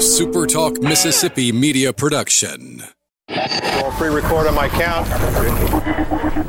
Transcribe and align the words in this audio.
SuperTalk 0.00 0.82
Mississippi 0.82 1.52
media 1.52 1.92
production. 1.92 2.82
I'll 3.28 3.92
pre-record 3.92 4.46
on 4.46 4.54
my 4.54 4.66
count. 4.70 5.06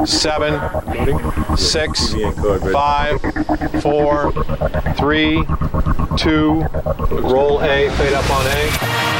Seven, 0.07 0.57
six, 1.57 2.13
five, 2.71 3.19
four, 3.81 4.31
three, 4.95 5.43
two. 6.15 6.61
Roll 7.11 7.61
A, 7.61 7.89
fade 7.97 8.13
up 8.13 8.29
on 8.31 8.47
A. 8.47 9.10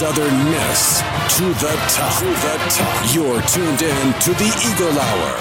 Southern 0.00 0.44
Miss 0.46 1.00
to 1.36 1.44
the 1.44 1.76
top. 1.90 2.18
To 2.20 2.24
the 2.24 2.56
top. 2.70 3.14
You're 3.14 3.42
tuned 3.42 3.82
in 3.82 4.12
to 4.20 4.30
the 4.32 4.72
Eagle 4.72 4.98
Hour. 4.98 5.36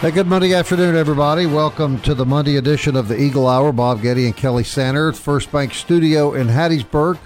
Hey, 0.00 0.12
good 0.12 0.28
Monday 0.28 0.54
afternoon, 0.54 0.94
everybody. 0.94 1.46
Welcome 1.46 2.00
to 2.02 2.14
the 2.14 2.24
Monday 2.24 2.58
edition 2.58 2.94
of 2.94 3.08
the 3.08 3.20
Eagle 3.20 3.48
Hour. 3.48 3.72
Bob 3.72 4.00
Getty 4.00 4.26
and 4.26 4.36
Kelly 4.36 4.62
Sander, 4.62 5.12
First 5.12 5.50
Bank 5.50 5.74
Studio 5.74 6.34
in 6.34 6.46
Hattiesburg. 6.46 7.18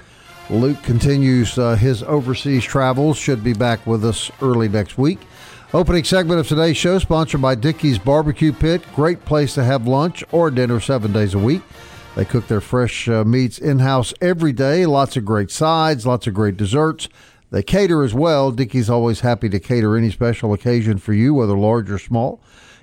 Luke 0.49 0.83
continues 0.83 1.59
uh, 1.59 1.75
his 1.75 2.03
overseas 2.05 2.65
travels. 2.65 3.19
Should 3.19 3.45
be 3.45 3.53
back 3.53 3.87
with 3.87 4.03
us 4.03 4.31
early 4.41 4.71
next 4.71 4.97
week. 4.97 5.19
Opening 5.75 6.05
segment 6.05 6.41
of 6.41 6.49
today's 6.49 6.79
show 6.79 6.99
sponsored 6.99 7.43
by 7.43 7.55
Dickey's 7.55 7.99
Barbecue 7.99 8.55
Pit. 8.55 8.83
Great 8.95 9.27
place 9.27 9.53
to 9.57 9.65
have 9.65 9.87
lunch 9.87 10.25
or 10.33 10.51
dinner 10.51 10.81
seven 10.81 11.13
days 11.13 11.35
a 11.35 11.39
week. 11.39 11.61
They 12.15 12.25
cook 12.27 12.47
their 12.49 12.61
fresh 12.61 13.09
uh, 13.09 13.25
meats 13.25 13.59
in 13.59 13.79
house 13.79 14.13
every 14.21 14.53
day. 14.53 14.85
Lots 14.85 15.17
of 15.17 15.25
great 15.25 15.51
sides, 15.51 16.07
lots 16.07 16.27
of 16.27 16.35
great 16.35 16.59
desserts. 16.59 17.09
They 17.51 17.63
cater 17.63 18.03
as 18.03 18.13
well. 18.13 18.51
Dickey's 18.51 18.91
always 18.91 19.21
happy 19.21 19.49
to 19.49 19.59
cater 19.59 19.97
any 19.97 20.11
special 20.11 20.53
occasion 20.53 20.99
for 20.99 21.15
you, 21.15 21.35
whether 21.35 21.57
large 21.57 21.91
or 21.91 21.99
small. 21.99 22.41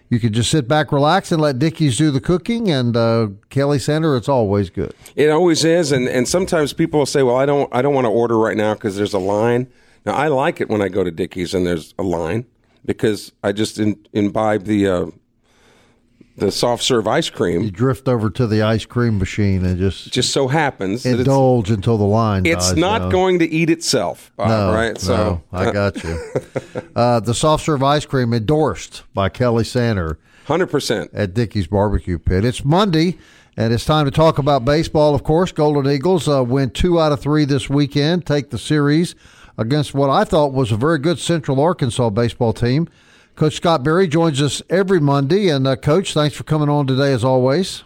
You 0.09 0.19
can 0.19 0.33
just 0.33 0.49
sit 0.49 0.67
back, 0.67 0.91
relax, 0.91 1.31
and 1.31 1.39
let 1.39 1.59
Dickey's 1.59 1.97
do 1.97 2.09
the 2.09 2.19
cooking. 2.19 2.71
And 2.71 2.97
uh, 2.97 3.29
Kelly 3.51 3.77
Sander, 3.77 4.15
it's 4.15 4.29
always 4.29 4.71
good. 4.71 4.93
It 5.15 5.29
always 5.29 5.63
is, 5.63 5.91
and 5.91 6.07
and 6.07 6.27
sometimes 6.27 6.73
people 6.73 6.99
will 6.99 7.05
say, 7.05 7.21
"Well, 7.21 7.35
I 7.35 7.45
don't 7.45 7.69
I 7.73 7.83
don't 7.83 7.93
want 7.93 8.05
to 8.05 8.11
order 8.11 8.37
right 8.37 8.57
now 8.57 8.73
because 8.73 8.97
there's 8.97 9.13
a 9.13 9.19
line." 9.19 9.67
Now 10.05 10.13
I 10.13 10.27
like 10.27 10.59
it 10.59 10.69
when 10.69 10.81
I 10.81 10.89
go 10.89 11.03
to 11.03 11.11
Dickey's 11.11 11.53
and 11.53 11.67
there's 11.67 11.93
a 11.99 12.03
line 12.03 12.45
because 12.85 13.31
I 13.43 13.51
just 13.51 13.77
in, 13.77 14.03
imbibe 14.13 14.63
the 14.63 14.87
uh, 14.87 15.05
the 16.39 16.51
soft 16.51 16.83
serve 16.83 17.07
ice 17.07 17.29
cream. 17.29 17.61
You 17.61 17.71
drift 17.71 18.07
over 18.07 18.29
to 18.31 18.47
the 18.47 18.61
ice 18.61 18.85
cream 18.85 19.17
machine 19.19 19.65
and 19.65 19.77
just, 19.77 20.11
Just 20.11 20.31
so 20.31 20.47
happens 20.47 21.03
that 21.03 21.19
indulge 21.19 21.69
until 21.71 21.97
the 21.97 22.03
line. 22.05 22.45
it's 22.45 22.69
dies 22.69 22.77
not 22.77 22.99
down. 22.99 23.09
going 23.09 23.39
to 23.39 23.45
eat 23.49 23.69
itself, 23.69 24.31
Bob, 24.37 24.47
No, 24.49 24.73
right? 24.73 25.03
no, 25.07 25.41
I 25.51 25.71
got 25.71 26.03
you. 26.03 26.17
uh, 26.95 27.19
the 27.19 27.33
soft 27.33 27.65
serve 27.65 27.83
ice 27.83 28.05
cream 28.05 28.33
endorsed 28.33 29.03
by 29.13 29.29
Kelly 29.29 29.63
Sander. 29.63 30.17
hundred 30.45 30.67
percent. 30.67 31.11
at 31.13 31.33
Dickey's 31.33 31.67
Barbecue 31.67 32.17
Pit. 32.19 32.43
It's 32.45 32.63
Monday, 32.65 33.17
and 33.57 33.73
it's 33.73 33.85
time 33.85 34.05
to 34.05 34.11
talk 34.11 34.37
about 34.37 34.65
baseball, 34.65 35.13
of 35.15 35.23
course. 35.23 35.51
Golden 35.51 35.91
Eagles 35.91 36.27
uh, 36.27 36.43
win 36.43 36.69
two 36.71 36.99
out 36.99 37.11
of 37.11 37.19
three 37.19 37.45
this 37.45 37.69
weekend, 37.69 38.25
take 38.25 38.49
the 38.49 38.57
series 38.57 39.15
against 39.57 39.93
what 39.93 40.09
I 40.09 40.23
thought 40.23 40.53
was 40.53 40.71
a 40.71 40.77
very 40.77 40.97
good 40.99 41.19
Central 41.19 41.59
Arkansas 41.59 42.09
baseball 42.11 42.53
team. 42.53 42.87
Coach 43.39 43.55
Scott 43.55 43.85
Berry 43.85 44.05
joins 44.05 44.41
us 44.41 44.61
every 44.69 44.99
Monday. 44.99 45.47
And, 45.47 45.65
uh, 45.65 45.77
Coach, 45.77 46.13
thanks 46.13 46.35
for 46.35 46.43
coming 46.43 46.67
on 46.67 46.85
today, 46.85 47.13
as 47.13 47.23
always. 47.23 47.85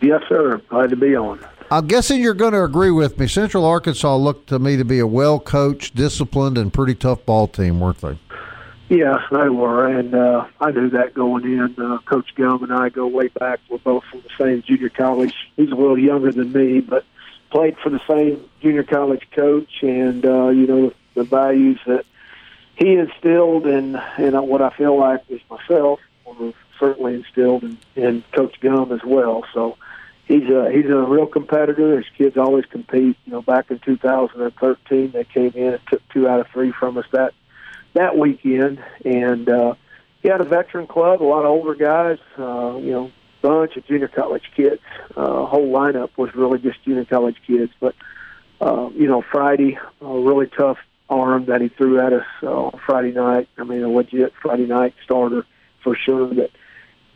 Yes, 0.00 0.20
sir. 0.28 0.60
Glad 0.68 0.90
to 0.90 0.96
be 0.96 1.14
on. 1.14 1.38
I'm 1.70 1.86
guessing 1.86 2.20
you're 2.20 2.34
going 2.34 2.52
to 2.52 2.64
agree 2.64 2.90
with 2.90 3.20
me. 3.20 3.28
Central 3.28 3.64
Arkansas 3.64 4.16
looked 4.16 4.48
to 4.48 4.58
me 4.58 4.76
to 4.78 4.84
be 4.84 4.98
a 4.98 5.06
well 5.06 5.38
coached, 5.38 5.94
disciplined, 5.94 6.58
and 6.58 6.72
pretty 6.72 6.96
tough 6.96 7.24
ball 7.24 7.46
team, 7.46 7.78
weren't 7.78 8.00
they? 8.00 8.18
Yes, 8.88 9.20
they 9.30 9.48
were, 9.48 9.86
and 9.86 10.12
uh, 10.12 10.46
I 10.60 10.72
knew 10.72 10.90
that 10.90 11.14
going 11.14 11.44
in. 11.44 11.76
Uh, 11.78 11.98
Coach 11.98 12.34
Gum 12.34 12.64
and 12.64 12.72
I 12.72 12.88
go 12.88 13.06
way 13.06 13.28
back. 13.28 13.60
We're 13.68 13.78
both 13.78 14.02
from 14.10 14.22
the 14.22 14.30
same 14.36 14.60
junior 14.62 14.88
college. 14.88 15.34
He's 15.56 15.70
a 15.70 15.76
little 15.76 15.98
younger 15.98 16.32
than 16.32 16.52
me, 16.52 16.80
but 16.80 17.04
played 17.50 17.76
for 17.78 17.90
the 17.90 18.00
same 18.08 18.44
junior 18.60 18.82
college 18.82 19.22
coach, 19.30 19.82
and 19.82 20.26
uh, 20.26 20.48
you 20.48 20.66
know 20.66 20.92
the 21.14 21.22
values 21.22 21.78
that 21.86 22.04
he 22.76 22.94
instilled, 22.94 23.66
and 23.66 23.96
and 24.18 24.48
what 24.48 24.62
I 24.62 24.70
feel 24.70 24.98
like 24.98 25.22
is 25.28 25.40
myself 25.50 26.00
were 26.24 26.52
certainly 26.78 27.14
instilled 27.14 27.64
in, 27.64 27.78
in 27.94 28.24
Coach 28.32 28.60
Gum 28.60 28.92
as 28.92 29.02
well. 29.04 29.44
So 29.54 29.76
he's 30.26 30.48
a 30.48 30.70
he's 30.70 30.86
a 30.86 30.96
real 30.96 31.26
competitor. 31.26 31.96
His 31.96 32.06
kids 32.16 32.36
always 32.36 32.66
compete. 32.66 33.16
You 33.24 33.32
know, 33.32 33.42
back 33.42 33.70
in 33.70 33.78
2013, 33.78 35.10
they 35.12 35.24
came 35.24 35.52
in 35.54 35.74
and 35.74 35.80
took 35.88 36.06
two 36.10 36.28
out 36.28 36.40
of 36.40 36.48
three 36.48 36.72
from 36.72 36.98
us 36.98 37.06
that 37.12 37.34
that 37.94 38.18
weekend, 38.18 38.82
and 39.04 39.48
uh, 39.48 39.74
he 40.22 40.28
had 40.28 40.40
a 40.40 40.44
veteran 40.44 40.86
club, 40.86 41.22
a 41.22 41.24
lot 41.24 41.40
of 41.40 41.46
older 41.46 41.74
guys. 41.74 42.18
Uh, 42.38 42.76
you 42.76 42.92
know, 42.92 43.10
bunch 43.40 43.76
of 43.76 43.86
junior 43.86 44.08
college 44.08 44.50
kids. 44.54 44.82
Uh, 45.16 45.46
whole 45.46 45.72
lineup 45.72 46.10
was 46.16 46.34
really 46.34 46.58
just 46.58 46.82
junior 46.84 47.04
college 47.04 47.36
kids. 47.46 47.72
But 47.80 47.94
uh, 48.60 48.90
you 48.94 49.06
know, 49.06 49.22
Friday, 49.22 49.78
a 50.00 50.06
really 50.06 50.46
tough 50.46 50.78
arm 51.08 51.46
that 51.46 51.60
he 51.60 51.68
threw 51.68 52.00
at 52.00 52.12
us 52.12 52.26
uh, 52.42 52.46
on 52.66 52.80
Friday 52.84 53.12
night. 53.12 53.48
I 53.58 53.64
mean, 53.64 53.82
a 53.82 53.88
legit 53.88 54.32
Friday 54.40 54.66
night 54.66 54.94
starter 55.04 55.46
for 55.82 55.94
sure. 55.94 56.28
That 56.34 56.50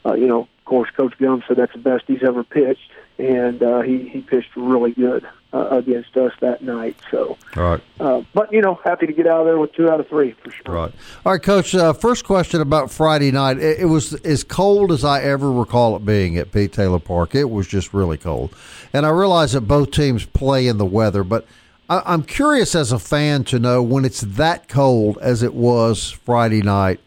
uh, 0.07 0.15
you 0.15 0.27
know, 0.27 0.43
of 0.43 0.65
course, 0.65 0.91
Coach 0.97 1.15
Gum 1.19 1.43
said 1.49 1.57
that's 1.57 1.73
the 1.73 1.79
best 1.79 2.05
he's 2.07 2.23
ever 2.23 2.45
pitched, 2.45 2.91
and 3.19 3.63
uh, 3.63 3.81
he 3.83 4.09
he 4.09 4.21
pitched 4.21 4.55
really 4.57 4.93
good 4.93 5.27
uh, 5.53 5.67
against 5.71 6.17
us 6.17 6.33
that 6.41 6.63
night. 6.63 6.97
So, 7.11 7.37
Right. 7.57 7.81
uh, 7.99 8.23
but 8.33 8.53
you 8.53 8.63
know, 8.63 8.79
happy 8.85 9.07
to 9.09 9.13
get 9.13 9.27
out 9.27 9.41
of 9.41 9.47
there 9.47 9.59
with 9.59 9.73
two 9.73 9.91
out 9.91 9.99
of 9.99 10.09
three 10.09 10.31
for 10.33 10.51
sure. 10.53 10.73
Right. 10.75 10.93
All 11.27 11.33
right, 11.33 11.43
Coach. 11.43 11.75
Uh, 11.75 11.93
first 11.93 12.25
question 12.25 12.61
about 12.61 12.91
Friday 12.93 13.33
night. 13.33 13.59
It, 13.59 13.81
it 13.81 13.87
was 13.87 14.15
as 14.25 14.45
cold 14.45 14.93
as 14.93 15.05
I 15.05 15.23
ever 15.23 15.51
recall 15.51 15.97
it 15.97 16.07
being 16.07 16.39
at 16.39 16.53
Pete 16.53 16.73
Taylor 16.73 17.01
Park. 17.01 17.35
It 17.35 17.51
was 17.51 17.67
just 17.67 17.93
really 17.93 18.17
cold, 18.17 18.55
and 18.93 19.05
I 19.05 19.11
realize 19.11 19.53
that 19.53 19.63
both 19.63 19.91
teams 19.91 20.25
play 20.25 20.69
in 20.69 20.79
the 20.79 20.87
weather, 20.87 21.25
but 21.25 21.45
I, 21.91 22.03
I'm 22.07 22.23
curious 22.23 22.75
as 22.75 22.93
a 22.93 22.99
fan 22.99 23.45
to 23.45 23.59
know 23.59 23.83
when 23.83 24.05
it's 24.05 24.21
that 24.23 24.69
cold 24.69 25.19
as 25.21 25.43
it 25.43 25.53
was 25.53 26.11
Friday 26.11 26.63
night. 26.63 27.01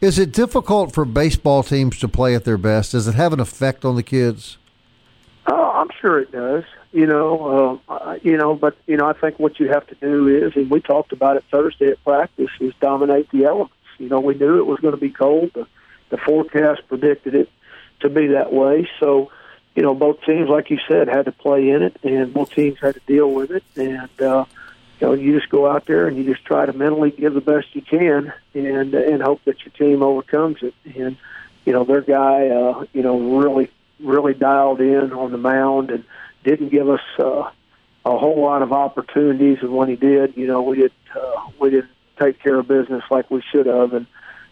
Is 0.00 0.18
it 0.18 0.32
difficult 0.32 0.92
for 0.92 1.06
baseball 1.06 1.62
teams 1.62 1.98
to 2.00 2.08
play 2.08 2.34
at 2.34 2.44
their 2.44 2.58
best? 2.58 2.92
Does 2.92 3.08
it 3.08 3.14
have 3.14 3.32
an 3.32 3.40
effect 3.40 3.84
on 3.84 3.96
the 3.96 4.02
kids? 4.02 4.58
Oh, 5.46 5.70
I'm 5.70 5.88
sure 6.00 6.20
it 6.20 6.32
does. 6.32 6.64
You 6.92 7.06
know, 7.06 7.80
uh, 7.88 8.18
you 8.22 8.36
know, 8.36 8.54
but 8.54 8.76
you 8.86 8.96
know, 8.96 9.06
I 9.06 9.14
think 9.14 9.38
what 9.38 9.58
you 9.58 9.68
have 9.68 9.86
to 9.86 9.94
do 9.96 10.28
is, 10.28 10.52
and 10.56 10.70
we 10.70 10.80
talked 10.80 11.12
about 11.12 11.36
it 11.36 11.44
Thursday 11.50 11.88
at 11.88 12.04
practice, 12.04 12.50
is 12.60 12.74
dominate 12.80 13.30
the 13.30 13.44
elements. 13.44 13.74
You 13.98 14.08
know, 14.08 14.20
we 14.20 14.34
knew 14.34 14.58
it 14.58 14.66
was 14.66 14.78
going 14.80 14.94
to 14.94 15.00
be 15.00 15.10
cold. 15.10 15.52
The, 15.54 15.66
the 16.10 16.18
forecast 16.18 16.82
predicted 16.88 17.34
it 17.34 17.48
to 18.00 18.08
be 18.08 18.28
that 18.28 18.52
way. 18.52 18.88
So, 19.00 19.30
you 19.74 19.82
know, 19.82 19.94
both 19.94 20.22
teams, 20.22 20.48
like 20.48 20.70
you 20.70 20.78
said, 20.86 21.08
had 21.08 21.24
to 21.24 21.32
play 21.32 21.70
in 21.70 21.82
it, 21.82 21.96
and 22.04 22.32
both 22.32 22.50
teams 22.50 22.78
had 22.80 22.94
to 22.94 23.00
deal 23.06 23.30
with 23.30 23.50
it. 23.50 23.64
And 23.76 24.22
uh, 24.22 24.44
you 25.00 25.06
know, 25.06 25.12
you 25.14 25.38
just 25.38 25.50
go 25.50 25.68
out 25.68 25.86
there 25.86 26.06
and 26.06 26.16
you 26.16 26.24
just 26.24 26.44
try 26.44 26.64
to 26.64 26.72
mentally 26.72 27.10
give 27.10 27.34
the 27.34 27.40
best 27.40 27.74
you 27.74 27.82
can, 27.82 28.32
and 28.54 28.94
and 28.94 29.22
hope 29.22 29.42
that 29.44 29.64
your 29.64 29.72
team 29.72 30.02
overcomes 30.02 30.62
it. 30.62 30.74
And 30.96 31.16
you 31.64 31.72
know, 31.72 31.84
their 31.84 32.02
guy, 32.02 32.48
uh, 32.48 32.84
you 32.92 33.02
know, 33.02 33.18
really 33.40 33.70
really 34.00 34.34
dialed 34.34 34.80
in 34.80 35.12
on 35.12 35.32
the 35.32 35.38
mound 35.38 35.90
and 35.90 36.04
didn't 36.44 36.68
give 36.68 36.88
us 36.88 37.00
uh, 37.18 37.50
a 38.04 38.18
whole 38.18 38.40
lot 38.40 38.62
of 38.62 38.72
opportunities. 38.72 39.58
And 39.60 39.74
when 39.74 39.88
he 39.88 39.96
did, 39.96 40.36
you 40.36 40.46
know, 40.46 40.62
we 40.62 40.76
did 40.76 40.92
uh, 41.16 41.48
we 41.58 41.70
didn't 41.70 41.90
take 42.18 42.38
care 42.38 42.60
of 42.60 42.68
business 42.68 43.02
like 43.10 43.28
we 43.28 43.42
should 43.50 43.66
have, 43.66 43.92
and 43.92 44.06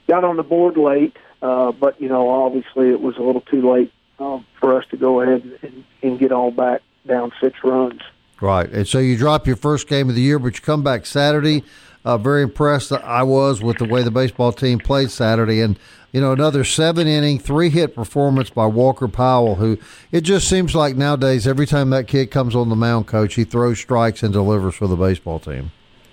got 0.09 0.25
on 0.25 0.37
the 0.37 0.43
board 0.43 0.77
late. 0.77 1.17
Uh, 1.41 1.71
but 1.71 2.01
you 2.01 2.09
know, 2.09 2.29
obviously, 2.29 2.91
it 2.91 3.01
was 3.01 3.17
a 3.19 3.23
little 3.23 3.41
too 3.43 3.71
late 3.71 3.93
um, 4.19 4.47
for 4.61 4.77
us 4.77 4.85
to 4.91 4.97
go 4.97 5.21
ahead 5.21 5.43
and, 5.63 5.85
and 6.03 6.19
get 6.19 6.33
all 6.33 6.51
back 6.51 6.83
down 7.07 7.33
six 7.41 7.59
runs. 7.65 8.01
Right. 8.41 8.69
And 8.71 8.87
so 8.87 8.99
you 8.99 9.17
drop 9.17 9.47
your 9.47 9.57
first 9.57 9.87
game 9.87 10.09
of 10.09 10.15
the 10.15 10.21
year, 10.21 10.39
but 10.39 10.57
you 10.57 10.61
come 10.61 10.83
back 10.83 11.07
Saturday. 11.07 11.63
Uh, 12.05 12.19
very 12.19 12.43
impressed 12.43 12.91
I 12.91 13.23
was 13.23 13.63
with 13.63 13.79
the 13.79 13.85
way 13.85 14.03
the 14.03 14.11
baseball 14.11 14.53
team 14.53 14.81
played 14.81 15.13
Saturday. 15.13 15.61
And, 15.61 15.79
you 16.11 16.21
know, 16.21 16.33
another 16.33 16.65
seven 16.65 17.07
inning, 17.07 17.39
three 17.39 17.71
hit 17.71 17.95
performance 17.95 18.51
by 18.51 18.67
Walker 18.67 19.07
Powell, 19.07 19.55
who 19.55 19.79
it 20.11 20.23
just 20.23 20.49
seems 20.49 20.75
like 20.75 20.97
nowadays 20.97 21.47
every 21.47 21.67
time 21.67 21.91
that 21.91 22.09
kid 22.09 22.33
comes 22.33 22.57
on 22.57 22.69
the 22.69 22.77
mound, 22.77 23.07
coach, 23.07 23.35
he 23.35 23.45
throws 23.45 23.79
strikes 23.79 24.25
and 24.25 24.33
delivers 24.33 24.75
for 24.75 24.89
the 24.89 24.97
baseball 24.97 25.39
team. 25.39 25.71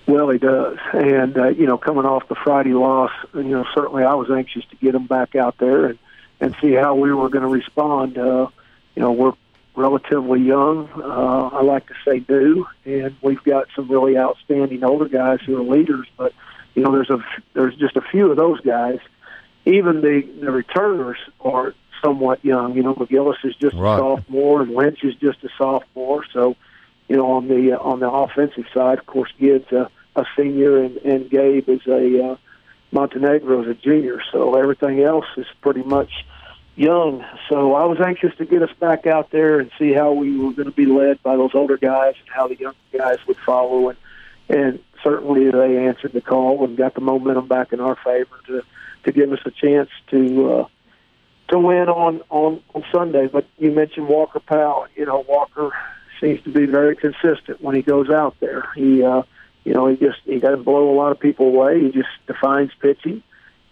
Well, 0.07 0.30
he 0.30 0.40
does, 0.40 0.78
and 0.94 1.38
uh, 1.38 1.50
you 1.50 1.68
know, 1.68 1.78
coming 1.78 2.06
off 2.06 2.28
the 2.30 2.36
Friday 2.36 2.74
loss, 2.74 3.12
you 3.36 3.44
know, 3.44 3.63
certainly 3.75 4.04
I 4.04 4.16
was 4.16 4.31
anxious 4.31 4.66
to 4.72 4.75
get 4.78 4.95
him 4.95 5.06
back 5.06 5.36
out 5.36 5.57
there 5.60 5.86
and 5.86 6.00
and 6.40 6.56
see 6.62 6.74
how 6.74 6.96
we 6.96 7.14
were 7.14 7.30
going 7.30 7.44
to 7.44 7.50
respond. 7.50 8.18
Uh, 8.18 8.48
you 8.96 9.02
know, 9.02 9.12
we're 9.12 9.34
relatively 9.76 10.42
young. 10.42 10.90
Uh, 10.96 11.50
I 11.54 11.62
like 11.62 11.88
to 11.88 11.94
say 12.06 12.24
new, 12.28 12.66
and 12.86 13.16
we've 13.22 13.44
got 13.44 13.68
some 13.76 13.88
really 13.90 14.18
outstanding 14.18 14.84
older 14.84 15.08
guys 15.08 15.40
who 15.46 15.58
are 15.58 15.64
leaders. 15.64 16.08
But 16.18 16.34
you 16.76 16.84
know, 16.84 16.92
there's 16.92 17.10
a 17.10 17.20
there's 17.54 17.76
just 17.76 17.96
a 17.96 18.02
few 18.02 18.30
of 18.32 18.38
those 18.38 18.60
guys. 18.62 19.00
Even 19.66 20.02
the 20.02 20.22
the 20.42 20.52
returners 20.52 21.18
are 21.42 21.74
somewhat 22.04 22.44
young. 22.44 22.76
You 22.76 22.84
know, 22.84 22.96
McGillis 22.96 23.44
is 23.44 23.56
just 23.56 23.76
Right. 23.76 23.96
a 23.96 24.00
sophomore, 24.00 24.62
and 24.62 24.72
Lynch 24.74 25.04
is 25.04 25.16
just 25.16 25.44
a 25.44 25.50
sophomore. 25.58 26.26
So, 26.34 26.56
you 27.08 27.18
know, 27.18 27.32
on 27.34 27.48
the 27.48 27.74
uh, 27.74 27.78
on 27.78 28.00
the 28.00 28.10
offensive 28.10 28.66
side, 28.74 29.00
of 29.00 29.06
course, 29.06 29.32
Gibbs 29.40 29.72
a, 29.72 29.90
a 30.16 30.26
senior, 30.38 30.78
and, 30.84 30.98
and 30.98 31.30
Gabe 31.30 31.70
is 31.70 31.86
a 31.88 32.32
uh, 32.32 32.38
Montenegro 32.92 33.64
is 33.64 33.70
a 33.70 33.74
junior. 33.74 34.22
So 34.32 34.56
everything 34.56 35.02
else 35.02 35.26
is 35.38 35.46
pretty 35.62 35.84
much 35.84 36.26
young. 36.76 37.26
So 37.50 37.74
I 37.74 37.86
was 37.86 38.00
anxious 38.00 38.36
to 38.38 38.46
get 38.46 38.62
us 38.62 38.72
back 38.80 39.06
out 39.06 39.32
there 39.32 39.60
and 39.60 39.70
see 39.78 39.94
how 39.94 40.14
we 40.14 40.38
were 40.38 40.54
going 40.54 40.70
to 40.70 40.76
be 40.76 40.86
led 40.86 41.22
by 41.22 41.36
those 41.36 41.52
older 41.54 41.78
guys 41.78 42.16
and 42.20 42.30
how 42.30 42.48
the 42.48 42.56
young 42.56 42.76
guys 42.98 43.18
would 43.28 43.38
follow. 43.38 43.90
And 43.90 43.98
and 44.50 44.80
certainly 45.04 45.50
they 45.52 45.78
answered 45.78 46.12
the 46.12 46.22
call 46.22 46.66
and 46.66 46.76
got 46.76 46.96
the 46.96 47.02
momentum 47.02 47.48
back 47.48 47.72
in 47.72 47.80
our 47.80 47.96
favor 47.96 48.36
to 48.48 48.64
to 49.04 49.12
give 49.12 49.32
us 49.32 49.40
a 49.46 49.52
chance 49.52 49.90
to 50.10 50.52
uh, 50.52 50.68
to 51.50 51.60
win 51.60 51.88
on 51.88 52.22
on 52.30 52.62
on 52.74 52.84
Sunday. 52.92 53.28
But 53.28 53.46
you 53.58 53.72
mentioned 53.72 54.08
Walker 54.08 54.40
Powell. 54.40 54.88
You 54.96 55.06
know 55.06 55.24
Walker 55.28 55.72
seems 56.20 56.42
to 56.44 56.50
be 56.50 56.66
very 56.66 56.96
consistent 56.96 57.62
when 57.62 57.76
he 57.76 57.82
goes 57.82 58.10
out 58.10 58.36
there. 58.40 58.66
He 58.76 59.04
uh, 59.04 59.24
you 59.64 59.74
know 59.74 59.88
he 59.88 59.98
just 59.98 60.20
he 60.26 60.40
doesn't 60.40 60.64
blow 60.64 60.92
a 60.92 60.96
lot 60.96 61.12
of 61.12 61.20
people 61.20 61.48
away. 61.48 61.82
He 61.82 61.92
just 61.92 62.10
defines 62.28 62.72
pitching 62.80 63.24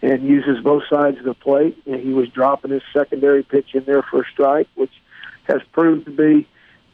and 0.02 0.22
uses 0.22 0.62
both 0.62 0.84
sides 0.88 1.18
of 1.18 1.24
the 1.24 1.34
plate. 1.34 1.76
And 1.86 2.00
he 2.00 2.12
was 2.12 2.28
dropping 2.28 2.70
his 2.70 2.82
secondary 2.92 3.42
pitch 3.42 3.74
in 3.74 3.84
there 3.84 4.02
for 4.02 4.22
a 4.22 4.24
strike, 4.32 4.68
which 4.74 4.92
has 5.44 5.60
proved 5.72 6.06
to 6.06 6.12
be 6.12 6.46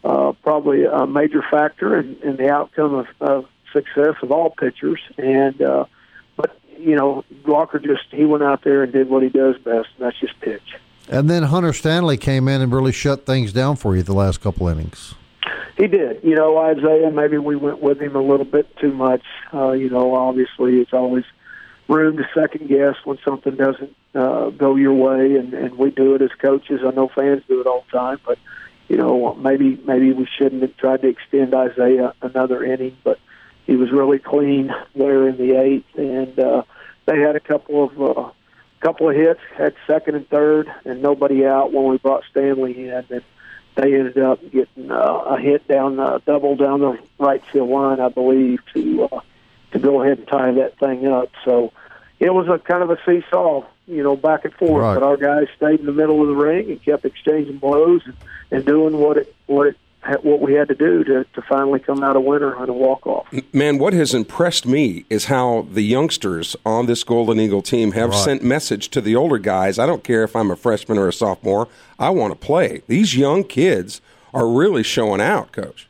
uh, 0.05 0.33
probably 0.43 0.85
a 0.85 1.07
major 1.07 1.43
factor 1.51 1.99
in, 1.99 2.17
in 2.23 2.37
the 2.37 2.51
outcome 2.51 2.95
of, 2.95 3.07
of 3.21 3.47
success 3.73 4.15
of 4.23 4.31
all 4.33 4.51
pitchers. 4.51 5.01
And 5.19 5.61
uh, 5.61 5.85
but 6.37 6.59
you 6.79 6.97
know, 6.97 7.25
Walker 7.47 7.79
just 7.79 8.05
he 8.11 8.25
went 8.25 8.43
out 8.43 8.63
there 8.63 8.83
and 8.83 8.93
did 8.93 9.09
what 9.09 9.23
he 9.23 9.29
does 9.29 9.57
best, 9.59 9.89
and 9.97 10.07
that's 10.07 10.19
just 10.21 10.39
pitch. 10.41 10.77
And 11.09 11.29
then 11.29 11.45
Hunter 11.45 11.75
Stanley 11.75 12.17
came 12.17 12.49
in 12.49 12.63
and 12.63 12.73
really 12.73 12.93
shut 12.93 13.27
things 13.27 13.53
down 13.53 13.77
for 13.77 13.95
you 13.95 14.03
the 14.03 14.15
last 14.15 14.41
couple 14.41 14.69
innings. 14.69 15.15
He 15.77 15.89
did. 15.89 16.23
You 16.23 16.37
know, 16.37 16.57
Isaiah, 16.59 17.11
maybe 17.11 17.39
we 17.39 17.57
went 17.57 17.81
with 17.81 18.01
him 18.01 18.15
a 18.15 18.23
little 18.23 18.47
bit 18.47 18.77
too 18.77 18.93
much. 18.93 19.23
Uh, 19.53 19.73
you 19.73 19.91
know, 19.91 20.15
obviously 20.15 20.81
it's 20.81 20.93
always 20.93 21.25
room 21.89 22.17
to 22.17 22.29
second 22.33 22.69
guess 22.69 22.95
when 23.05 23.19
something 23.25 23.57
doesn't 23.57 23.95
uh, 24.15 24.51
go 24.51 24.77
your 24.77 24.95
way, 24.95 25.37
and, 25.37 25.53
and 25.53 25.77
we 25.77 25.91
do 25.91 26.15
it 26.15 26.23
as 26.23 26.31
coaches. 26.39 26.81
I 26.85 26.91
know 26.91 27.09
fans 27.09 27.43
do 27.49 27.61
it 27.61 27.67
all 27.67 27.85
the 27.91 27.99
time, 27.99 28.21
but 28.25 28.39
you 28.89 28.97
know, 28.97 29.35
maybe 29.35 29.81
maybe 29.85 30.13
we 30.13 30.29
shouldn't 30.39 30.63
have 30.63 30.77
tried 30.77 31.03
to 31.03 31.09
extend 31.09 31.55
Isaiah 31.55 32.15
another 32.23 32.63
inning, 32.63 32.97
but 33.03 33.19
he 33.67 33.77
was 33.77 33.91
really 33.91 34.19
clean 34.19 34.73
there 34.95 35.27
in 35.27 35.37
the 35.37 35.59
eighth, 35.59 35.99
and 35.99 36.39
uh, 36.39 36.63
they 37.07 37.19
had 37.19 37.35
a 37.35 37.41
couple 37.41 37.85
of 37.85 38.03
uh, 38.03 38.31
couple 38.81 39.09
of 39.09 39.17
hits, 39.17 39.41
had 39.57 39.75
second 39.87 40.15
and 40.15 40.29
third, 40.29 40.73
and 40.85 41.03
nobody 41.03 41.47
out 41.47 41.73
when 41.73 41.87
we 41.87 41.99
brought 41.99 42.23
Stanley 42.31 42.89
in, 42.89 43.05
and 43.11 43.23
they 43.75 43.95
ended 43.95 44.19
up 44.19 44.41
getting 44.51 44.91
uh, 44.91 45.19
a 45.27 45.41
hit 45.41 45.67
down 45.67 45.99
uh, 45.99 46.19
double 46.27 46.57
down 46.57 46.81
the 46.81 46.99
right 47.19 47.43
field 47.47 47.71
line, 47.71 48.01
I 48.01 48.09
believe, 48.09 48.61
to 48.75 49.05
uh, 49.05 49.21
to 49.73 49.79
go 49.79 50.03
ahead 50.03 50.19
and 50.19 50.29
tie 50.29 50.53
that 50.53 50.79
thing 50.79 51.07
up. 51.07 51.31
So 51.45 51.73
it 52.21 52.33
was 52.33 52.49
a 52.49 52.59
kind 52.59 52.83
of 52.83 52.91
a 52.91 52.99
seesaw, 53.05 53.65
you 53.87 54.03
know, 54.03 54.17
back 54.17 54.45
and 54.45 54.55
forth. 54.55 54.83
Right. 54.83 54.95
But 54.95 55.03
our 55.03 55.17
guys 55.17 55.49
stayed 55.57 55.81
in 55.81 55.87
the 55.87 55.93
middle 55.93 56.23
of 56.23 56.29
the 56.29 56.35
ring 56.35 56.71
and 56.71 56.83
kept 56.83 57.05
exchanging 57.05 57.59
blows 57.59 58.03
and, 58.05 58.17
and 58.51 58.65
doing 58.65 58.97
what 58.97 59.17
it 59.19 59.35
what 59.47 59.67
it 59.67 59.77
what 60.23 60.41
we 60.41 60.55
had 60.55 60.69
to 60.69 60.75
do 60.75 61.03
to, 61.05 61.25
to 61.25 61.43
finally 61.49 61.81
come 61.81 62.03
out 62.03 62.17
a 62.17 62.21
winner 62.21 62.55
on 62.57 62.69
a 62.69 62.73
walk 62.73 63.07
off. 63.07 63.27
Man, 63.53 63.79
what 63.79 63.93
has 63.93 64.15
impressed 64.15 64.67
me 64.67 65.05
is 65.09 65.27
how 65.27 65.67
the 65.71 65.83
youngsters 65.83 66.57
on 66.67 66.87
this 66.87 67.03
Golden 67.05 67.41
Eagle 67.41 67.63
team 67.63 67.93
have 67.93 68.11
Right. 68.11 68.19
sent 68.19 68.43
message 68.43 68.89
to 68.91 69.01
the 69.01 69.17
older 69.17 69.39
guys. 69.39 69.79
I 69.79 69.87
don't 69.87 70.05
care 70.05 70.23
if 70.25 70.37
I'm 70.37 70.51
a 70.51 70.57
freshman 70.57 70.99
or 70.99 71.09
a 71.09 71.13
sophomore. 71.13 71.69
I 71.99 72.11
want 72.11 72.33
to 72.33 72.47
play. 72.47 72.83
These 72.87 73.17
young 73.17 73.45
kids 73.45 74.01
are 74.33 74.47
really 74.49 74.83
showing 74.83 75.21
out, 75.21 75.53
coach. 75.53 75.89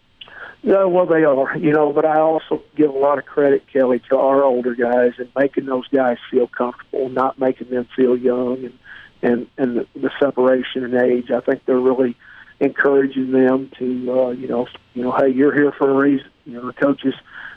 Yeah, 0.63 0.85
well, 0.85 1.05
they 1.05 1.25
are, 1.25 1.59
you 1.59 1.73
know, 1.73 1.93
but 1.93 2.07
I 2.07 2.19
also 2.21 2.63
give 2.75 2.89
a 2.89 2.99
lot 2.99 3.19
of 3.19 3.27
credit, 3.27 3.65
Kelly, 3.71 4.01
to 4.09 4.17
our 4.17 4.43
older 4.43 4.75
guys 4.75 5.13
and 5.19 5.29
making 5.37 5.67
those 5.67 5.87
guys 5.89 6.17
feel 6.31 6.47
comfortable, 6.47 7.11
not 7.11 7.39
making 7.39 7.69
them 7.69 7.87
feel 7.95 8.17
young 8.17 8.65
and 8.65 8.79
and 9.23 9.47
and 9.59 9.77
the, 9.79 9.87
the 9.95 10.11
separation 10.21 10.85
in 10.85 10.95
age. 10.97 11.31
I 11.31 11.41
think 11.41 11.65
they're 11.67 11.79
really 11.79 12.17
encouraging 12.61 13.33
them 13.33 13.71
to, 13.79 14.21
uh, 14.21 14.31
you 14.31 14.49
know, 14.49 14.67
you 14.95 15.03
know, 15.03 15.13
hey, 15.13 15.29
you're 15.29 15.55
here 15.55 15.73
for 15.73 15.91
a 15.91 15.95
reason. 15.95 16.29
You 16.47 16.55
know, 16.55 16.67
the 16.67 16.73
coaches 16.73 17.15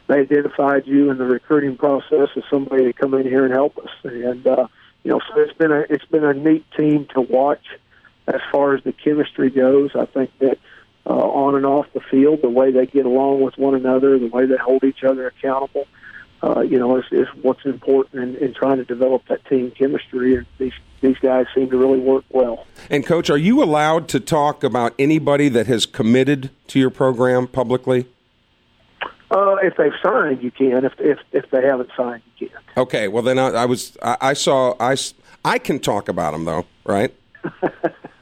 they 0.07 0.19
identified 0.19 0.87
you 0.87 1.11
in 1.11 1.17
the 1.17 1.25
recruiting 1.25 1.77
process 1.77 2.29
as 2.35 2.43
somebody 2.49 2.85
to 2.85 2.93
come 2.93 3.13
in 3.13 3.23
here 3.23 3.43
and 3.45 3.53
help 3.53 3.77
us, 3.77 3.89
and 4.03 4.47
uh, 4.47 4.67
you 5.03 5.11
know, 5.11 5.19
so 5.19 5.39
it's 5.41 5.53
been 5.57 5.71
a 5.71 5.85
it's 5.89 6.05
been 6.05 6.23
a 6.23 6.33
neat 6.33 6.65
team 6.75 7.07
to 7.13 7.21
watch 7.21 7.63
as 8.27 8.41
far 8.51 8.75
as 8.75 8.83
the 8.83 8.93
chemistry 8.93 9.49
goes. 9.49 9.91
I 9.95 10.05
think 10.05 10.31
that 10.39 10.59
uh, 11.05 11.13
on 11.13 11.55
and 11.55 11.65
off 11.65 11.87
the 11.93 12.01
field, 12.01 12.41
the 12.41 12.49
way 12.49 12.71
they 12.71 12.85
get 12.85 13.05
along 13.05 13.41
with 13.41 13.57
one 13.57 13.75
another, 13.75 14.17
the 14.17 14.27
way 14.27 14.45
they 14.45 14.57
hold 14.57 14.83
each 14.83 15.03
other 15.03 15.27
accountable, 15.27 15.81
uh, 15.81 15.87
you 16.43 16.77
know, 16.77 16.97
is, 16.97 17.05
is 17.11 17.27
what's 17.41 17.65
important 17.65 18.23
in, 18.23 18.35
in 18.43 18.53
trying 18.53 18.77
to 18.77 18.85
develop 18.85 19.23
that 19.27 19.45
team 19.45 19.71
chemistry. 19.71 20.35
And 20.35 20.45
these 20.57 20.73
these 21.01 21.17
guys 21.17 21.45
seem 21.53 21.69
to 21.69 21.77
really 21.77 21.99
work 21.99 22.25
well. 22.29 22.65
And 22.89 23.05
coach, 23.05 23.29
are 23.29 23.37
you 23.37 23.63
allowed 23.63 24.07
to 24.09 24.19
talk 24.19 24.63
about 24.63 24.93
anybody 24.97 25.49
that 25.49 25.67
has 25.67 25.85
committed 25.85 26.49
to 26.67 26.79
your 26.79 26.89
program 26.89 27.47
publicly? 27.47 28.07
Uh, 29.29 29.55
if 29.61 29.75
they've 29.75 29.91
signed, 30.01 30.41
you 30.41 30.51
can. 30.51 30.85
If 30.85 30.93
if 30.99 31.19
if 31.31 31.49
they 31.51 31.61
haven't 31.61 31.89
signed, 31.97 32.23
you 32.37 32.49
can't. 32.49 32.63
Okay, 32.77 33.07
well 33.07 33.23
then 33.23 33.37
I, 33.37 33.49
I 33.49 33.65
was 33.65 33.97
I, 34.01 34.17
I 34.21 34.33
saw 34.33 34.75
I 34.79 34.95
I 35.43 35.59
can 35.59 35.79
talk 35.79 36.07
about 36.07 36.31
them 36.31 36.45
though, 36.45 36.65
right? 36.85 37.13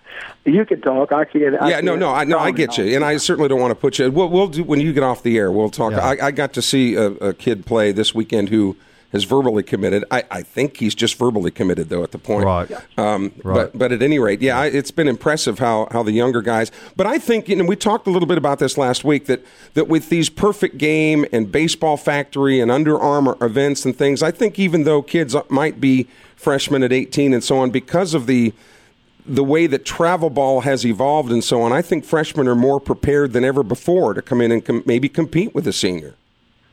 You 0.45 0.63
can 0.63 0.79
talk. 0.81 1.11
I 1.11 1.25
can't. 1.25 1.59
I 1.59 1.69
yeah, 1.69 1.81
no, 1.81 1.93
can't 1.93 1.99
no, 1.99 2.13
I 2.13 2.23
no, 2.23 2.39
I 2.39 2.51
get 2.51 2.77
you, 2.77 2.95
and 2.95 3.03
I 3.03 3.17
certainly 3.17 3.49
don't 3.49 3.59
want 3.59 3.71
to 3.71 3.75
put 3.75 3.97
you. 3.97 4.11
We'll, 4.11 4.29
we'll 4.29 4.47
do 4.47 4.63
when 4.63 4.79
you 4.79 4.93
get 4.93 5.03
off 5.03 5.23
the 5.23 5.37
air. 5.37 5.51
We'll 5.51 5.69
talk. 5.69 5.93
Yeah. 5.93 6.05
I, 6.05 6.27
I 6.27 6.31
got 6.31 6.53
to 6.53 6.61
see 6.61 6.93
a, 6.95 7.07
a 7.13 7.33
kid 7.33 7.65
play 7.65 7.91
this 7.91 8.13
weekend 8.13 8.49
who 8.49 8.77
has 9.11 9.23
verbally 9.23 9.63
committed. 9.63 10.03
I, 10.11 10.23
I 10.29 10.41
think 10.43 10.77
he's 10.77 10.93
just 10.93 11.17
verbally 11.17 11.49
committed 11.49 11.89
though 11.89 12.03
at 12.03 12.11
the 12.11 12.17
point. 12.17 12.45
Right. 12.45 12.69
Um, 12.97 13.31
Right. 13.43 13.71
But 13.71 13.77
but 13.77 13.91
at 13.91 14.01
any 14.03 14.19
rate, 14.19 14.41
yeah, 14.41 14.59
I, 14.59 14.65
it's 14.67 14.91
been 14.91 15.07
impressive 15.07 15.57
how 15.59 15.87
how 15.91 16.03
the 16.03 16.11
younger 16.11 16.41
guys. 16.41 16.71
But 16.95 17.07
I 17.07 17.17
think 17.17 17.49
you 17.49 17.55
know 17.55 17.65
we 17.65 17.75
talked 17.75 18.05
a 18.07 18.11
little 18.11 18.27
bit 18.27 18.37
about 18.37 18.59
this 18.59 18.77
last 18.77 19.03
week 19.03 19.25
that 19.25 19.43
that 19.73 19.87
with 19.87 20.09
these 20.09 20.29
perfect 20.29 20.77
game 20.77 21.25
and 21.31 21.51
baseball 21.51 21.97
factory 21.97 22.59
and 22.59 22.69
Under 22.69 22.99
Armour 22.99 23.37
events 23.41 23.85
and 23.85 23.97
things, 23.97 24.21
I 24.21 24.31
think 24.31 24.59
even 24.59 24.83
though 24.83 25.01
kids 25.01 25.35
might 25.49 25.79
be 25.79 26.07
freshmen 26.35 26.83
at 26.83 26.91
18 26.91 27.33
and 27.33 27.43
so 27.43 27.57
on, 27.57 27.71
because 27.71 28.13
of 28.13 28.27
the 28.27 28.53
the 29.27 29.43
way 29.43 29.67
that 29.67 29.85
travel 29.85 30.29
ball 30.29 30.61
has 30.61 30.85
evolved 30.85 31.31
and 31.31 31.43
so 31.43 31.61
on, 31.61 31.71
I 31.71 31.81
think 31.81 32.05
freshmen 32.05 32.47
are 32.47 32.55
more 32.55 32.79
prepared 32.79 33.33
than 33.33 33.43
ever 33.43 33.63
before 33.63 34.13
to 34.13 34.21
come 34.21 34.41
in 34.41 34.51
and 34.51 34.63
com- 34.63 34.83
maybe 34.85 35.09
compete 35.09 35.55
with 35.55 35.67
a 35.67 35.73
senior. 35.73 36.15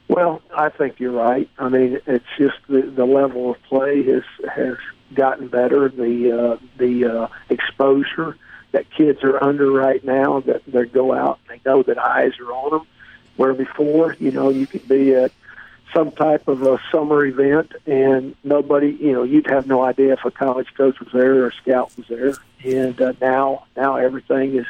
Well, 0.09 0.43
I 0.55 0.69
think 0.69 1.01
you're 1.01 1.13
right. 1.13 1.49
I 1.59 1.69
mean, 1.69 1.99
it's 2.07 2.25
just 2.37 2.57
the 2.69 2.83
the 2.83 3.07
level 3.07 3.53
of 3.53 3.63
play 3.63 4.03
has 4.03 4.25
has 4.55 4.77
gotten 5.15 5.49
better. 5.49 5.89
The 5.89 6.33
uh, 6.33 6.57
the 6.77 7.05
uh, 7.07 7.29
exposure 7.49 8.37
that 8.73 8.91
kids 8.91 9.23
are 9.23 9.43
under 9.43 9.71
right 9.71 10.03
now, 10.05 10.41
that 10.41 10.63
they 10.67 10.85
go 10.85 11.15
out, 11.15 11.39
and 11.49 11.59
they 11.59 11.71
know 11.71 11.83
that 11.85 11.99
eyes 11.99 12.33
are 12.41 12.53
on 12.53 12.71
them. 12.71 12.87
Where 13.37 13.55
before, 13.55 14.15
you 14.21 14.31
know, 14.31 14.51
you 14.51 14.67
could 14.67 14.87
be 14.87 15.15
at 15.15 15.33
some 15.95 16.11
type 16.13 16.49
of 16.49 16.63
a 16.63 16.81
summer 16.91 17.25
event, 17.25 17.73
and 17.87 18.35
nobody, 18.45 18.97
you 19.01 19.13
know, 19.13 19.23
you'd 19.23 19.49
have 19.49 19.67
no 19.67 19.83
idea 19.83 20.15
if 20.15 20.25
a 20.25 20.31
college 20.31 20.69
coach 20.77 20.99
was 21.01 21.09
there 21.13 21.43
or 21.43 21.49
a 21.49 21.53
scout 21.53 21.93
was 21.97 22.07
there. 22.09 22.35
And 22.65 23.01
uh, 23.01 23.13
now, 23.21 23.67
now 23.77 23.97
everything 23.97 24.57
is 24.57 24.67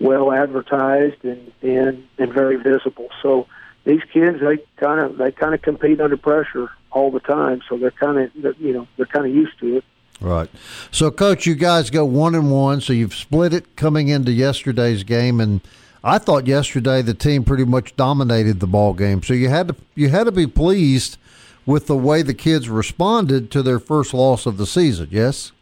well 0.00 0.32
advertised 0.32 1.24
and 1.24 1.52
and 1.62 2.06
and 2.18 2.32
very 2.32 2.56
visible. 2.56 3.08
So 3.22 3.46
these 3.84 4.02
kids, 4.12 4.40
they 4.40 4.58
kind 4.76 5.00
of 5.00 5.18
they 5.18 5.30
kind 5.32 5.54
of 5.54 5.62
compete 5.62 6.00
under 6.00 6.16
pressure 6.16 6.70
all 6.90 7.10
the 7.10 7.20
time. 7.20 7.62
So 7.68 7.76
they're 7.76 7.90
kind 7.90 8.18
of 8.18 8.60
you 8.60 8.72
know 8.72 8.86
they're 8.96 9.06
kind 9.06 9.26
of 9.26 9.34
used 9.34 9.58
to 9.60 9.76
it. 9.78 9.84
Right. 10.20 10.48
So, 10.90 11.10
coach, 11.10 11.44
you 11.44 11.54
guys 11.54 11.90
go 11.90 12.04
one 12.04 12.34
and 12.34 12.50
one. 12.50 12.80
So 12.80 12.92
you've 12.92 13.14
split 13.14 13.52
it 13.52 13.76
coming 13.76 14.08
into 14.08 14.32
yesterday's 14.32 15.02
game, 15.02 15.40
and 15.40 15.60
I 16.06 16.18
thought 16.18 16.46
yesterday 16.46 17.00
the 17.00 17.14
team 17.14 17.44
pretty 17.44 17.64
much 17.64 17.96
dominated 17.96 18.60
the 18.60 18.66
ball 18.66 18.92
game. 18.92 19.22
So 19.22 19.32
you 19.32 19.48
had 19.48 19.68
to 19.68 19.76
you 19.94 20.10
had 20.10 20.24
to 20.24 20.32
be 20.32 20.46
pleased 20.46 21.16
with 21.64 21.86
the 21.86 21.96
way 21.96 22.20
the 22.20 22.34
kids 22.34 22.68
responded 22.68 23.50
to 23.52 23.62
their 23.62 23.78
first 23.78 24.12
loss 24.12 24.44
of 24.44 24.58
the 24.58 24.66
season. 24.66 25.08
Yes. 25.10 25.52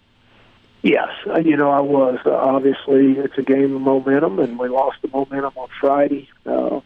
Yes, 0.82 1.10
uh, 1.28 1.38
you 1.38 1.56
know 1.56 1.70
I 1.70 1.78
was. 1.78 2.18
Uh, 2.26 2.34
obviously, 2.34 3.12
it's 3.12 3.38
a 3.38 3.42
game 3.42 3.76
of 3.76 3.82
momentum, 3.82 4.40
and 4.40 4.58
we 4.58 4.66
lost 4.66 5.00
the 5.00 5.08
momentum 5.12 5.52
on 5.54 5.68
Friday, 5.80 6.28
uh, 6.44 6.80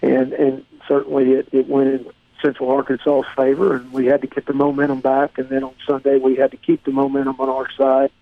and 0.00 0.32
and 0.32 0.64
certainly 0.86 1.32
it, 1.32 1.48
it 1.50 1.66
went 1.66 1.88
in 1.88 2.06
Central 2.40 2.70
Arkansas's 2.70 3.26
favor, 3.34 3.74
and 3.74 3.92
we 3.92 4.06
had 4.06 4.20
to 4.20 4.28
get 4.28 4.46
the 4.46 4.52
momentum 4.52 5.00
back. 5.00 5.38
And 5.38 5.48
then 5.48 5.64
on 5.64 5.74
Sunday, 5.84 6.18
we 6.18 6.36
had 6.36 6.52
to 6.52 6.56
keep 6.56 6.84
the 6.84 6.92
momentum 6.92 7.34
on 7.40 7.48
our 7.48 7.68
side 7.72 8.12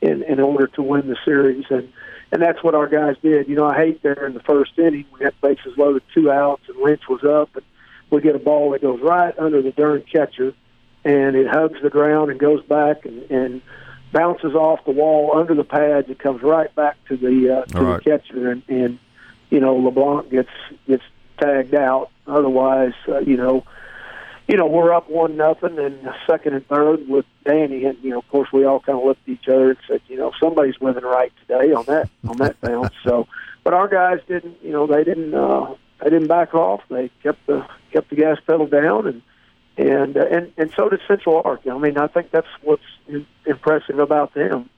in 0.00 0.22
in 0.22 0.40
order 0.40 0.68
to 0.68 0.82
win 0.82 1.06
the 1.06 1.18
series, 1.22 1.66
and 1.68 1.92
and 2.32 2.40
that's 2.40 2.62
what 2.64 2.74
our 2.74 2.88
guys 2.88 3.16
did. 3.22 3.46
You 3.46 3.54
know, 3.54 3.66
I 3.66 3.76
hate 3.76 4.02
there 4.02 4.26
in 4.26 4.32
the 4.32 4.40
first 4.40 4.78
inning 4.78 5.04
we 5.12 5.22
had 5.22 5.38
bases 5.42 5.76
loaded, 5.76 6.02
two 6.14 6.32
outs, 6.32 6.62
and 6.66 6.78
Lynch 6.78 7.02
was 7.08 7.22
up, 7.22 7.54
and 7.54 7.64
we 8.10 8.22
get 8.22 8.34
a 8.34 8.38
ball 8.40 8.70
that 8.70 8.80
goes 8.80 9.00
right 9.02 9.38
under 9.38 9.60
the 9.60 9.70
darn 9.70 10.02
catcher, 10.10 10.54
and 11.04 11.36
it 11.36 11.46
hugs 11.46 11.80
the 11.82 11.90
ground 11.90 12.30
and 12.30 12.40
goes 12.40 12.64
back 12.64 13.04
and 13.04 13.30
and 13.30 13.62
bounces 14.12 14.54
off 14.54 14.84
the 14.84 14.90
wall 14.90 15.36
under 15.36 15.54
the 15.54 15.64
pads. 15.64 16.08
It 16.08 16.18
comes 16.18 16.42
right 16.42 16.74
back 16.74 16.96
to 17.08 17.16
the 17.16 17.58
uh, 17.58 17.64
to 17.66 17.78
All 17.78 17.84
right. 17.84 18.04
the 18.04 18.10
catcher, 18.10 18.50
and, 18.50 18.62
and 18.68 18.98
you 19.50 19.60
know 19.60 19.76
LeBlanc 19.76 20.30
gets 20.30 20.50
gets 20.88 21.04
tagged 21.38 21.74
out. 21.74 22.10
Otherwise, 22.26 22.94
uh, 23.08 23.18
you 23.18 23.36
know, 23.36 23.64
you 24.52 24.58
know 24.58 24.66
we're 24.66 24.92
up 24.92 25.08
one 25.08 25.38
nothing, 25.38 25.78
and 25.78 25.98
second 26.26 26.52
and 26.52 26.68
third 26.68 27.08
with 27.08 27.24
Danny, 27.42 27.86
and 27.86 27.96
you 28.02 28.10
know, 28.10 28.18
of 28.18 28.28
course, 28.28 28.50
we 28.52 28.66
all 28.66 28.80
kind 28.80 28.98
of 28.98 29.04
looked 29.06 29.26
at 29.26 29.32
each 29.32 29.48
other 29.48 29.70
and 29.70 29.78
said, 29.88 30.02
you 30.08 30.18
know, 30.18 30.30
somebody's 30.38 30.74
living 30.78 31.04
right 31.04 31.32
today 31.40 31.72
on 31.72 31.86
that 31.86 32.10
on 32.28 32.36
that 32.36 32.60
bounce. 32.60 32.92
So, 33.02 33.26
but 33.64 33.72
our 33.72 33.88
guys 33.88 34.18
didn't, 34.28 34.62
you 34.62 34.70
know, 34.70 34.86
they 34.86 35.04
didn't 35.04 35.32
uh, 35.32 35.74
they 36.04 36.10
didn't 36.10 36.28
back 36.28 36.54
off. 36.54 36.82
They 36.90 37.10
kept 37.22 37.46
the 37.46 37.66
kept 37.94 38.10
the 38.10 38.16
gas 38.16 38.40
pedal 38.46 38.66
down 38.66 39.06
and 39.06 39.22
and 39.78 40.18
uh, 40.18 40.26
and 40.30 40.52
and 40.58 40.70
so 40.76 40.90
did 40.90 41.00
Central 41.08 41.40
Arc. 41.42 41.66
I 41.66 41.78
mean, 41.78 41.96
I 41.96 42.08
think 42.08 42.30
that's 42.30 42.46
what's 42.60 42.82
im- 43.08 43.26
impressive 43.46 44.00
about 44.00 44.34
them. 44.34 44.68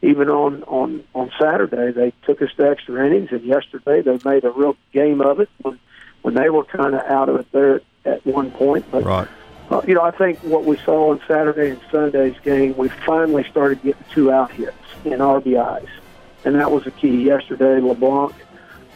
Even 0.00 0.30
on 0.30 0.62
on 0.62 1.02
on 1.12 1.32
Saturday, 1.40 1.90
they 1.90 2.12
took 2.24 2.40
us 2.40 2.50
to 2.56 2.70
extra 2.70 3.04
innings, 3.04 3.30
and 3.32 3.42
yesterday 3.42 4.00
they 4.00 4.16
made 4.24 4.44
a 4.44 4.50
real 4.50 4.76
game 4.92 5.20
of 5.20 5.40
it 5.40 5.48
when 5.62 5.80
when 6.22 6.34
they 6.34 6.50
were 6.50 6.62
kind 6.62 6.94
of 6.94 7.00
out 7.00 7.28
of 7.28 7.40
it 7.40 7.50
there 7.50 7.80
one 8.24 8.50
point. 8.50 8.84
But 8.90 9.04
Right. 9.04 9.28
uh, 9.70 9.80
you 9.86 9.94
know, 9.94 10.02
I 10.02 10.10
think 10.10 10.38
what 10.40 10.64
we 10.64 10.76
saw 10.78 11.10
on 11.10 11.20
Saturday 11.26 11.70
and 11.70 11.80
Sunday's 11.90 12.36
game, 12.44 12.74
we 12.76 12.88
finally 12.88 13.44
started 13.44 13.82
getting 13.82 14.04
two 14.12 14.30
out 14.30 14.50
hits 14.52 14.72
and 15.04 15.20
RBIs, 15.20 15.88
and 16.44 16.54
that 16.56 16.70
was 16.70 16.84
the 16.84 16.90
key. 16.90 17.22
Yesterday, 17.24 17.80
LeBlanc 17.80 18.32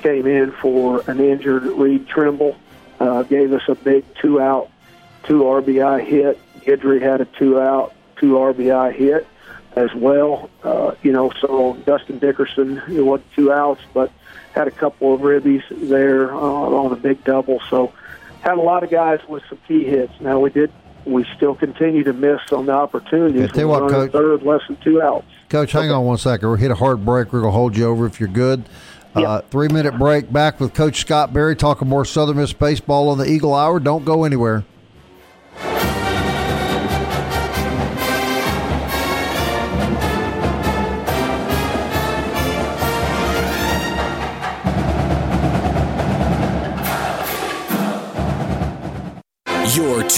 came 0.02 0.26
in 0.26 0.52
for 0.52 1.02
an 1.06 1.20
injured 1.20 1.64
Reed 1.64 2.06
Trimble, 2.06 2.56
uh, 3.00 3.22
gave 3.24 3.52
us 3.52 3.62
a 3.68 3.74
big 3.74 4.04
two 4.20 4.40
out, 4.40 4.68
two 5.24 5.40
RBI 5.44 6.00
hit. 6.04 6.38
Guidry 6.64 7.00
had 7.00 7.20
a 7.20 7.24
two 7.24 7.58
out, 7.60 7.94
two 8.16 8.32
RBI 8.38 8.92
hit 8.92 9.26
as 9.76 9.94
well. 9.94 10.50
Uh, 10.62 10.92
you 11.02 11.12
know, 11.12 11.30
so 11.40 11.74
Dustin 11.86 12.18
Dickerson, 12.18 12.82
it 12.88 13.00
wasn't 13.00 13.32
two 13.34 13.52
outs, 13.52 13.80
but 13.94 14.10
had 14.52 14.66
a 14.68 14.70
couple 14.72 15.14
of 15.14 15.20
ribbies 15.20 15.62
there 15.88 16.34
uh, 16.34 16.38
on 16.38 16.92
a 16.92 16.96
big 16.96 17.22
double. 17.24 17.60
So 17.70 17.92
had 18.40 18.58
a 18.58 18.62
lot 18.62 18.82
of 18.82 18.90
guys 18.90 19.20
with 19.28 19.42
some 19.48 19.58
key 19.66 19.84
hits. 19.84 20.12
Now 20.20 20.40
we 20.40 20.50
did, 20.50 20.72
we 21.04 21.24
still 21.36 21.54
continue 21.54 22.04
to 22.04 22.12
miss 22.12 22.40
on 22.52 22.66
the 22.66 22.72
opportunities. 22.72 23.40
Yeah, 23.40 23.46
tell 23.48 23.60
you 23.60 23.68
what, 23.68 23.90
Coach. 23.90 24.12
third, 24.12 24.42
less 24.42 24.60
than 24.66 24.76
two 24.76 25.02
outs. 25.02 25.26
Coach, 25.48 25.72
hang 25.72 25.90
on 25.90 26.04
one 26.04 26.18
second. 26.18 26.48
We're 26.48 26.56
hit 26.58 26.70
a 26.70 26.74
hard 26.74 27.04
break. 27.04 27.32
We're 27.32 27.42
to 27.42 27.50
hold 27.50 27.76
you 27.76 27.86
over 27.86 28.06
if 28.06 28.20
you're 28.20 28.28
good. 28.28 28.64
Uh, 29.14 29.40
three 29.50 29.68
minute 29.68 29.98
break. 29.98 30.32
Back 30.32 30.60
with 30.60 30.74
Coach 30.74 31.00
Scott 31.00 31.32
Berry 31.32 31.56
talking 31.56 31.88
more 31.88 32.04
Southern 32.04 32.36
Miss 32.36 32.52
baseball 32.52 33.08
on 33.08 33.18
the 33.18 33.24
Eagle 33.24 33.54
Hour. 33.54 33.80
Don't 33.80 34.04
go 34.04 34.24
anywhere. 34.24 34.64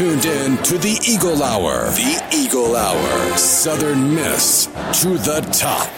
Tuned 0.01 0.25
in 0.25 0.57
to 0.63 0.79
the 0.79 0.99
Eagle 1.07 1.43
Hour. 1.43 1.91
The 1.91 2.27
Eagle 2.33 2.75
Hour. 2.75 3.37
Southern 3.37 4.15
Miss 4.15 4.65
to 5.03 5.19
the 5.19 5.47
top. 5.53 5.91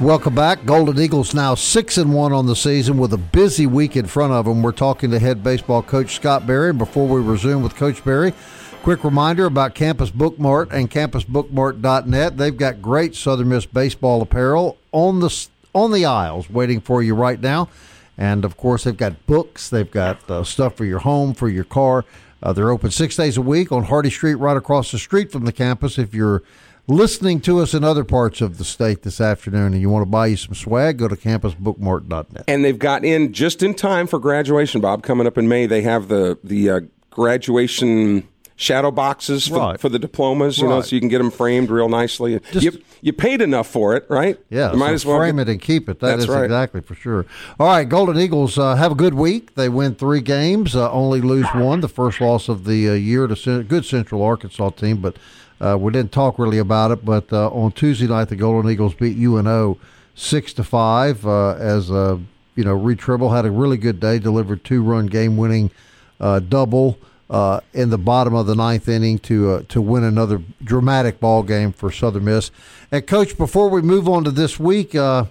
Welcome 0.00 0.34
back. 0.34 0.64
Golden 0.64 1.00
Eagles 1.00 1.34
now 1.34 1.54
six 1.54 1.96
and 1.96 2.12
one 2.12 2.32
on 2.32 2.46
the 2.46 2.56
season 2.56 2.98
with 2.98 3.12
a 3.12 3.16
busy 3.16 3.68
week 3.68 3.96
in 3.96 4.06
front 4.06 4.32
of 4.32 4.44
them. 4.44 4.60
We're 4.60 4.72
talking 4.72 5.12
to 5.12 5.20
head 5.20 5.44
baseball 5.44 5.84
coach 5.84 6.16
Scott 6.16 6.48
Berry. 6.48 6.72
Before 6.72 7.06
we 7.06 7.20
resume 7.20 7.62
with 7.62 7.76
Coach 7.76 8.04
Berry, 8.04 8.32
quick 8.82 9.04
reminder 9.04 9.46
about 9.46 9.76
Campus 9.76 10.10
Bookmart 10.10 10.72
and 10.72 10.90
campusbookmart.net. 10.90 12.36
They've 12.36 12.56
got 12.56 12.82
great 12.82 13.14
Southern 13.14 13.50
Miss 13.50 13.66
baseball 13.66 14.20
apparel 14.20 14.78
on 14.90 15.20
the 15.20 15.46
on 15.72 15.92
the 15.92 16.04
aisles 16.04 16.50
waiting 16.50 16.80
for 16.80 17.04
you 17.04 17.14
right 17.14 17.40
now. 17.40 17.68
And 18.18 18.44
of 18.44 18.56
course, 18.56 18.82
they've 18.82 18.96
got 18.96 19.26
books. 19.26 19.70
They've 19.70 19.88
got 19.90 20.28
uh, 20.28 20.42
stuff 20.42 20.76
for 20.76 20.84
your 20.84 21.00
home, 21.00 21.34
for 21.34 21.48
your 21.48 21.62
car. 21.62 22.04
Uh, 22.44 22.52
they're 22.52 22.70
open 22.70 22.90
six 22.90 23.16
days 23.16 23.38
a 23.38 23.42
week 23.42 23.72
on 23.72 23.84
Hardy 23.84 24.10
Street, 24.10 24.34
right 24.34 24.56
across 24.56 24.92
the 24.92 24.98
street 24.98 25.32
from 25.32 25.46
the 25.46 25.52
campus. 25.52 25.98
If 25.98 26.12
you're 26.12 26.42
listening 26.86 27.40
to 27.40 27.60
us 27.60 27.72
in 27.72 27.82
other 27.82 28.04
parts 28.04 28.42
of 28.42 28.58
the 28.58 28.64
state 28.64 29.00
this 29.00 29.18
afternoon 29.18 29.72
and 29.72 29.80
you 29.80 29.88
want 29.88 30.02
to 30.02 30.10
buy 30.10 30.26
you 30.26 30.36
some 30.36 30.54
swag, 30.54 30.98
go 30.98 31.08
to 31.08 31.16
campusbookmart.net. 31.16 32.44
And 32.46 32.62
they've 32.62 32.78
got 32.78 33.02
in 33.02 33.32
just 33.32 33.62
in 33.62 33.72
time 33.72 34.06
for 34.06 34.18
graduation, 34.18 34.82
Bob. 34.82 35.02
Coming 35.02 35.26
up 35.26 35.38
in 35.38 35.48
May, 35.48 35.64
they 35.64 35.80
have 35.82 36.08
the 36.08 36.38
the 36.44 36.70
uh, 36.70 36.80
graduation 37.08 38.28
shadow 38.56 38.90
boxes 38.90 39.48
for, 39.48 39.58
Right. 39.58 39.80
for 39.80 39.88
the 39.88 39.98
diplomas. 39.98 40.58
You 40.58 40.68
know, 40.68 40.80
so 40.80 40.94
you 40.94 41.00
can 41.00 41.08
get 41.08 41.18
them 41.18 41.30
framed 41.30 41.70
real 41.70 41.88
nicely. 41.88 42.40
Just- 42.52 42.64
you 42.64 42.72
you 43.02 43.12
paid 43.12 43.42
enough 43.42 43.66
for 43.66 43.94
it, 43.94 44.06
right? 44.08 44.38
Yeah, 44.48 44.72
you 44.72 44.78
might 44.78 44.88
so 44.88 44.94
as 44.94 45.06
well 45.06 45.18
frame 45.18 45.36
get- 45.36 45.48
it 45.48 45.52
and 45.52 45.60
keep 45.60 45.88
it. 45.90 46.00
That 46.00 46.06
That's 46.06 46.22
is 46.22 46.28
right. 46.28 46.44
exactly 46.44 46.80
for 46.80 46.94
sure. 46.94 47.26
All 47.60 47.66
right, 47.66 47.86
Golden 47.86 48.18
Eagles 48.18 48.56
uh, 48.58 48.76
have 48.76 48.92
a 48.92 48.94
good 48.94 49.12
week. 49.14 49.54
They 49.56 49.68
win 49.68 49.94
three 49.94 50.20
games, 50.22 50.74
uh, 50.74 50.90
only 50.90 51.20
lose 51.20 51.46
one. 51.54 51.80
The 51.80 51.88
first 51.88 52.20
loss 52.20 52.48
of 52.48 52.64
the 52.64 52.88
uh, 52.88 52.92
year 52.94 53.26
to 53.26 53.36
Cen- 53.36 53.64
good 53.64 53.84
Central 53.84 54.22
Arkansas 54.22 54.70
team, 54.70 54.98
but 54.98 55.16
uh, 55.60 55.76
we 55.78 55.92
didn't 55.92 56.12
talk 56.12 56.38
really 56.38 56.58
about 56.58 56.92
it. 56.92 57.04
But 57.04 57.30
uh, 57.32 57.48
on 57.50 57.72
Tuesday 57.72 58.06
night, 58.06 58.28
the 58.28 58.36
Golden 58.36 58.70
Eagles 58.70 58.94
beat 58.94 59.16
UNO 59.18 59.76
six 60.14 60.52
to 60.54 60.64
five. 60.64 61.26
Uh, 61.26 61.54
as 61.56 61.90
uh, 61.90 62.16
you 62.56 62.64
know, 62.64 62.72
Reed 62.74 62.98
Trimble 63.00 63.32
had 63.32 63.44
a 63.44 63.50
really 63.50 63.76
good 63.76 64.00
day, 64.00 64.18
delivered 64.18 64.64
two 64.64 64.82
run 64.82 65.06
game 65.06 65.36
winning 65.36 65.70
uh, 66.20 66.38
double. 66.38 66.96
Uh, 67.30 67.58
in 67.72 67.88
the 67.88 67.96
bottom 67.96 68.34
of 68.34 68.46
the 68.46 68.54
ninth 68.54 68.86
inning 68.86 69.18
to 69.18 69.50
uh, 69.50 69.62
to 69.66 69.80
win 69.80 70.04
another 70.04 70.42
dramatic 70.62 71.18
ball 71.20 71.42
game 71.42 71.72
for 71.72 71.90
Southern 71.90 72.26
Miss. 72.26 72.50
And 72.92 73.06
coach, 73.06 73.38
before 73.38 73.70
we 73.70 73.80
move 73.80 74.06
on 74.10 74.24
to 74.24 74.30
this 74.30 74.60
week, 74.60 74.94
uh, 74.94 75.24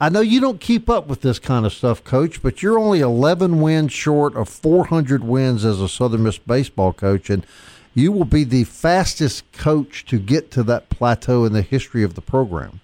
I 0.00 0.08
know 0.08 0.20
you 0.20 0.40
don't 0.40 0.60
keep 0.62 0.88
up 0.88 1.08
with 1.08 1.20
this 1.20 1.38
kind 1.38 1.66
of 1.66 1.74
stuff, 1.74 2.02
coach, 2.02 2.42
but 2.42 2.62
you're 2.62 2.78
only 2.78 3.00
11 3.00 3.60
wins 3.60 3.92
short 3.92 4.34
of 4.34 4.48
400 4.48 5.22
wins 5.22 5.62
as 5.62 5.78
a 5.78 5.90
Southern 5.90 6.22
Miss 6.22 6.38
baseball 6.38 6.94
coach, 6.94 7.28
and 7.28 7.44
you 7.92 8.10
will 8.10 8.24
be 8.24 8.44
the 8.44 8.64
fastest 8.64 9.44
coach 9.52 10.06
to 10.06 10.18
get 10.18 10.50
to 10.52 10.62
that 10.62 10.88
plateau 10.88 11.44
in 11.44 11.52
the 11.52 11.60
history 11.60 12.02
of 12.02 12.14
the 12.14 12.22
program. 12.22 12.80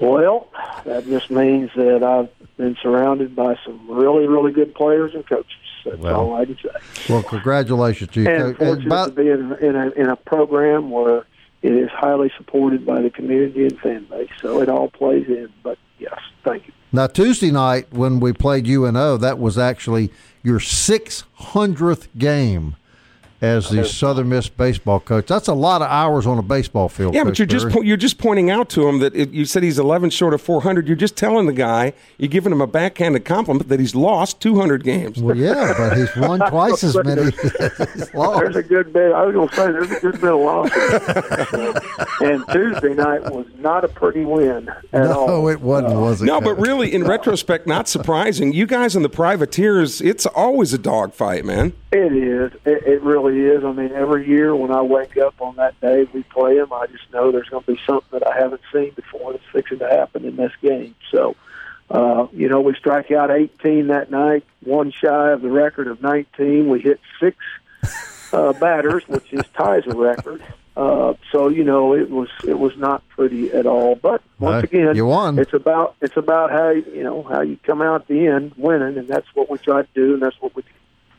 Well, 0.00 0.48
that 0.84 1.04
just 1.04 1.30
means 1.30 1.70
that 1.74 2.02
I've 2.02 2.30
been 2.56 2.76
surrounded 2.80 3.36
by 3.36 3.58
some 3.66 3.90
really, 3.90 4.26
really 4.26 4.52
good 4.52 4.74
players 4.74 5.14
and 5.14 5.26
coaches. 5.26 5.57
That's 5.84 5.96
Well, 5.98 6.20
all 6.20 6.34
I 6.36 6.44
can 6.44 6.56
say. 6.62 6.68
Well, 7.08 7.22
congratulations 7.22 8.10
to 8.12 8.20
you, 8.22 8.28
And 8.28 8.56
coach. 8.56 8.66
fortunate 8.66 8.86
about- 8.86 9.16
to 9.16 9.22
be 9.22 9.28
in, 9.30 9.52
in, 9.60 9.76
a, 9.76 9.90
in 9.90 10.08
a 10.08 10.16
program 10.16 10.90
where 10.90 11.24
it 11.62 11.72
is 11.72 11.90
highly 11.90 12.30
supported 12.36 12.86
by 12.86 13.00
the 13.02 13.10
community 13.10 13.64
and 13.64 13.78
fan 13.80 14.06
base. 14.10 14.28
So 14.40 14.60
it 14.60 14.68
all 14.68 14.88
plays 14.88 15.26
in. 15.26 15.48
But 15.62 15.78
yes, 15.98 16.18
thank 16.44 16.66
you. 16.66 16.72
Now, 16.92 17.06
Tuesday 17.06 17.50
night 17.50 17.86
when 17.92 18.20
we 18.20 18.32
played 18.32 18.66
UNO, 18.66 19.16
that 19.18 19.38
was 19.38 19.58
actually 19.58 20.10
your 20.42 20.58
600th 20.60 22.08
game 22.16 22.76
as 23.40 23.70
the 23.70 23.84
Southern 23.84 24.28
Miss 24.28 24.48
baseball 24.48 25.00
coach. 25.00 25.26
That's 25.26 25.48
a 25.48 25.54
lot 25.54 25.80
of 25.80 25.88
hours 25.88 26.26
on 26.26 26.38
a 26.38 26.42
baseball 26.42 26.88
field. 26.88 27.14
Yeah, 27.14 27.24
but 27.24 27.38
you're 27.38 27.46
just 27.46 27.68
po- 27.68 27.82
you're 27.82 27.96
just 27.96 28.18
pointing 28.18 28.50
out 28.50 28.68
to 28.70 28.88
him 28.88 28.98
that 28.98 29.14
it, 29.14 29.30
you 29.30 29.44
said 29.44 29.62
he's 29.62 29.78
11 29.78 30.10
short 30.10 30.34
of 30.34 30.42
400. 30.42 30.86
You're 30.88 30.96
just 30.96 31.16
telling 31.16 31.46
the 31.46 31.52
guy 31.52 31.92
you're 32.18 32.28
giving 32.28 32.52
him 32.52 32.60
a 32.60 32.66
backhanded 32.66 33.24
compliment 33.24 33.68
that 33.68 33.78
he's 33.78 33.94
lost 33.94 34.40
200 34.40 34.82
games. 34.82 35.22
Well, 35.22 35.36
yeah, 35.36 35.74
but 35.76 35.96
he's 35.96 36.14
won 36.16 36.40
twice 36.50 36.82
as 36.82 36.96
many 36.96 37.22
as 37.22 37.34
he's 37.94 38.14
lost. 38.14 38.40
There's 38.40 38.56
a 38.56 38.62
good 38.62 38.92
bit. 38.92 39.12
I 39.12 39.24
was 39.24 39.34
going 39.34 39.48
to 39.48 39.54
say 39.54 39.72
there's 39.72 39.90
a 39.90 40.00
good 40.00 40.20
bit 40.20 40.32
of 40.32 40.40
losses. 40.40 42.08
and 42.20 42.44
Tuesday 42.50 42.94
night 42.94 43.22
was 43.30 43.46
not 43.58 43.84
a 43.84 43.88
pretty 43.88 44.24
win 44.24 44.68
at 44.92 45.06
all. 45.10 45.28
No, 45.28 45.48
it 45.48 45.60
wasn't, 45.60 45.94
was 45.94 46.22
it? 46.22 46.26
No, 46.26 46.40
but 46.40 46.54
really, 46.54 46.92
in 46.92 47.04
retrospect, 47.04 47.66
not 47.66 47.88
surprising. 47.88 48.52
You 48.52 48.66
guys 48.66 48.96
in 48.96 49.02
the 49.02 49.08
privateers, 49.08 50.00
it's 50.00 50.26
always 50.26 50.72
a 50.72 50.78
dogfight, 50.78 51.44
man. 51.44 51.72
It 51.92 52.12
is. 52.12 52.52
It, 52.64 52.82
it 52.86 53.02
really 53.02 53.27
is. 53.36 53.64
I 53.64 53.72
mean, 53.72 53.92
every 53.92 54.28
year 54.28 54.54
when 54.54 54.70
I 54.70 54.82
wake 54.82 55.16
up 55.16 55.40
on 55.40 55.56
that 55.56 55.80
day 55.80 56.06
we 56.12 56.22
play 56.24 56.56
them, 56.56 56.72
I 56.72 56.86
just 56.86 57.10
know 57.12 57.30
there's 57.32 57.48
going 57.48 57.64
to 57.64 57.72
be 57.72 57.80
something 57.86 58.18
that 58.18 58.26
I 58.26 58.38
haven't 58.38 58.62
seen 58.72 58.92
before 58.92 59.32
that's 59.32 59.44
fixing 59.52 59.78
to 59.80 59.88
happen 59.88 60.24
in 60.24 60.36
this 60.36 60.52
game. 60.62 60.94
So, 61.10 61.36
uh, 61.90 62.26
you 62.32 62.48
know, 62.48 62.60
we 62.60 62.74
strike 62.74 63.10
out 63.10 63.30
18 63.30 63.88
that 63.88 64.10
night, 64.10 64.44
one 64.64 64.90
shy 64.90 65.32
of 65.32 65.42
the 65.42 65.50
record 65.50 65.88
of 65.88 66.02
19. 66.02 66.68
We 66.68 66.80
hit 66.80 67.00
six 67.20 67.36
uh, 68.32 68.52
batters, 68.54 69.06
which 69.08 69.32
is 69.32 69.42
ties 69.54 69.86
a 69.86 69.94
record. 69.94 70.42
Uh, 70.78 71.14
so 71.32 71.48
you 71.48 71.64
know, 71.64 71.92
it 71.92 72.08
was 72.08 72.28
it 72.46 72.56
was 72.56 72.76
not 72.76 73.02
pretty 73.08 73.50
at 73.50 73.66
all. 73.66 73.96
But 73.96 74.22
once 74.38 74.62
again, 74.62 74.94
you 74.94 75.06
won. 75.06 75.36
It's 75.36 75.52
about 75.52 75.96
it's 76.00 76.16
about 76.16 76.52
how 76.52 76.70
you 76.70 77.02
know 77.02 77.24
how 77.24 77.40
you 77.40 77.58
come 77.64 77.82
out 77.82 78.02
at 78.02 78.06
the 78.06 78.28
end 78.28 78.52
winning, 78.56 78.96
and 78.96 79.08
that's 79.08 79.26
what 79.34 79.50
we 79.50 79.58
try 79.58 79.82
to 79.82 79.88
do, 79.92 80.14
and 80.14 80.22
that's 80.22 80.40
what 80.40 80.54
we. 80.54 80.62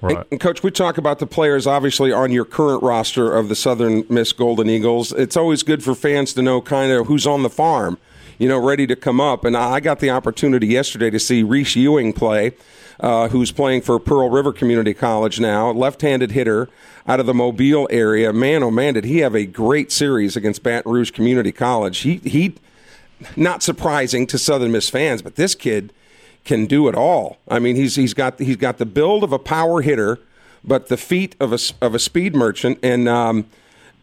And, 0.02 0.26
and 0.32 0.40
Coach, 0.40 0.64
we 0.64 0.72
talk 0.72 0.98
about 0.98 1.20
the 1.20 1.28
players 1.28 1.68
obviously 1.68 2.12
on 2.12 2.32
your 2.32 2.46
current 2.46 2.82
roster 2.84 3.36
of 3.36 3.50
the 3.50 3.56
Southern 3.56 4.06
Miss 4.10 4.34
Golden 4.34 4.70
Eagles. 4.70 5.12
It's 5.12 5.36
always 5.36 5.64
good 5.64 5.84
for 5.84 5.96
fans 5.96 6.34
to 6.34 6.42
know 6.42 6.62
kind 6.62 6.92
of 6.92 7.08
who's 7.08 7.28
on 7.28 7.44
the 7.44 7.50
farm. 7.50 7.98
you 8.40 8.48
know, 8.48 8.58
ready 8.58 8.88
to 8.88 8.96
come 8.96 9.22
up. 9.22 9.46
And 9.46 9.56
I 9.56 9.80
got 9.82 10.00
the 10.00 10.10
opportunity 10.10 10.68
yesterday 10.68 11.12
to 11.12 11.20
see 11.20 11.44
Reese 11.44 11.76
Ewing 11.76 12.14
play, 12.14 12.54
uh, 13.00 13.28
who's 13.28 13.52
playing 13.52 13.82
for 13.82 14.00
Pearl 14.00 14.30
River 14.30 14.52
Community 14.52 14.94
College 14.94 15.40
now, 15.40 15.70
left-handed 15.72 16.32
hitter 16.32 16.70
out 17.06 17.20
of 17.20 17.26
the 17.26 17.34
Mobile 17.34 17.88
area. 17.92 18.34
Man, 18.34 18.64
oh 18.64 18.72
man, 18.72 18.96
did 18.96 19.04
he 19.06 19.20
have 19.20 19.36
a 19.36 19.46
great 19.46 19.92
series 19.92 20.36
against 20.36 20.64
Baton 20.64 20.92
Rouge 20.92 21.12
Community 21.12 21.52
College? 21.52 22.00
He 22.00 22.18
he, 22.18 22.56
not 23.36 23.62
surprising 23.62 24.26
to 24.28 24.38
Southern 24.38 24.72
Miss 24.72 24.90
fans, 24.90 25.22
but 25.22 25.36
this 25.36 25.54
kid 25.54 25.92
can 26.44 26.66
do 26.66 26.88
it 26.88 26.96
all. 26.96 27.38
I 27.48 27.60
mean, 27.60 27.76
he's 27.76 27.96
he's 27.96 28.14
got 28.14 28.40
he's 28.40 28.56
got 28.56 28.78
the 28.78 28.86
build 28.86 29.24
of 29.24 29.32
a 29.32 29.40
power 29.40 29.82
hitter, 29.82 30.20
but 30.64 30.88
the 30.88 30.98
feet 30.98 31.36
of 31.40 31.54
a 31.54 31.60
of 31.82 31.96
a 31.96 32.00
speed 32.00 32.36
merchant. 32.36 32.80
And 32.84 33.08
um, 33.08 33.46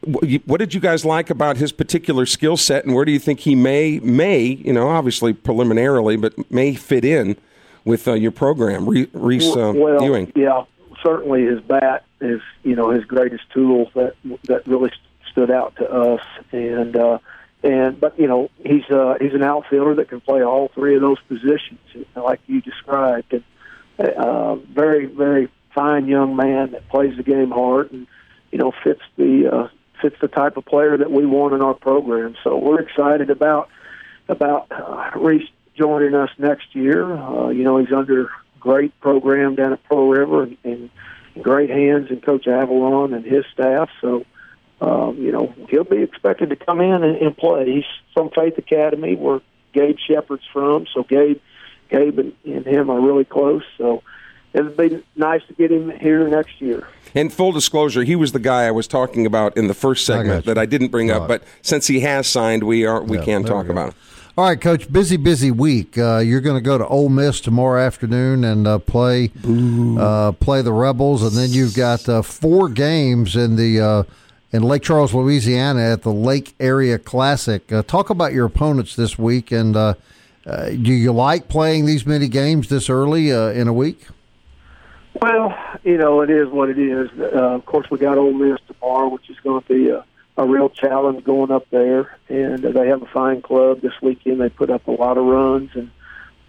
what 0.03 0.59
did 0.59 0.75
you 0.75 0.81
guys 0.81 1.05
like 1.05 1.31
about 1.31 1.57
his 1.57 1.73
particular 1.73 2.27
skill 2.27 2.57
set, 2.57 2.85
and 2.85 2.95
where 2.95 3.05
do 3.05 3.13
you 3.13 3.19
think 3.19 3.41
he 3.41 3.55
may 3.55 3.99
may 4.01 4.43
you 4.43 4.73
know 4.73 4.89
obviously 4.89 5.33
preliminarily, 5.33 6.17
but 6.17 6.51
may 6.51 6.75
fit 6.75 7.05
in 7.05 7.37
with 7.85 8.07
uh, 8.09 8.13
your 8.13 8.33
program, 8.33 8.89
Reese 8.89 9.57
uh, 9.57 9.73
well, 9.75 10.03
Ewing? 10.03 10.33
Yeah, 10.35 10.65
certainly 11.03 11.45
his 11.45 11.61
bat 11.61 12.05
is 12.21 12.41
you 12.63 12.77
know 12.77 12.91
his 12.91 13.05
greatest 13.05 13.45
tool 13.51 13.91
that 13.95 14.15
that 14.45 14.67
really 14.67 14.93
stood 15.31 15.51
out 15.51 15.77
to 15.77 15.91
us, 15.91 16.21
and. 16.53 16.97
Uh, 16.97 17.19
and 17.63 17.99
but 17.99 18.19
you 18.19 18.27
know 18.27 18.51
he's 18.65 18.89
uh, 18.91 19.15
he's 19.21 19.35
an 19.35 19.43
outfielder 19.43 19.95
that 19.97 20.09
can 20.09 20.21
play 20.21 20.43
all 20.43 20.69
three 20.69 20.95
of 20.95 21.01
those 21.01 21.19
positions, 21.29 21.81
like 22.15 22.41
you 22.47 22.61
described. 22.61 23.33
And 23.33 23.45
uh, 23.99 24.57
very 24.57 25.07
very 25.07 25.49
fine 25.75 26.07
young 26.07 26.37
man 26.37 26.73
that 26.73 26.89
plays 26.89 27.17
the 27.17 27.23
game 27.23 27.51
hard 27.51 27.93
and 27.93 28.07
you 28.51 28.59
know 28.59 28.73
fits 28.85 29.03
the 29.17 29.51
uh, 29.53 29.69
fits 30.01 30.17
the 30.21 30.29
type 30.29 30.57
of 30.57 30.65
player 30.65 30.97
that 30.97 31.11
we 31.11 31.27
want 31.27 31.55
in 31.55 31.63
our 31.63 31.75
program. 31.75 32.37
So 32.45 32.57
we're 32.57 32.81
excited 32.81 33.31
about 33.31 33.69
about 34.29 34.67
uh, 34.71 35.19
Reese 35.19 35.49
joining 35.77 36.15
us 36.15 36.31
next 36.39 36.75
year. 36.75 37.13
Uh, 37.17 37.49
you 37.49 37.65
know 37.65 37.79
he's 37.79 37.93
under 37.93 38.31
great 38.61 38.99
program 39.01 39.55
down 39.55 39.73
at 39.73 39.83
Pearl 39.85 40.09
River 40.09 40.43
and, 40.43 40.57
and 40.65 40.91
great 41.43 41.71
hands 41.71 42.11
in 42.11 42.21
Coach 42.21 42.47
Avalon 42.47 43.15
and 43.15 43.25
his 43.25 43.45
staff. 43.53 43.89
So 44.01 44.25
um, 44.81 45.17
you 45.19 45.33
know, 45.33 45.55
he'll 45.71 45.85
be 45.85 46.03
expected 46.03 46.51
to 46.51 46.57
come 46.57 46.81
in 46.81 47.03
and, 47.03 47.17
and 47.17 47.37
play. 47.37 47.67
He's 47.67 47.85
from 48.13 48.31
Faith 48.31 48.59
Academy, 48.59 49.17
where 49.17 49.41
Gabe 49.73 49.97
Shepard's 49.99 50.45
from. 50.53 50.87
So 50.93 51.03
Gabe, 51.03 51.41
Gabe 51.89 52.19
and, 52.19 52.33
and 52.45 52.67
him 52.67 52.91
are 52.91 53.01
really 53.01 53.25
close. 53.25 53.63
So 53.79 54.03
it'd 54.53 54.77
be 54.77 55.03
nice 55.17 55.43
to 55.49 55.55
get 55.55 55.73
him 55.73 55.91
here 55.91 56.29
next 56.29 56.61
year. 56.61 56.87
In 57.15 57.31
full 57.31 57.53
disclosure, 57.53 58.05
he 58.05 58.17
was 58.17 58.33
the 58.33 58.39
guy 58.39 58.67
I 58.67 58.71
was 58.71 58.87
talking 58.87 59.25
about 59.25 59.57
in 59.57 59.69
the 59.69 59.75
first 59.75 60.05
segment 60.05 60.47
I 60.47 60.53
that 60.53 60.59
I 60.59 60.67
didn't 60.67 60.89
bring 60.89 61.09
right. 61.09 61.23
up. 61.23 61.29
But 61.29 61.43
since 61.63 61.87
he 61.87 62.01
has 62.01 62.27
signed, 62.27 62.63
we 62.65 62.85
are 62.85 63.03
we 63.03 63.19
yeah, 63.19 63.25
can 63.25 63.45
talk 63.45 63.69
about 63.69 63.91
him. 63.91 63.95
All 64.39 64.45
right, 64.45 64.61
Coach. 64.61 64.93
Busy, 64.93 65.17
busy 65.17 65.51
week. 65.51 65.97
Uh, 65.97 66.19
you're 66.19 66.43
going 66.43 66.59
to 66.59 66.61
go 66.61 66.77
to 66.77 66.87
Ole 66.87 67.09
Miss 67.09 67.41
tomorrow 67.41 67.81
afternoon 67.81 68.45
and 68.45 68.67
uh, 68.67 68.79
play 68.79 69.31
uh, 69.99 70.33
play 70.33 70.61
the 70.61 70.75
Rebels, 70.75 71.23
and 71.23 71.33
then 71.33 71.49
you've 71.51 71.75
got 71.75 72.07
uh, 72.07 72.21
four 72.21 72.69
games 72.69 73.35
in 73.35 73.57
the 73.57 73.81
uh, 73.81 74.03
in 74.53 74.63
Lake 74.63 74.83
Charles, 74.83 75.13
Louisiana, 75.13 75.93
at 75.93 76.03
the 76.03 76.13
Lake 76.13 76.55
Area 76.61 76.99
Classic. 76.99 77.71
Uh, 77.73 77.83
talk 77.83 78.11
about 78.11 78.33
your 78.33 78.47
opponents 78.47 78.97
this 78.97 79.19
week, 79.19 79.51
and 79.51 79.77
uh, 79.77 79.95
uh, 80.47 80.69
do 80.71 80.93
you 80.93 81.13
like 81.13 81.49
playing 81.49 81.87
these 81.87 82.07
many 82.07 82.29
games 82.29 82.69
this 82.69 82.89
early 82.89 83.33
uh, 83.33 83.49
in 83.49 83.69
a 83.69 83.73
week? 83.73 84.07
Well, 85.21 85.57
you 85.83 85.97
know, 85.97 86.21
it 86.21 86.31
is 86.31 86.49
what 86.49 86.69
it 86.69 86.79
is. 86.79 87.09
Uh, 87.19 87.55
of 87.55 87.65
course, 87.67 87.91
we 87.91 87.99
got 87.99 88.19
Ole 88.19 88.33
Miss 88.33 88.59
tomorrow, 88.67 89.09
which 89.09 89.29
is 89.31 89.37
going 89.41 89.63
to 89.63 89.69
be 89.69 89.89
a, 89.89 90.05
a 90.37 90.47
real 90.47 90.69
challenge 90.69 91.25
going 91.25 91.51
up 91.51 91.69
there, 91.71 92.17
and 92.29 92.63
they 92.63 92.89
have 92.89 93.03
a 93.03 93.07
fine 93.07 93.43
club 93.43 93.81
this 93.81 93.95
weekend. 94.03 94.41
They 94.41 94.51
put 94.51 94.71
up 94.71 94.87
a 94.87 94.93
lot 94.93 95.19
of 95.19 95.25
runs, 95.25 95.71
and 95.75 95.91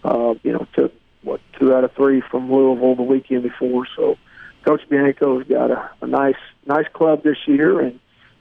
uh, 0.04 0.34
you 0.42 0.52
know, 0.52 0.66
took 0.74 0.92
what 1.22 1.40
two 1.58 1.74
out 1.74 1.84
of 1.84 1.92
three 1.92 2.20
from 2.20 2.52
Louisville 2.52 2.94
the 2.94 3.02
weekend 3.02 3.42
before, 3.42 3.86
so 3.96 4.16
Coach 4.68 4.82
Bianco's 4.90 5.48
got 5.48 5.70
a, 5.70 5.90
a 6.02 6.06
nice 6.06 6.36
nice 6.66 6.84
club 6.92 7.22
this 7.22 7.38
year, 7.46 7.80
and 7.80 7.98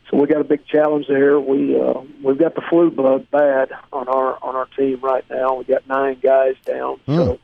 so 0.10 0.18
we 0.18 0.28
got 0.28 0.42
a 0.42 0.44
big 0.44 0.68
challenge 0.68 1.08
there. 1.08 1.40
We 1.40 1.80
uh, 1.80 2.02
we've 2.22 2.38
got 2.38 2.54
the 2.54 2.62
flu 2.70 2.92
bug 2.92 3.32
bad 3.32 3.72
on 3.94 4.10
our 4.10 4.38
on 4.44 4.58
our 4.58 4.66
team 4.78 5.00
right 5.00 5.24
now. 5.30 5.56
We 5.56 5.64
got 5.64 5.88
nine 5.88 6.20
guys 6.22 6.56
down. 6.66 7.00
Mm. 7.08 7.16
So 7.16 7.40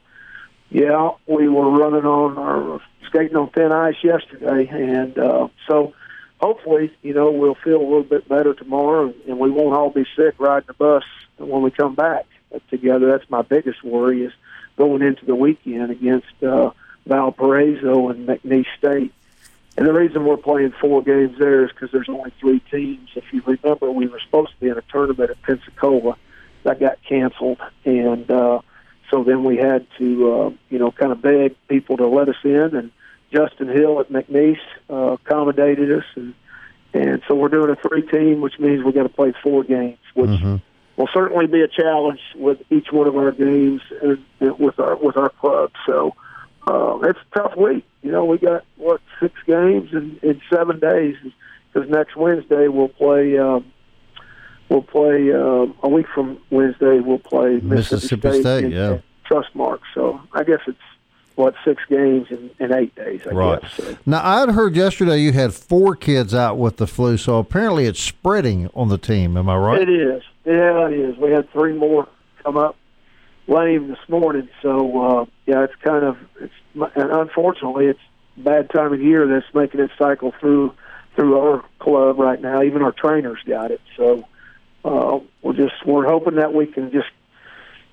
yeah, 0.69 1.11
we 1.27 1.47
were 1.47 1.69
running 1.69 2.03
on 2.05 2.37
our 2.37 2.81
skating 3.07 3.37
on 3.37 3.51
thin 3.51 3.71
ice 3.71 3.95
yesterday, 4.03 4.67
and 4.67 5.17
uh, 5.17 5.47
so 5.65 5.93
hopefully 6.41 6.91
you 7.03 7.13
know 7.13 7.31
we'll 7.31 7.55
feel 7.63 7.77
a 7.77 7.87
little 7.87 8.03
bit 8.03 8.27
better 8.27 8.53
tomorrow, 8.53 9.05
and, 9.05 9.15
and 9.27 9.39
we 9.39 9.49
won't 9.49 9.77
all 9.77 9.91
be 9.91 10.05
sick 10.17 10.35
riding 10.39 10.67
the 10.67 10.73
bus 10.73 11.03
when 11.37 11.61
we 11.61 11.71
come 11.71 11.95
back 11.95 12.25
together. 12.69 13.07
That's 13.07 13.29
my 13.29 13.43
biggest 13.43 13.81
worry 13.81 14.25
is 14.25 14.33
going 14.75 15.01
into 15.01 15.25
the 15.25 15.35
weekend 15.35 15.89
against. 15.89 16.43
Uh, 16.45 16.71
Valparaiso 17.05 18.09
and 18.09 18.27
McNeese 18.27 18.65
State. 18.77 19.13
And 19.75 19.87
the 19.87 19.93
reason 19.93 20.25
we're 20.25 20.37
playing 20.37 20.73
four 20.79 21.01
games 21.01 21.37
there 21.39 21.65
is 21.65 21.71
because 21.71 21.91
there's 21.91 22.09
only 22.09 22.31
three 22.39 22.59
teams. 22.71 23.09
If 23.15 23.23
you 23.31 23.41
remember, 23.45 23.91
we 23.91 24.07
were 24.07 24.19
supposed 24.19 24.51
to 24.51 24.59
be 24.59 24.69
in 24.69 24.77
a 24.77 24.83
tournament 24.83 25.31
at 25.31 25.41
Pensacola 25.41 26.15
that 26.63 26.79
got 26.79 26.99
canceled, 27.03 27.59
and 27.83 28.29
uh, 28.29 28.61
so 29.09 29.23
then 29.23 29.43
we 29.43 29.57
had 29.57 29.85
to, 29.97 30.33
uh, 30.33 30.49
you 30.69 30.79
know, 30.79 30.91
kind 30.91 31.11
of 31.11 31.21
beg 31.21 31.55
people 31.67 31.97
to 31.97 32.07
let 32.07 32.29
us 32.29 32.37
in. 32.43 32.75
And 32.75 32.91
Justin 33.33 33.67
Hill 33.67 33.99
at 33.99 34.09
McNeese 34.09 34.59
uh, 34.89 35.13
accommodated 35.13 35.91
us, 35.91 36.05
and 36.15 36.33
and 36.93 37.21
so 37.27 37.33
we're 37.33 37.49
doing 37.49 37.71
a 37.71 37.75
three 37.75 38.03
team, 38.03 38.41
which 38.41 38.59
means 38.59 38.83
we've 38.83 38.93
got 38.93 39.03
to 39.03 39.09
play 39.09 39.33
four 39.41 39.63
games, 39.63 39.97
which 40.13 40.29
mm-hmm. 40.29 40.57
will 40.95 41.09
certainly 41.11 41.47
be 41.47 41.61
a 41.61 41.67
challenge 41.67 42.21
with 42.35 42.61
each 42.69 42.91
one 42.91 43.07
of 43.07 43.17
our 43.17 43.31
games 43.31 43.81
and, 44.03 44.23
and 44.39 44.59
with 44.59 44.79
our 44.79 44.95
with 44.95 45.17
our 45.17 45.29
club. 45.29 45.71
So 45.87 46.15
uh, 46.67 46.99
it's 47.03 47.19
a 47.19 47.39
tough 47.39 47.57
week. 47.57 47.85
You 48.01 48.11
know, 48.11 48.25
we 48.25 48.37
got 48.37 48.63
what 48.77 49.01
six 49.19 49.33
games 49.45 49.89
in, 49.91 50.19
in 50.21 50.41
seven 50.51 50.79
days 50.79 51.15
because 51.71 51.89
next 51.89 52.15
Wednesday 52.15 52.67
we'll 52.67 52.89
play. 52.89 53.37
Um, 53.37 53.71
we'll 54.69 54.83
play 54.83 55.31
uh, 55.31 55.67
a 55.83 55.89
week 55.89 56.07
from 56.13 56.39
Wednesday. 56.49 56.99
We'll 56.99 57.19
play 57.19 57.59
Mississippi, 57.59 58.27
Mississippi 58.27 58.41
State, 58.41 58.41
State 58.41 58.73
yeah. 58.73 58.99
Trustmark. 59.29 59.79
So 59.93 60.21
I 60.33 60.43
guess 60.43 60.59
it's 60.67 60.77
what 61.35 61.55
six 61.65 61.81
games 61.89 62.27
in, 62.29 62.49
in 62.59 62.73
eight 62.73 62.93
days. 62.95 63.21
I 63.25 63.31
right. 63.31 63.61
Guess, 63.61 63.73
so. 63.73 63.97
Now 64.05 64.21
I 64.23 64.41
had 64.41 64.49
heard 64.49 64.75
yesterday 64.75 65.17
you 65.17 65.31
had 65.33 65.53
four 65.53 65.95
kids 65.95 66.33
out 66.33 66.57
with 66.57 66.77
the 66.77 66.87
flu, 66.87 67.17
so 67.17 67.39
apparently 67.39 67.85
it's 67.85 67.99
spreading 67.99 68.69
on 68.73 68.89
the 68.89 68.97
team. 68.97 69.35
Am 69.35 69.49
I 69.49 69.57
right? 69.57 69.81
It 69.81 69.89
is. 69.89 70.23
Yeah, 70.45 70.87
it 70.87 70.93
is. 70.93 71.17
We 71.17 71.31
had 71.31 71.51
three 71.51 71.73
more 71.73 72.07
come 72.43 72.57
up 72.57 72.75
lame 73.47 73.87
this 73.87 74.09
morning. 74.09 74.49
So 74.61 75.01
uh, 75.01 75.25
yeah, 75.45 75.63
it's 75.63 75.75
kind 75.83 76.03
of 76.03 76.17
it's 76.39 76.53
and 76.95 77.11
unfortunately 77.11 77.87
it's 77.87 77.99
bad 78.37 78.69
time 78.69 78.93
of 78.93 79.01
year 79.01 79.27
that's 79.27 79.53
making 79.53 79.79
it 79.79 79.91
cycle 79.97 80.33
through 80.39 80.73
through 81.15 81.39
our 81.39 81.63
club 81.79 82.19
right 82.19 82.41
now. 82.41 82.63
Even 82.63 82.81
our 82.81 82.91
trainers 82.91 83.39
got 83.45 83.71
it. 83.71 83.81
So 83.97 84.25
uh, 84.83 85.19
we're 85.41 85.53
just 85.53 85.85
we're 85.85 86.07
hoping 86.07 86.35
that 86.35 86.53
we 86.53 86.65
can 86.65 86.91
just 86.91 87.09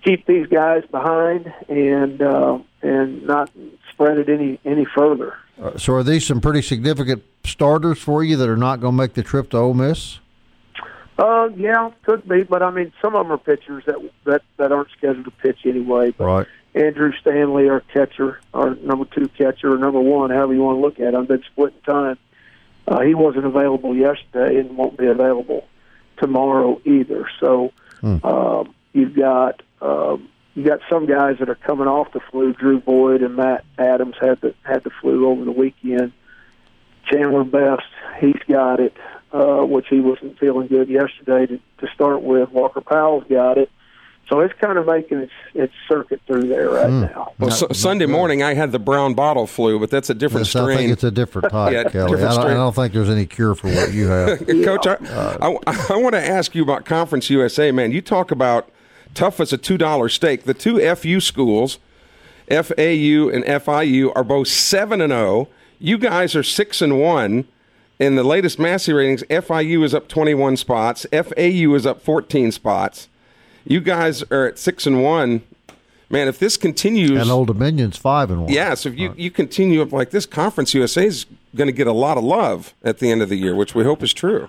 keep 0.03 0.27
these 0.27 0.47
guys 0.47 0.85
behind 0.91 1.53
and 1.69 2.23
uh, 2.23 2.59
and 2.83 3.27
not 3.27 3.51
spread 3.93 4.19
it 4.19 4.29
any 4.29 4.59
any 4.65 4.85
further. 4.85 5.37
Uh, 5.61 5.77
so 5.77 5.95
are 5.95 6.03
these 6.03 6.27
some 6.27 6.41
pretty 6.41 6.63
significant 6.63 7.23
starters 7.45 7.99
for 7.99 8.25
you 8.25 8.37
that 8.37 8.49
are 8.49 8.57
not 8.57 8.81
going 8.81 8.95
to 8.95 8.97
make 8.97 9.15
the 9.15 9.23
trip 9.23 9.51
to 9.51 9.59
Ole 9.59 9.75
Miss? 9.75 10.19
Uh, 11.21 11.51
yeah, 11.55 11.91
could 12.03 12.27
be, 12.27 12.45
but 12.45 12.63
I 12.63 12.71
mean, 12.71 12.95
some 13.03 13.15
of 13.15 13.27
them 13.27 13.33
are 13.33 13.37
pitchers 13.37 13.85
that 13.85 13.97
that 14.25 14.43
that 14.57 14.73
aren't 14.73 14.91
scheduled 14.97 15.27
to 15.27 15.31
pitch 15.31 15.59
anyway. 15.67 16.13
But 16.13 16.25
right. 16.25 16.47
Andrew 16.75 17.13
Stanley, 17.21 17.69
our 17.69 17.81
catcher, 17.81 18.41
our 18.55 18.75
number 18.77 19.05
two 19.05 19.29
catcher, 19.29 19.75
or 19.75 19.77
number 19.77 20.01
one, 20.01 20.31
however 20.31 20.55
you 20.55 20.63
want 20.63 20.79
to 20.79 20.81
look 20.81 20.99
at 20.99 21.13
him, 21.13 21.27
been 21.27 21.43
splitting 21.53 21.81
time. 21.83 22.17
Uh, 22.89 23.01
he 23.03 23.15
wasn't 23.15 23.45
available 23.45 23.95
yesterday 23.95 24.61
and 24.61 24.79
won't 24.79 24.97
be 24.97 25.07
available 25.07 25.69
tomorrow 26.17 26.81
either. 26.87 27.29
So 27.39 27.75
hmm. 28.01 28.17
uh, 28.25 28.65
you've 28.95 29.15
got 29.15 29.61
uh, 29.83 30.17
you 30.55 30.65
got 30.65 30.81
some 30.89 31.05
guys 31.05 31.37
that 31.41 31.51
are 31.51 31.55
coming 31.55 31.87
off 31.87 32.15
the 32.15 32.21
flu. 32.31 32.55
Drew 32.55 32.81
Boyd 32.81 33.21
and 33.21 33.37
Matt 33.37 33.67
Adams 33.77 34.17
had 34.19 34.41
the 34.41 34.55
had 34.63 34.85
the 34.85 34.91
flu 35.03 35.29
over 35.29 35.45
the 35.45 35.53
weekend. 35.53 36.13
Chandler 37.13 37.45
Best, 37.45 37.83
he's 38.21 38.41
got 38.49 38.81
it 38.81 38.97
uh, 39.33 39.65
which 39.65 39.87
he 39.89 40.01
wasn't 40.01 40.39
feeling 40.39 40.67
good 40.67 40.89
yesterday 40.89 41.47
to, 41.47 41.61
to 41.79 41.93
start 41.95 42.23
with. 42.23 42.51
Walker 42.51 42.81
Powell's 42.81 43.25
got 43.29 43.59
it. 43.59 43.71
So 44.31 44.39
it's 44.39 44.55
kind 44.61 44.79
of 44.79 44.87
making 44.87 45.19
its, 45.19 45.33
its 45.55 45.73
circuit 45.89 46.21
through 46.25 46.47
there 46.47 46.71
right 46.71 46.89
mm. 46.89 47.13
now. 47.13 47.33
Well, 47.41 47.51
so, 47.51 47.67
Sunday 47.73 48.07
morning 48.07 48.45
I 48.45 48.55
had 48.55 48.71
the 48.71 48.79
brown 48.79 49.15
bottle 49.15 49.49
flu, 49.49 49.81
but 49.81 49.91
that's 49.91 50.09
a 50.09 50.15
different 50.15 50.47
yes, 50.47 50.51
strain. 50.51 50.71
I 50.71 50.77
think 50.77 50.93
it's 50.93 51.05
a 51.05 51.11
different 51.11 51.51
type, 51.51 51.73
yeah, 51.73 51.83
Kelly. 51.91 52.13
Different 52.13 52.33
I, 52.33 52.37
don't, 52.37 52.51
I, 52.53 52.55
don't, 52.55 52.75
think 52.75 52.93
there's 52.93 53.11
any 53.11 53.27
cure 53.27 53.57
for 53.57 53.67
what 53.67 53.93
you 53.93 54.07
have. 54.07 54.47
Coach, 54.47 54.87
I, 54.87 54.93
uh, 54.93 55.59
I, 55.67 55.87
I 55.95 55.97
want 55.97 56.15
to 56.15 56.25
ask 56.25 56.55
you 56.55 56.63
about 56.63 56.85
Conference 56.85 57.29
USA, 57.29 57.73
man. 57.73 57.91
You 57.91 58.01
talk 58.01 58.31
about 58.31 58.71
tough 59.15 59.41
as 59.41 59.53
a 59.53 59.59
$2 59.59 60.11
steak. 60.13 60.45
The 60.45 60.55
two 60.55 60.79
FU 60.95 61.19
schools, 61.19 61.79
FAU 62.49 63.29
and 63.31 63.45
FIU, 63.45 64.13
are 64.15 64.25
both 64.25 64.47
7 64.47 65.01
and 65.01 65.11
0. 65.11 65.49
You 65.81 65.99
guys 65.99 66.37
are 66.37 66.45
6 66.45 66.83
and 66.83 67.01
1 67.01 67.49
in 68.01 68.17
the 68.17 68.25
latest 68.25 68.59
Massey 68.59 68.93
ratings, 68.95 69.23
FIU 69.25 69.85
is 69.85 69.95
up 69.95 70.09
21 70.09 70.57
spots, 70.57 71.07
FAU 71.13 71.75
is 71.75 71.85
up 71.87 72.03
14 72.03 72.51
spots. 72.51 73.09
You 73.65 73.81
guys 73.81 74.25
are 74.33 74.47
at 74.47 74.59
six 74.59 74.87
and 74.87 75.03
one. 75.03 75.43
Man, 76.09 76.27
if 76.27 76.41
this 76.41 76.57
continues, 76.57 77.21
and 77.21 77.31
Old 77.31 77.47
Dominion's 77.49 77.97
five 77.97 78.31
and 78.31 78.43
one. 78.43 78.53
Yeah, 78.53 78.75
so 78.75 78.89
if 78.89 78.99
you, 78.99 79.15
you 79.17 79.31
continue 79.31 79.81
up 79.81 79.93
like 79.93 80.11
this, 80.11 80.27
Conference 80.27 80.75
USA 80.75 81.07
is 81.07 81.27
going 81.55 81.69
to 81.69 81.73
get 81.73 81.87
a 81.87 81.93
lot 81.93 82.19
of 82.19 82.25
love 82.25 82.75
at 82.83 82.99
the 82.99 83.13
end 83.13 83.23
of 83.23 83.29
the 83.29 83.37
year, 83.37 83.55
which 83.55 83.77
we 83.77 83.85
hope 83.85 84.03
is 84.03 84.13
true. 84.13 84.49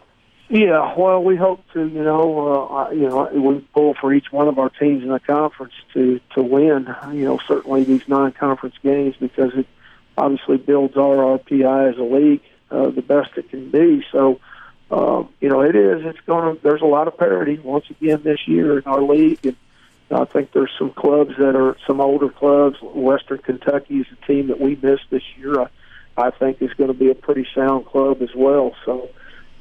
Yeah, 0.50 0.96
well, 0.98 1.22
we 1.22 1.36
hope 1.36 1.62
to. 1.74 1.88
You 1.88 2.04
know, 2.04 2.68
uh, 2.68 2.90
you 2.92 3.08
know, 3.08 3.30
we 3.34 3.60
pull 3.74 3.94
for 3.94 4.12
each 4.14 4.32
one 4.32 4.48
of 4.48 4.58
our 4.58 4.70
teams 4.70 5.04
in 5.04 5.10
the 5.10 5.20
conference 5.20 5.74
to 5.94 6.20
to 6.36 6.42
win. 6.42 6.96
You 7.12 7.26
know, 7.26 7.40
certainly 7.48 7.84
these 7.84 8.08
non-conference 8.08 8.76
games 8.82 9.16
because 9.20 9.54
it 9.54 9.68
obviously 10.18 10.58
builds 10.58 10.98
our 10.98 11.38
RPI 11.38 11.92
as 11.94 11.98
a 12.00 12.04
league 12.04 12.42
uh, 12.72 12.90
the 12.90 13.02
best 13.02 13.32
it 13.38 13.50
can 13.50 13.70
be. 13.70 14.04
So, 14.12 14.40
uh, 14.90 15.24
you 15.40 15.50
know, 15.50 15.62
it 15.62 15.76
is. 15.76 16.04
It's 16.06 16.20
going 16.26 16.56
to. 16.56 16.62
There's 16.62 16.82
a 16.82 16.86
lot 16.86 17.08
of 17.08 17.18
parity 17.18 17.60
once 17.60 17.86
again 17.90 18.22
this 18.24 18.48
year 18.48 18.80
in 18.80 18.86
our 18.86 19.02
league, 19.02 19.46
and 19.46 19.56
I 20.10 20.26
think 20.26 20.52
there's 20.52 20.72
some 20.80 20.92
clubs 20.92 21.36
that 21.38 21.56
are 21.56 21.78
some 21.86 22.02
older 22.02 22.30
clubs. 22.30 22.78
Western 22.82 23.40
Kentucky 23.40 24.00
is 24.00 24.08
a 24.12 24.26
team 24.26 24.48
that 24.48 24.60
we 24.60 24.78
missed 24.82 25.10
this 25.10 25.24
year. 25.38 25.62
I, 25.62 25.68
I 26.18 26.32
think 26.32 26.62
is 26.62 26.74
going 26.74 26.90
to 26.90 26.98
be 26.98 27.10
a 27.10 27.16
pretty 27.16 27.48
sound 27.54 27.86
club 27.86 28.22
as 28.22 28.34
well. 28.36 28.76
So, 28.86 29.10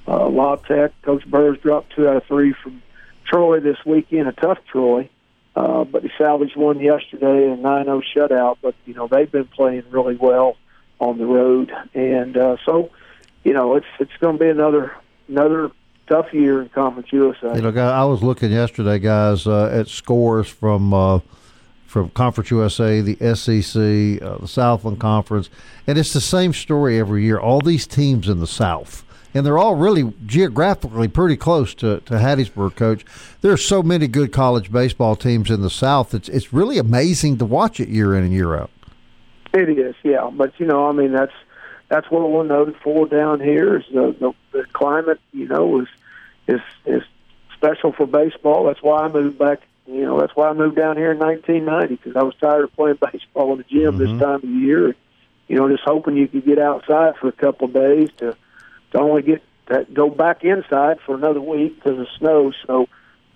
uh, 0.06 0.28
La 0.28 0.56
Tech, 0.56 0.92
Coach 1.02 1.28
Burroughs 1.28 1.58
dropped 1.60 1.94
two 1.94 2.08
out 2.08 2.16
of 2.16 2.24
three 2.24 2.54
from 2.62 2.82
Troy 3.24 3.60
this 3.60 3.78
weekend. 3.84 4.28
A 4.28 4.32
tough 4.32 4.58
Troy. 4.70 5.08
Uh, 5.56 5.82
but 5.82 6.04
he 6.04 6.10
salvaged 6.16 6.56
one 6.56 6.78
yesterday, 6.78 7.50
a 7.50 7.56
9-0 7.56 8.02
shutout. 8.14 8.58
But 8.62 8.76
you 8.86 8.94
know 8.94 9.08
they've 9.08 9.30
been 9.30 9.46
playing 9.46 9.82
really 9.90 10.16
well 10.16 10.56
on 11.00 11.18
the 11.18 11.26
road, 11.26 11.72
and 11.94 12.36
uh, 12.36 12.56
so 12.64 12.90
you 13.42 13.52
know 13.52 13.74
it's 13.74 13.86
it's 13.98 14.16
going 14.20 14.38
to 14.38 14.44
be 14.44 14.50
another 14.50 14.92
another 15.28 15.70
tough 16.06 16.32
year 16.32 16.60
in 16.60 16.68
Conference 16.68 17.08
USA. 17.12 17.54
You 17.54 17.62
know, 17.62 17.90
I 17.90 18.04
was 18.04 18.22
looking 18.22 18.52
yesterday, 18.52 18.98
guys, 18.98 19.46
uh, 19.46 19.70
at 19.72 19.88
scores 19.88 20.48
from 20.48 20.92
uh, 20.92 21.20
from 21.86 22.10
Conference 22.10 22.50
USA, 22.50 23.00
the 23.00 23.16
SEC, 23.34 24.22
uh, 24.22 24.38
the 24.38 24.48
Southland 24.48 25.00
Conference, 25.00 25.48
and 25.86 25.98
it's 25.98 26.12
the 26.12 26.20
same 26.20 26.52
story 26.52 26.98
every 27.00 27.24
year. 27.24 27.38
All 27.38 27.60
these 27.60 27.86
teams 27.86 28.28
in 28.28 28.40
the 28.40 28.46
South. 28.46 29.04
And 29.32 29.46
they're 29.46 29.58
all 29.58 29.76
really 29.76 30.12
geographically 30.26 31.06
pretty 31.06 31.36
close 31.36 31.72
to, 31.74 32.00
to 32.00 32.14
Hattiesburg, 32.14 32.74
Coach. 32.74 33.04
There 33.42 33.52
are 33.52 33.56
so 33.56 33.80
many 33.80 34.08
good 34.08 34.32
college 34.32 34.72
baseball 34.72 35.14
teams 35.14 35.52
in 35.52 35.62
the 35.62 35.70
South. 35.70 36.14
It's 36.14 36.28
it's 36.28 36.52
really 36.52 36.78
amazing 36.78 37.38
to 37.38 37.44
watch 37.44 37.78
it 37.78 37.88
year 37.88 38.16
in 38.16 38.24
and 38.24 38.32
year 38.32 38.56
out. 38.56 38.70
It 39.52 39.68
is, 39.68 39.94
yeah. 40.02 40.30
But 40.32 40.58
you 40.58 40.66
know, 40.66 40.88
I 40.88 40.92
mean, 40.92 41.12
that's 41.12 41.32
that's 41.88 42.10
what 42.10 42.30
we're 42.30 42.44
noted 42.44 42.76
for 42.82 43.06
down 43.06 43.40
here. 43.40 43.78
Is 43.78 43.84
the, 43.92 44.14
the 44.18 44.32
the 44.52 44.64
climate, 44.72 45.20
you 45.32 45.48
know, 45.48 45.80
is 45.80 45.88
is 46.46 46.60
is 46.86 47.02
special 47.56 47.92
for 47.92 48.06
baseball. 48.06 48.64
That's 48.64 48.82
why 48.82 49.02
I 49.02 49.08
moved 49.08 49.38
back. 49.38 49.60
You 49.86 50.02
know, 50.02 50.20
that's 50.20 50.34
why 50.36 50.48
I 50.48 50.52
moved 50.52 50.76
down 50.76 50.96
here 50.96 51.10
in 51.10 51.18
1990 51.18 51.96
because 51.96 52.16
I 52.16 52.22
was 52.22 52.34
tired 52.40 52.64
of 52.64 52.72
playing 52.74 52.98
baseball 53.12 53.52
in 53.52 53.58
the 53.58 53.64
gym 53.64 53.98
mm-hmm. 53.98 53.98
this 53.98 54.20
time 54.20 54.36
of 54.36 54.44
year. 54.44 54.94
You 55.48 55.56
know, 55.56 55.68
just 55.68 55.82
hoping 55.84 56.16
you 56.16 56.28
could 56.28 56.44
get 56.44 56.60
outside 56.60 57.16
for 57.16 57.26
a 57.26 57.32
couple 57.32 57.66
of 57.66 57.74
days 57.74 58.08
to 58.18 58.36
to 58.92 58.98
only 58.98 59.22
get 59.22 59.42
to 59.66 59.86
go 59.92 60.08
back 60.08 60.44
inside 60.44 61.00
for 61.04 61.16
another 61.16 61.40
week 61.40 61.76
because 61.76 61.98
of 61.98 62.06
snow. 62.18 62.52
So, 62.66 62.88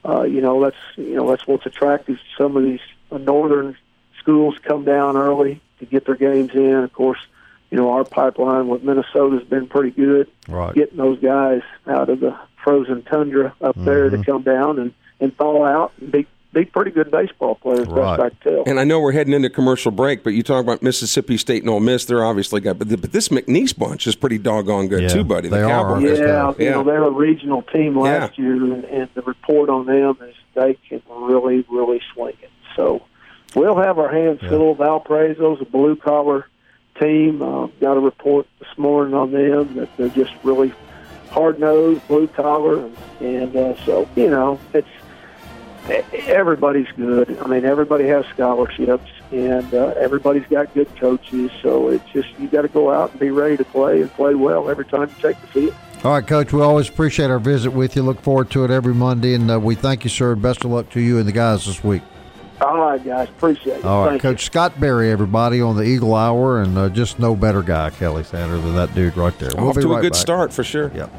uh, 0.05 0.23
you 0.23 0.41
know, 0.41 0.63
that's 0.63 0.77
you 0.97 1.17
know 1.17 1.29
that's 1.29 1.47
what's 1.47 1.67
attractive. 1.67 2.19
Some 2.39 2.57
of 2.57 2.63
these 2.63 2.81
northern 3.11 3.77
schools 4.25 4.57
come 4.63 4.85
down 4.85 5.17
early 5.17 5.61
to 5.79 5.87
get 5.87 6.07
their 6.07 6.17
games 6.17 6.51
in. 6.55 6.77
Of 6.77 6.93
course, 6.93 7.19
you 7.71 7.77
know 7.77 7.93
our 7.93 8.05
pipeline 8.05 8.69
with 8.69 8.83
Minnesota's 8.83 9.47
been 9.47 9.67
pretty 9.67 9.91
good, 9.91 10.29
right. 10.49 10.75
getting 10.75 10.97
those 10.97 11.21
guys 11.21 11.63
out 11.87 12.09
of 12.09 12.21
the 12.21 12.37
frozen 12.63 13.03
tundra 13.03 13.55
up 13.61 13.77
mm-hmm. 13.77 13.85
there 13.85 14.11
to 14.11 14.23
come 14.25 14.43
down 14.43 14.79
and 14.79 14.95
and 15.21 15.37
thaw 15.37 15.65
out 15.65 15.93
and 16.01 16.11
be 16.11 16.27
be 16.53 16.65
pretty 16.65 16.93
good 16.93 17.11
baseball 17.11 17.57
players, 17.57 17.89
right. 17.89 18.17
best 18.17 18.21
I 18.21 18.29
can 18.31 18.53
tell. 18.53 18.63
And 18.67 18.79
I 18.79 18.85
know 18.85 19.01
we're 19.01 19.13
heading 19.13 19.33
into 19.33 19.51
commercial 19.51 19.91
break, 19.91 20.23
but 20.23 20.31
you 20.31 20.45
talk 20.45 20.63
about 20.63 20.83
Mississippi 20.83 21.37
State 21.37 21.65
and 21.65 21.71
Ole 21.71 21.81
Miss. 21.81 22.05
They're 22.05 22.25
obviously 22.25 22.61
got, 22.61 22.79
but, 22.79 22.89
the, 22.89 22.97
but 22.97 23.11
this 23.11 23.29
McNeese 23.29 23.77
bunch 23.77 24.07
is 24.07 24.15
pretty 24.15 24.39
doggone 24.39 24.87
good 24.87 25.03
yeah, 25.03 25.09
too, 25.09 25.25
buddy. 25.25 25.49
The 25.49 25.57
they 25.57 25.67
Cowboys. 25.67 26.21
Are. 26.21 26.27
Yeah, 26.27 26.53
yeah, 26.57 26.65
you 26.65 26.71
know 26.71 26.85
they're 26.85 27.03
a 27.03 27.11
regional 27.11 27.63
team 27.63 27.99
last 27.99 28.39
yeah. 28.39 28.45
year, 28.45 28.55
and, 28.55 28.85
and 28.85 29.09
the 29.15 29.23
report 29.23 29.69
on 29.69 29.87
them 29.87 30.17
is 30.29 30.35
they 30.55 30.79
can 30.89 31.03
really, 31.09 31.65
really 31.69 32.01
swing 32.15 32.37
it. 32.41 32.51
So 32.77 33.03
we'll 33.55 33.77
have 33.77 33.99
our 33.99 34.11
hands 34.11 34.41
yeah. 34.43 34.51
full. 34.51 34.75
Valparaiso's 34.77 35.61
a 35.61 35.65
blue 35.65 35.97
collar 35.97 36.47
team. 37.01 37.43
Uh, 37.43 37.67
got 37.81 37.97
a 37.97 38.01
report 38.01 38.47
this 38.59 38.79
morning 38.79 39.15
on 39.15 39.33
them 39.33 39.75
that 39.75 39.97
they're 39.97 40.09
just 40.09 40.33
really 40.43 40.73
hard 41.31 41.59
nosed, 41.59 42.07
blue 42.07 42.29
collar, 42.29 42.85
and, 42.85 42.97
and 43.21 43.57
uh, 43.57 43.85
so 43.85 44.09
you 44.17 44.31
know 44.31 44.59
it's 44.73 44.89
everybody's 45.89 46.89
good. 46.97 47.37
I 47.39 47.47
mean, 47.47 47.65
everybody 47.65 48.07
has 48.09 48.25
scholarships, 48.27 49.11
and 49.31 49.73
uh, 49.75 49.95
everybody's 49.99 50.47
got 50.47 50.73
good 50.75 50.95
coaches. 50.97 51.51
So 51.63 51.89
it's 51.89 52.09
just 52.11 52.29
you 52.39 52.49
got 52.49 52.63
to 52.63 52.69
go 52.69 52.91
out 52.93 53.11
and 53.11 53.21
be 53.21 53.31
ready 53.31 53.57
to 53.57 53.65
play 53.65 54.01
and 54.01 54.13
play 54.13 54.35
well 54.35 54.71
every 54.71 54.87
time 54.87 55.09
you 55.09 55.23
take 55.23 55.41
the 55.41 55.47
field. 55.49 55.75
All 56.05 56.13
right, 56.13 56.27
Coach. 56.27 56.53
We 56.53 56.61
always 56.61 56.89
appreciate 56.89 57.31
our 57.31 57.39
visit 57.39 57.71
with 57.71 57.97
you. 57.97 58.03
Look 58.03 58.21
forward 58.21 58.51
to 58.51 58.65
it 58.65 58.71
every 58.71 58.95
Monday, 58.95 59.35
and 59.35 59.51
uh, 59.51 59.59
we 59.59 59.75
thank 59.75 60.05
you, 60.05 60.11
sir. 60.11 60.35
Best 60.35 60.65
of 60.65 60.71
luck 60.71 60.91
to 60.91 61.01
you 61.01 61.19
and 61.19 61.27
the 61.27 61.33
guys 61.33 61.67
this 61.67 61.83
week. 61.83 62.03
All 62.61 62.79
right, 62.81 63.05
guys. 63.05 63.29
Appreciate 63.29 63.79
it. 63.79 63.85
All 63.85 64.05
right, 64.05 64.11
Thank 64.11 64.23
Coach 64.23 64.43
you. 64.43 64.47
Scott 64.47 64.79
Berry, 64.79 65.11
everybody 65.11 65.61
on 65.61 65.77
the 65.77 65.83
Eagle 65.83 66.15
Hour, 66.15 66.61
and 66.63 66.79
uh, 66.79 66.89
just 66.89 67.19
no 67.19 67.35
better 67.35 67.63
guy, 67.63 67.91
Kelly 67.91 68.23
Sander, 68.25 68.59
than 68.59 68.75
that 68.77 68.95
dude 68.95 69.17
right 69.17 69.37
there. 69.39 69.51
We'll 69.57 69.69
Off 69.71 69.75
to 69.81 69.89
right 69.89 69.99
a 69.99 70.03
good 70.03 70.13
back. 70.13 70.21
start 70.21 70.53
for 70.53 70.63
sure. 70.65 70.91
Yep. 70.95 71.11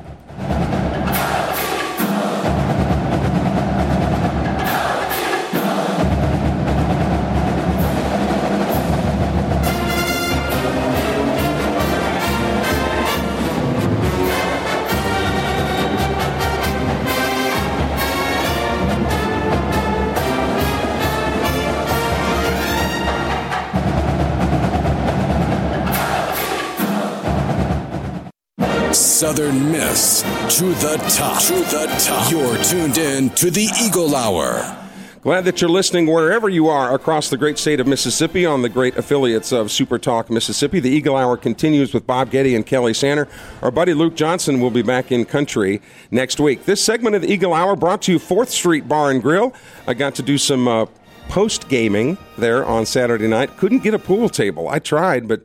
Miss 29.37 30.21
to 30.57 30.65
the 30.75 30.95
top. 31.09 31.41
To 31.43 31.53
the 31.55 31.93
top. 31.99 32.31
You're 32.31 32.57
tuned 32.63 32.97
in 32.97 33.29
to 33.31 33.51
the 33.51 33.67
Eagle 33.83 34.15
Hour. 34.15 34.81
Glad 35.23 35.43
that 35.43 35.59
you're 35.59 35.69
listening 35.69 36.07
wherever 36.07 36.47
you 36.47 36.69
are 36.69 36.95
across 36.95 37.29
the 37.29 37.35
great 37.35 37.57
state 37.57 37.81
of 37.81 37.87
Mississippi 37.87 38.45
on 38.45 38.61
the 38.61 38.69
great 38.69 38.95
affiliates 38.95 39.51
of 39.51 39.71
Super 39.71 39.99
Talk 39.99 40.29
Mississippi. 40.29 40.79
The 40.79 40.89
Eagle 40.89 41.17
Hour 41.17 41.35
continues 41.35 41.93
with 41.93 42.07
Bob 42.07 42.31
Getty 42.31 42.55
and 42.55 42.65
Kelly 42.65 42.93
Sander. 42.93 43.27
Our 43.61 43.71
buddy 43.71 43.93
Luke 43.93 44.15
Johnson 44.15 44.61
will 44.61 44.71
be 44.71 44.83
back 44.83 45.11
in 45.11 45.25
country 45.25 45.81
next 46.11 46.39
week. 46.39 46.63
This 46.63 46.81
segment 46.81 47.17
of 47.17 47.21
the 47.23 47.29
Eagle 47.29 47.53
Hour 47.53 47.75
brought 47.75 48.03
to 48.03 48.13
you 48.13 48.19
4th 48.19 48.47
Street 48.47 48.87
Bar 48.87 49.11
and 49.11 49.21
Grill. 49.21 49.53
I 49.85 49.95
got 49.95 50.15
to 50.15 50.21
do 50.21 50.37
some 50.37 50.69
uh, 50.69 50.85
post 51.27 51.67
gaming 51.67 52.17
there 52.37 52.65
on 52.65 52.85
Saturday 52.85 53.27
night. 53.27 53.57
Couldn't 53.57 53.83
get 53.83 53.93
a 53.93 53.99
pool 53.99 54.29
table. 54.29 54.69
I 54.69 54.79
tried, 54.79 55.27
but 55.27 55.41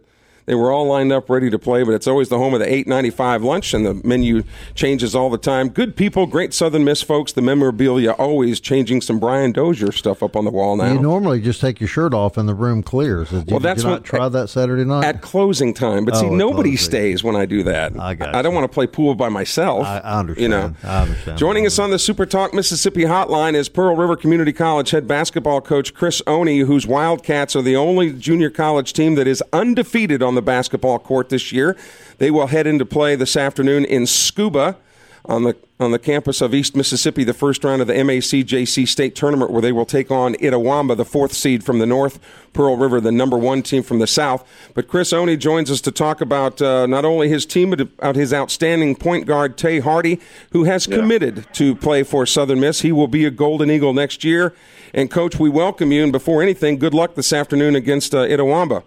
they 0.46 0.55
were 0.55 0.72
all 0.72 0.87
lined 0.87 1.12
up 1.12 1.29
ready 1.31 1.50
to 1.50 1.59
play, 1.59 1.83
but 1.83 1.92
it's 1.92 2.07
always 2.07 2.29
the 2.29 2.38
home 2.38 2.55
of 2.55 2.61
the 2.61 2.66
8.95 2.66 3.44
lunch, 3.44 3.74
and 3.74 3.85
the 3.87 3.94
menu 4.05 4.42
changes 4.74 5.14
all 5.14 5.31
the 5.31 5.38
time. 5.38 5.68
Good 5.68 5.96
people, 5.96 6.26
great 6.26 6.53
Southern 6.55 6.85
Miss 6.85 7.03
folks. 7.03 7.33
The 7.33 7.42
memorabilia 7.42 8.12
always 8.12 8.61
changing 8.61 9.00
some 9.03 9.18
Brian 9.20 9.53
Dozier 9.53 9.92
stuff 9.92 10.22
up 10.22 10.37
on 10.37 10.44
the 10.44 10.50
wall 10.50 10.76
now. 10.76 10.92
You 10.92 11.00
normally 11.00 11.40
just 11.40 11.61
take 11.61 11.81
your 11.81 11.88
shirt 11.88 12.14
off 12.14 12.37
and 12.37 12.48
the 12.48 12.55
room 12.55 12.83
clears. 12.83 13.31
Did 13.31 13.48
you, 13.48 13.55
well, 13.55 13.61
that's 13.61 13.83
did 13.83 13.85
you 13.85 13.90
not 13.90 14.00
what, 14.00 14.05
try 14.05 14.29
that 14.29 14.48
Saturday 14.48 14.85
night 14.85 15.05
at 15.05 15.20
closing 15.20 15.72
time. 15.74 16.05
But 16.05 16.16
see, 16.16 16.26
Oh, 16.26 16.33
at 16.33 16.37
nobody 16.38 16.76
stays 16.76 17.22
when 17.24 17.37
I 17.37 17.46
do 17.46 17.62
that. 17.64 17.98
I 17.98 18.14
got 18.14 18.35
I 18.35 18.42
don't 18.42 18.53
you. 18.53 18.59
want 18.61 18.70
to 18.70 18.74
play 18.74 18.87
pool 18.87 19.14
by 19.14 19.29
myself. 19.29 19.87
I, 19.87 19.98
I 19.98 20.18
understand. 20.20 20.42
You 20.42 20.48
know, 20.48 20.74
I 20.85 21.03
understand. 21.03 21.38
Joining 21.38 21.66
us 21.66 21.79
on 21.79 21.90
the 21.90 21.98
Super 21.98 22.26
Talk 22.26 22.53
Mississippi 22.55 23.03
hotline 23.03 23.55
is 23.55 23.68
Pearl 23.68 23.96
River 23.96 24.16
Community 24.16 24.53
College 24.53 24.90
head 24.90 25.07
basketball 25.09 25.61
coach 25.61 25.94
Chris 25.94 26.20
Oney, 26.26 26.61
whose 26.61 26.87
Wildcats 26.87 27.55
are 27.57 27.62
the 27.62 27.76
only 27.76 28.12
junior 28.12 28.50
college 28.50 28.92
team 28.92 29.14
that 29.14 29.26
is 29.26 29.42
undefeated 29.53 30.22
on 30.22 30.30
the 30.35 30.43
basketball 30.43 30.99
court 30.99 31.29
this 31.29 31.53
year. 31.53 31.77
They 32.19 32.31
will 32.31 32.49
head 32.49 32.66
into 32.66 32.85
play 32.85 33.16
this 33.16 33.37
afternoon 33.37 33.85
in 33.85 34.05
Scooba 34.05 34.77
on 35.25 35.45
the 35.45 35.57
on 35.79 35.93
the 35.93 35.99
campus 35.99 36.43
of 36.43 36.55
East 36.55 36.77
Mississippi, 36.77 37.25
the 37.25 37.33
first 37.33 37.64
round 37.64 37.81
of 37.81 37.88
the 37.88 37.95
MACJC 37.95 38.87
state 38.87 39.14
tournament, 39.14 39.51
where 39.51 39.62
they 39.62 39.73
will 39.73 39.87
take 39.87 40.11
on 40.11 40.35
Itawamba, 40.35 40.95
the 40.95 41.07
fourth 41.07 41.33
seed 41.33 41.64
from 41.64 41.79
the 41.79 41.87
north, 41.87 42.21
Pearl 42.53 42.77
River, 42.77 43.01
the 43.01 43.11
number 43.11 43.38
one 43.38 43.62
team 43.62 43.83
from 43.83 43.99
the 43.99 44.07
south. 44.07 44.47
But 44.75 44.88
Chris 44.88 45.11
Oney 45.11 45.38
joins 45.38 45.71
us 45.71 45.81
to 45.83 45.90
talk 45.90 46.21
about 46.21 46.61
uh, 46.61 46.85
not 46.85 47.07
only 47.07 47.31
his 47.31 47.47
team, 47.47 47.71
but 47.71 47.81
about 47.81 48.14
his 48.14 48.35
outstanding 48.35 48.95
point 48.95 49.27
guard, 49.27 49.57
Tay 49.57 49.81
Hardy, 49.81 50.21
who 50.53 50.64
has 50.64 50.87
committed 50.87 51.47
to 51.55 51.75
play 51.75 52.03
for 52.03 52.27
Southern 52.27 52.61
Miss. 52.61 52.83
He 52.83 52.93
will 52.93 53.09
be 53.09 53.25
a 53.25 53.31
Golden 53.31 53.71
Eagle 53.71 53.95
next 53.95 54.23
year. 54.23 54.55
And, 54.93 55.11
Coach, 55.11 55.38
we 55.38 55.49
welcome 55.49 55.93
you. 55.93 56.03
And 56.03 56.12
before 56.12 56.43
anything, 56.43 56.79
good 56.79 56.93
luck 56.93 57.14
this 57.14 57.33
afternoon 57.33 57.75
against 57.75 58.14
uh, 58.14 58.27
Itawamba. 58.27 58.83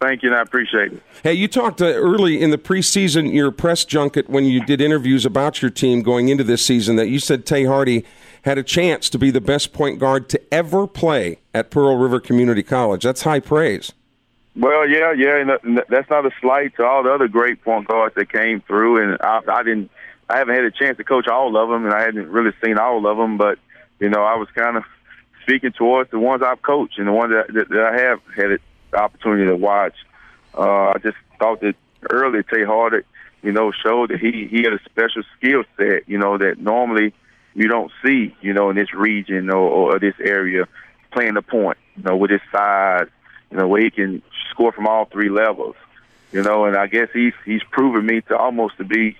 Thank 0.00 0.22
you, 0.22 0.28
and 0.28 0.38
I 0.38 0.42
appreciate 0.42 0.92
it. 0.92 1.02
Hey, 1.22 1.32
you 1.32 1.48
talked 1.48 1.80
uh, 1.80 1.86
early 1.86 2.42
in 2.42 2.50
the 2.50 2.58
preseason, 2.58 3.32
your 3.32 3.50
press 3.50 3.84
junket, 3.84 4.28
when 4.28 4.44
you 4.44 4.62
did 4.64 4.80
interviews 4.80 5.24
about 5.24 5.62
your 5.62 5.70
team 5.70 6.02
going 6.02 6.28
into 6.28 6.44
this 6.44 6.64
season, 6.64 6.96
that 6.96 7.08
you 7.08 7.18
said 7.18 7.46
Tay 7.46 7.64
Hardy 7.64 8.04
had 8.42 8.58
a 8.58 8.62
chance 8.62 9.08
to 9.10 9.18
be 9.18 9.30
the 9.30 9.40
best 9.40 9.72
point 9.72 9.98
guard 9.98 10.28
to 10.28 10.54
ever 10.54 10.86
play 10.86 11.38
at 11.54 11.70
Pearl 11.70 11.96
River 11.96 12.20
Community 12.20 12.62
College. 12.62 13.04
That's 13.04 13.22
high 13.22 13.40
praise. 13.40 13.92
Well, 14.54 14.88
yeah, 14.88 15.12
yeah, 15.12 15.36
and 15.36 15.82
that's 15.88 16.08
not 16.10 16.24
a 16.24 16.30
slight 16.40 16.76
to 16.76 16.84
all 16.84 17.02
the 17.02 17.12
other 17.12 17.28
great 17.28 17.62
point 17.62 17.88
guards 17.88 18.14
that 18.14 18.30
came 18.30 18.60
through. 18.62 19.02
And 19.02 19.18
I, 19.20 19.40
I 19.48 19.62
didn't, 19.62 19.90
I 20.28 20.38
haven't 20.38 20.54
had 20.54 20.64
a 20.64 20.70
chance 20.70 20.96
to 20.98 21.04
coach 21.04 21.26
all 21.26 21.56
of 21.56 21.68
them, 21.68 21.84
and 21.84 21.94
I 21.94 22.02
hadn't 22.02 22.28
really 22.28 22.52
seen 22.62 22.78
all 22.78 23.06
of 23.06 23.16
them. 23.16 23.36
But 23.36 23.58
you 23.98 24.08
know, 24.08 24.22
I 24.22 24.36
was 24.36 24.48
kind 24.54 24.76
of 24.76 24.84
speaking 25.42 25.72
towards 25.72 26.10
the 26.10 26.18
ones 26.18 26.42
I've 26.42 26.62
coached 26.62 26.98
and 26.98 27.08
the 27.08 27.12
ones 27.12 27.32
that, 27.32 27.52
that, 27.54 27.68
that 27.68 27.84
I 27.84 28.00
have 28.00 28.20
had 28.34 28.60
the 28.90 28.98
opportunity 28.98 29.46
to 29.46 29.56
watch. 29.56 29.94
Uh, 30.56 30.92
I 30.94 30.98
just 31.02 31.16
thought 31.38 31.60
that 31.60 31.74
early 32.10 32.42
Tay 32.42 32.64
Hardy, 32.64 33.04
you 33.42 33.52
know, 33.52 33.72
showed 33.72 34.10
that 34.10 34.20
he 34.20 34.46
he 34.50 34.62
had 34.62 34.72
a 34.72 34.80
special 34.84 35.22
skill 35.36 35.64
set, 35.76 36.08
you 36.08 36.18
know, 36.18 36.38
that 36.38 36.58
normally 36.58 37.14
you 37.54 37.68
don't 37.68 37.90
see, 38.04 38.34
you 38.40 38.52
know, 38.52 38.70
in 38.70 38.76
this 38.76 38.92
region 38.94 39.50
or, 39.50 39.94
or 39.94 39.98
this 39.98 40.14
area, 40.20 40.66
playing 41.12 41.34
the 41.34 41.42
point, 41.42 41.78
you 41.96 42.02
know, 42.02 42.16
with 42.16 42.30
his 42.30 42.40
size, 42.52 43.08
you 43.50 43.56
know, 43.56 43.68
where 43.68 43.82
he 43.82 43.90
can 43.90 44.22
score 44.50 44.72
from 44.72 44.86
all 44.86 45.06
three 45.06 45.30
levels, 45.30 45.76
you 46.32 46.42
know, 46.42 46.64
and 46.64 46.76
I 46.76 46.86
guess 46.86 47.08
he's 47.12 47.34
he's 47.44 47.62
proven 47.70 48.06
me 48.06 48.20
to 48.22 48.36
almost 48.36 48.76
to 48.78 48.84
be 48.84 49.16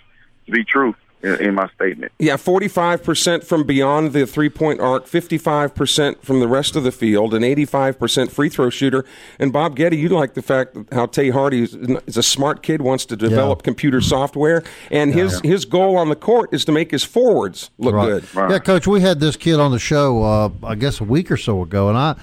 to 0.47 0.53
be 0.53 0.65
true 0.65 0.95
in, 1.27 1.49
in 1.49 1.55
my 1.55 1.69
statement. 1.75 2.13
Yeah, 2.19 2.37
45% 2.37 3.45
from 3.45 3.65
beyond 3.65 4.13
the 4.13 4.27
three 4.27 4.49
point 4.49 4.81
arc, 4.81 5.07
55% 5.07 6.23
from 6.23 6.41
the 6.41 6.49
rest 6.49 6.77
of 6.77 6.85
the 6.85 6.93
field, 6.93 7.35
and 7.35 7.45
85% 7.45 8.31
free 8.31 8.49
throw 8.49 8.71
shooter. 8.71 9.05
And 9.39 9.53
Bob 9.53 9.77
Getty, 9.77 9.97
you 9.97 10.09
like 10.09 10.35
the 10.35 10.43
fact 10.43 10.77
how 10.93 11.07
Tay 11.07 11.31
Hardy 11.31 11.63
is, 11.63 11.75
is 11.75 12.17
a 12.17 12.23
smart 12.23 12.63
kid, 12.63 12.83
wants 12.83 13.05
to 13.07 13.17
develop 13.17 13.61
yeah. 13.61 13.65
computer 13.65 14.01
software, 14.01 14.63
and 14.91 15.15
yeah, 15.15 15.25
his, 15.25 15.41
his 15.41 15.65
goal 15.65 15.97
on 15.97 16.09
the 16.09 16.17
court 16.17 16.51
is 16.53 16.65
to 16.67 16.73
make 16.73 16.91
his 16.91 17.05
forwards 17.05 17.71
look 17.79 17.95
right. 17.95 18.07
good. 18.07 18.35
Right. 18.35 18.51
Yeah, 18.53 18.59
Coach, 18.59 18.87
we 18.87 19.01
had 19.01 19.21
this 19.21 19.37
kid 19.37 19.59
on 19.59 19.73
the 19.73 19.79
show, 19.79 20.23
uh, 20.23 20.51
I 20.63 20.75
guess, 20.75 21.01
a 21.01 21.05
week 21.05 21.31
or 21.31 21.37
so 21.37 21.63
ago, 21.63 21.89
and 21.89 21.99
I. 21.99 22.17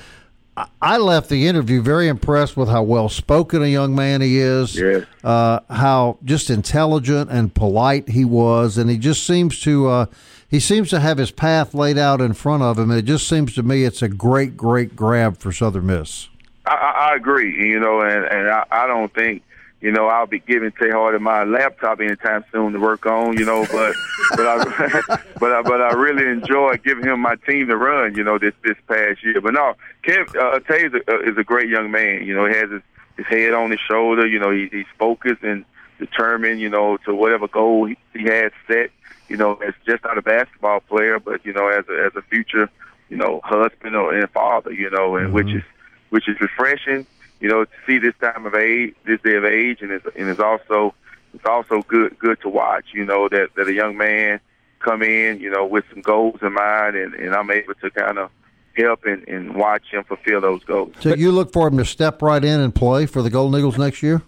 I 0.82 0.98
left 0.98 1.30
the 1.30 1.48
interview 1.48 1.82
very 1.82 2.08
impressed 2.08 2.56
with 2.56 2.70
how 2.70 2.84
well 2.84 3.10
spoken 3.10 3.64
a 3.64 3.68
young 3.68 3.96
man 3.96 4.22
he 4.22 4.40
is. 4.40 4.76
Yes. 4.76 5.06
Uh, 5.24 5.60
how 5.70 6.20
just 6.24 6.50
intelligent 6.50 7.32
and 7.32 7.54
polite 7.54 8.10
he 8.10 8.24
was, 8.24 8.78
and 8.78 8.90
he 8.90 8.98
just 8.98 9.26
seems 9.26 9.60
to 9.62 9.88
uh, 9.88 10.06
he 10.48 10.60
seems 10.60 10.90
to 10.92 11.00
have 11.00 11.18
his 11.18 11.32
path 11.32 11.74
laid 11.74 11.98
out 11.98 12.22
in 12.22 12.34
front 12.34 12.62
of 12.62 12.78
him. 12.78 12.92
And 12.92 13.00
it 13.00 13.06
just 13.06 13.28
seems 13.28 13.56
to 13.56 13.64
me 13.64 13.84
it's 13.84 14.04
a 14.04 14.08
great, 14.08 14.56
great 14.56 14.96
grab 14.96 15.38
for 15.38 15.52
Southern 15.52 15.88
Miss. 15.88 16.30
I, 16.68 17.10
I 17.12 17.16
agree. 17.16 17.70
You 17.70 17.80
know, 17.80 18.02
and 18.02 18.26
and 18.26 18.50
I, 18.50 18.66
I 18.70 18.88
don't 18.88 19.12
think 19.14 19.42
you 19.84 19.92
know, 19.92 20.08
I'll 20.08 20.26
be 20.26 20.40
giving 20.40 20.72
Tay 20.72 20.92
Hardy 20.92 21.20
my 21.20 21.44
laptop 21.44 22.00
anytime 22.00 22.46
soon 22.54 22.72
to 22.72 22.80
work 22.80 23.06
on. 23.06 23.38
You 23.38 23.44
know, 23.44 23.68
but 23.70 23.94
but 24.30 24.48
I 24.48 25.20
but 25.42 25.52
I 25.52 25.62
but 25.62 25.82
I 25.82 25.92
really 25.92 26.26
enjoy 26.26 26.78
giving 26.78 27.04
him 27.04 27.20
my 27.20 27.36
team 27.46 27.68
to 27.68 27.76
run. 27.76 28.16
You 28.16 28.24
know, 28.24 28.40
this 28.40 28.54
this 28.64 28.78
past 28.88 29.22
year. 29.26 29.42
But 29.42 29.54
no, 29.56 29.74
Kev 30.06 30.34
uh, 30.38 30.60
Tay 30.62 30.86
is 30.86 30.94
a, 30.94 31.14
uh, 31.14 31.20
is 31.30 31.38
a 31.38 31.44
great 31.44 31.68
young 31.68 31.92
man. 31.92 32.24
You 32.24 32.34
know, 32.34 32.46
he 32.46 32.56
has 32.56 32.72
his, 32.72 32.82
his 33.18 33.26
head 33.26 33.54
on 33.54 33.72
his 33.72 33.80
shoulder. 33.82 34.26
You 34.26 34.40
know, 34.40 34.52
he, 34.52 34.70
he's 34.72 34.86
focused 34.98 35.44
and 35.44 35.66
determined. 36.00 36.62
You 36.62 36.70
know, 36.70 36.96
to 37.04 37.14
whatever 37.14 37.50
goal 37.50 37.88
he, 37.88 37.98
he 38.14 38.24
has 38.24 38.54
set. 38.68 38.90
You 39.28 39.36
know, 39.36 39.56
as 39.56 39.74
just 39.86 40.06
not 40.06 40.18
a 40.18 40.22
basketball 40.22 40.80
player, 40.80 41.20
but 41.20 41.46
you 41.46 41.52
know, 41.52 41.68
as 41.68 41.84
a 41.90 42.06
as 42.06 42.16
a 42.16 42.22
future, 42.22 42.70
you 43.10 43.18
know, 43.18 43.42
husband 43.44 43.98
or 43.98 44.14
and 44.14 44.30
father. 44.30 44.72
You 44.72 44.92
know, 44.92 45.18
and 45.18 45.26
mm-hmm. 45.26 45.36
which 45.36 45.54
is 45.54 45.64
which 46.10 46.30
is 46.30 46.40
refreshing 46.40 47.06
you 47.44 47.50
know, 47.50 47.66
to 47.66 47.72
see 47.86 48.00
this 48.00 48.14
time 48.22 48.46
of 48.46 48.56
age, 48.56 48.96
this 49.06 49.20
day 49.22 49.36
of 49.36 49.44
age, 49.44 49.82
and 49.82 49.92
it's, 49.92 50.06
and 50.16 50.30
it's 50.30 50.40
also 50.40 50.96
it's 51.34 51.46
also 51.46 51.82
good 51.82 52.18
good 52.18 52.40
to 52.40 52.48
watch. 52.48 52.86
You 52.94 53.04
know 53.04 53.28
that 53.28 53.50
that 53.58 53.68
a 53.68 53.74
young 53.74 53.98
man 53.98 54.40
come 54.80 55.04
in, 55.04 55.42
you 55.42 55.52
know, 55.52 55.66
with 55.66 55.84
some 55.92 56.02
goals 56.02 56.40
in 56.42 56.54
mind, 56.54 56.96
and 56.96 57.14
and 57.16 57.36
I'm 57.36 57.52
able 57.52 57.74
to 57.76 57.92
kind 57.92 58.18
of 58.18 58.32
help 58.78 59.04
and, 59.04 59.28
and 59.28 59.56
watch 59.56 59.84
him 59.92 60.06
fulfill 60.06 60.40
those 60.40 60.64
goals. 60.64 60.94
So 61.02 61.16
you 61.16 61.34
look 61.34 61.52
for 61.52 61.68
him 61.68 61.78
to 61.80 61.86
step 61.86 62.22
right 62.22 62.44
in 62.44 62.62
and 62.62 62.74
play 62.74 63.06
for 63.08 63.22
the 63.22 63.30
Golden 63.30 63.60
Eagles 63.60 63.78
next 63.78 64.02
year? 64.02 64.22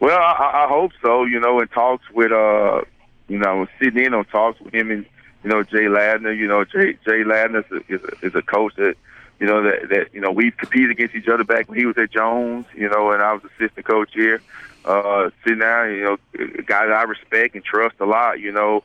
Well, 0.00 0.18
I, 0.18 0.64
I 0.64 0.66
hope 0.66 0.92
so. 1.02 1.24
You 1.24 1.40
know, 1.40 1.60
in 1.60 1.68
talks 1.68 2.10
with 2.14 2.32
uh, 2.32 2.80
you 3.28 3.36
know, 3.36 3.66
sitting 3.78 4.06
in 4.06 4.14
on 4.14 4.24
talks 4.24 4.58
with 4.60 4.72
him 4.72 4.90
and 4.90 5.04
you 5.42 5.50
know 5.50 5.62
Jay 5.64 5.84
Ladner. 5.84 6.34
You 6.34 6.48
know, 6.48 6.64
Jay 6.64 6.94
Jay 7.04 7.24
Ladner 7.24 7.62
is 7.62 7.82
a, 7.90 7.92
is 7.92 8.00
a, 8.04 8.26
is 8.26 8.34
a 8.34 8.42
coach 8.42 8.72
that 8.76 8.96
you 9.44 9.50
know 9.50 9.62
that 9.62 9.90
that 9.90 10.14
you 10.14 10.22
know 10.22 10.30
we 10.30 10.50
competed 10.52 10.90
against 10.90 11.14
each 11.14 11.28
other 11.28 11.44
back 11.44 11.68
when 11.68 11.78
he 11.78 11.84
was 11.84 11.98
at 11.98 12.10
Jones, 12.10 12.64
you 12.74 12.88
know, 12.88 13.10
and 13.10 13.22
I 13.22 13.34
was 13.34 13.42
assistant 13.44 13.84
coach 13.84 14.08
here. 14.14 14.40
Uh, 14.86 15.28
sitting 15.42 15.58
there, 15.58 15.94
you 15.94 16.02
know, 16.02 16.16
a 16.34 16.62
guy 16.62 16.86
that 16.86 16.94
I 16.94 17.02
respect 17.02 17.54
and 17.54 17.62
trust 17.62 17.96
a 18.00 18.06
lot. 18.06 18.40
You 18.40 18.52
know, 18.52 18.84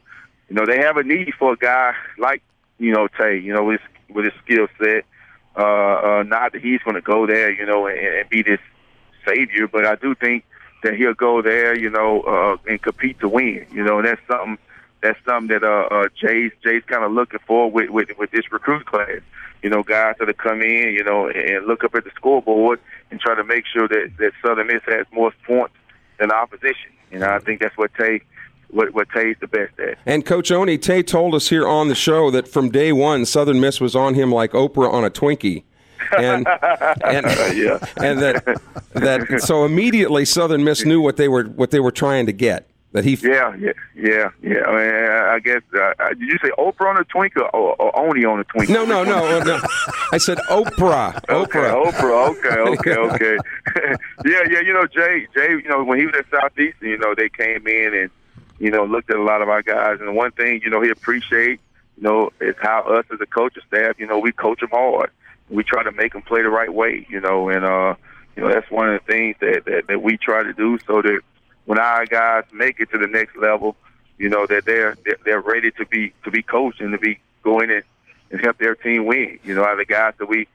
you 0.50 0.58
know 0.58 0.66
they 0.66 0.80
have 0.80 0.98
a 0.98 1.04
need 1.04 1.34
for 1.40 1.54
a 1.54 1.56
guy 1.56 1.94
like 2.18 2.42
you 2.78 2.92
know 2.92 3.08
Tay, 3.08 3.40
you 3.40 3.54
know, 3.54 3.64
with 3.64 3.80
his, 3.80 4.16
with 4.16 4.26
his 4.26 4.34
skill 4.44 4.68
set. 4.78 5.06
Uh, 5.56 5.62
uh, 5.62 6.24
not 6.28 6.52
that 6.52 6.62
he's 6.62 6.82
going 6.82 6.96
to 6.96 7.02
go 7.02 7.26
there, 7.26 7.52
you 7.52 7.66
know, 7.66 7.88
and, 7.88 7.98
and 7.98 8.30
be 8.30 8.42
this 8.42 8.60
savior, 9.26 9.66
but 9.66 9.86
I 9.86 9.96
do 9.96 10.14
think 10.14 10.44
that 10.84 10.96
he'll 10.96 11.14
go 11.14 11.42
there, 11.42 11.78
you 11.78 11.90
know, 11.90 12.22
uh, 12.22 12.58
and 12.70 12.82
compete 12.82 13.18
to 13.22 13.30
win. 13.30 13.66
You 13.72 13.86
know, 13.86 14.00
and 14.00 14.08
that's 14.08 14.22
something 14.28 14.58
that's 15.02 15.20
something 15.26 15.48
that 15.48 15.64
uh, 15.64 15.88
uh 15.94 16.10
Jay's 16.20 16.52
Jay's 16.64 16.84
kind 16.86 17.04
of 17.04 17.12
looking 17.12 17.40
for 17.46 17.70
with, 17.70 17.90
with 17.90 18.10
with 18.18 18.32
this 18.32 18.52
recruit 18.52 18.86
class. 18.86 19.22
You 19.62 19.70
know, 19.70 19.84
guys 19.84 20.16
that 20.20 20.38
come 20.38 20.62
in, 20.62 20.94
you 20.94 21.04
know, 21.04 21.28
and 21.28 21.66
look 21.66 21.84
up 21.84 21.94
at 21.96 22.06
the 22.06 22.12
scoreboard 22.16 22.80
and 23.12 23.20
try 23.20 23.36
to 23.36 23.44
make 23.44 23.66
sure 23.66 23.88
that 23.88 24.12
that 24.18 24.32
Southern 24.46 24.68
Miss 24.68 24.82
has 24.88 25.06
more 25.12 25.34
points 25.46 25.76
than 26.20 26.32
opposition. 26.32 26.92
You 27.12 27.20
know, 27.20 27.30
I 27.30 27.40
think 27.40 27.60
that's 27.60 27.78
what 27.78 27.92
Tay 28.00 28.22
what 28.70 28.94
what 28.94 29.08
Tay's 29.10 29.36
the 29.40 29.48
best 29.48 29.80
at. 29.80 29.98
And 30.06 30.26
Coach 30.26 30.52
Oney, 30.52 30.78
Tay 30.78 31.04
told 31.04 31.36
us 31.36 31.50
here 31.50 31.68
on 31.68 31.88
the 31.88 31.96
show 31.96 32.32
that 32.32 32.48
from 32.48 32.70
day 32.70 32.92
one, 32.92 33.26
Southern 33.26 33.60
Miss 33.60 33.82
was 33.82 33.96
on 33.96 34.14
him 34.14 34.32
like 34.32 34.52
Oprah 34.52 34.92
on 34.92 35.04
a 35.04 35.10
Twinkie. 35.10 35.64
and 36.18 36.48
and, 37.04 37.58
yeah. 37.58 37.80
and 37.98 38.20
that 38.20 38.62
that 38.94 39.42
so 39.42 39.66
immediately 39.66 40.26
Southern 40.26 40.64
Miss 40.64 40.86
knew 40.86 41.02
what 41.02 41.18
they 41.18 41.28
were 41.28 41.46
what 41.46 41.72
they 41.72 41.80
were 41.80 41.92
trying 41.92 42.26
to 42.26 42.32
get. 42.32 42.69
That 42.92 43.06
he, 43.06 43.14
yeah, 43.22 43.56
yeah, 43.56 43.72
yeah, 43.96 44.30
yeah. 44.42 44.64
I, 44.66 44.76
mean, 44.76 45.12
I 45.12 45.40
guess 45.40 45.62
uh, 45.76 45.94
uh, 46.00 46.10
did 46.10 46.22
you 46.22 46.40
say 46.42 46.50
Oprah 46.58 46.90
on 46.90 46.98
a 46.98 47.04
twink 47.04 47.38
or, 47.38 47.48
or 47.54 48.00
Oni 48.00 48.26
on 48.26 48.40
a 48.40 48.44
twink? 48.46 48.68
No, 48.68 48.84
no, 48.84 49.04
no, 49.04 49.44
no. 49.44 49.60
I 50.12 50.18
said 50.18 50.40
Oprah. 50.50 51.20
Okay, 51.30 51.60
Oprah. 51.60 52.34
Oprah. 52.34 52.74
Okay, 52.80 52.96
okay, 52.96 52.96
okay. 52.96 53.38
yeah, 54.26 54.42
yeah. 54.50 54.62
You 54.62 54.74
know, 54.74 54.88
Jay, 54.88 55.28
Jay. 55.36 55.52
You 55.52 55.70
know, 55.70 55.84
when 55.84 56.00
he 56.00 56.08
was 56.08 56.16
at 56.18 56.26
Southeastern, 56.32 56.90
you 56.90 56.98
know, 56.98 57.14
they 57.16 57.30
came 57.30 57.68
in 57.68 57.94
and 57.94 58.10
you 58.58 58.72
know 58.72 58.86
looked 58.86 59.12
at 59.12 59.18
a 59.18 59.24
lot 59.24 59.44
of 59.44 59.50
our 59.50 59.62
guys, 59.62 60.00
and 60.02 60.16
one 60.16 60.32
thing 60.32 60.62
you 60.64 60.72
know 60.72 60.82
he 60.82 60.90
appreciate, 60.90 61.60
you 61.98 62.04
know, 62.04 62.32
is 62.42 62.56
how 62.60 62.82
us 62.82 63.06
as 63.14 63.22
a 63.22 63.28
coaching 63.28 63.62
staff, 63.68 64.00
you 64.00 64.08
know, 64.08 64.18
we 64.18 64.32
coach 64.32 64.62
them 64.62 64.70
hard. 64.72 65.12
We 65.50 65.64
try 65.64 65.84
to 65.84 65.92
make 65.92 66.14
them 66.14 66.24
play 66.24 66.42
the 66.42 66.50
right 66.50 66.74
way, 66.74 67.06
you 67.08 67.22
know, 67.22 67.50
and 67.50 67.64
uh, 67.64 67.94
you 68.36 68.42
know 68.42 68.52
that's 68.52 68.72
one 68.72 68.90
of 68.90 69.00
the 69.00 69.12
things 69.12 69.36
that 69.42 69.66
that, 69.66 69.86
that 69.88 70.02
we 70.02 70.18
try 70.18 70.42
to 70.42 70.54
do 70.54 70.80
so 70.88 71.04
that 71.04 71.22
when 71.70 71.78
our 71.78 72.04
guys 72.08 72.46
make 72.52 72.80
it 72.80 72.90
to 72.90 72.98
the 72.98 73.06
next 73.06 73.38
level, 73.38 73.76
you 74.18 74.28
know 74.28 74.48
that 74.48 74.66
they're 74.66 74.98
they're 75.24 75.40
ready 75.40 75.70
to 75.74 75.86
be 75.86 76.12
to 76.24 76.32
be 76.32 76.42
coached 76.42 76.82
and 76.82 76.92
to 76.94 76.98
be 76.98 77.20
going 77.44 77.70
in 77.70 77.84
and 78.32 78.42
help 78.42 78.58
their 78.58 78.74
team 78.74 79.06
win. 79.06 79.38
You 79.44 79.54
know, 79.54 79.78
the 79.78 79.86
guys 79.86 80.16
that 80.18 80.28
we 80.28 80.48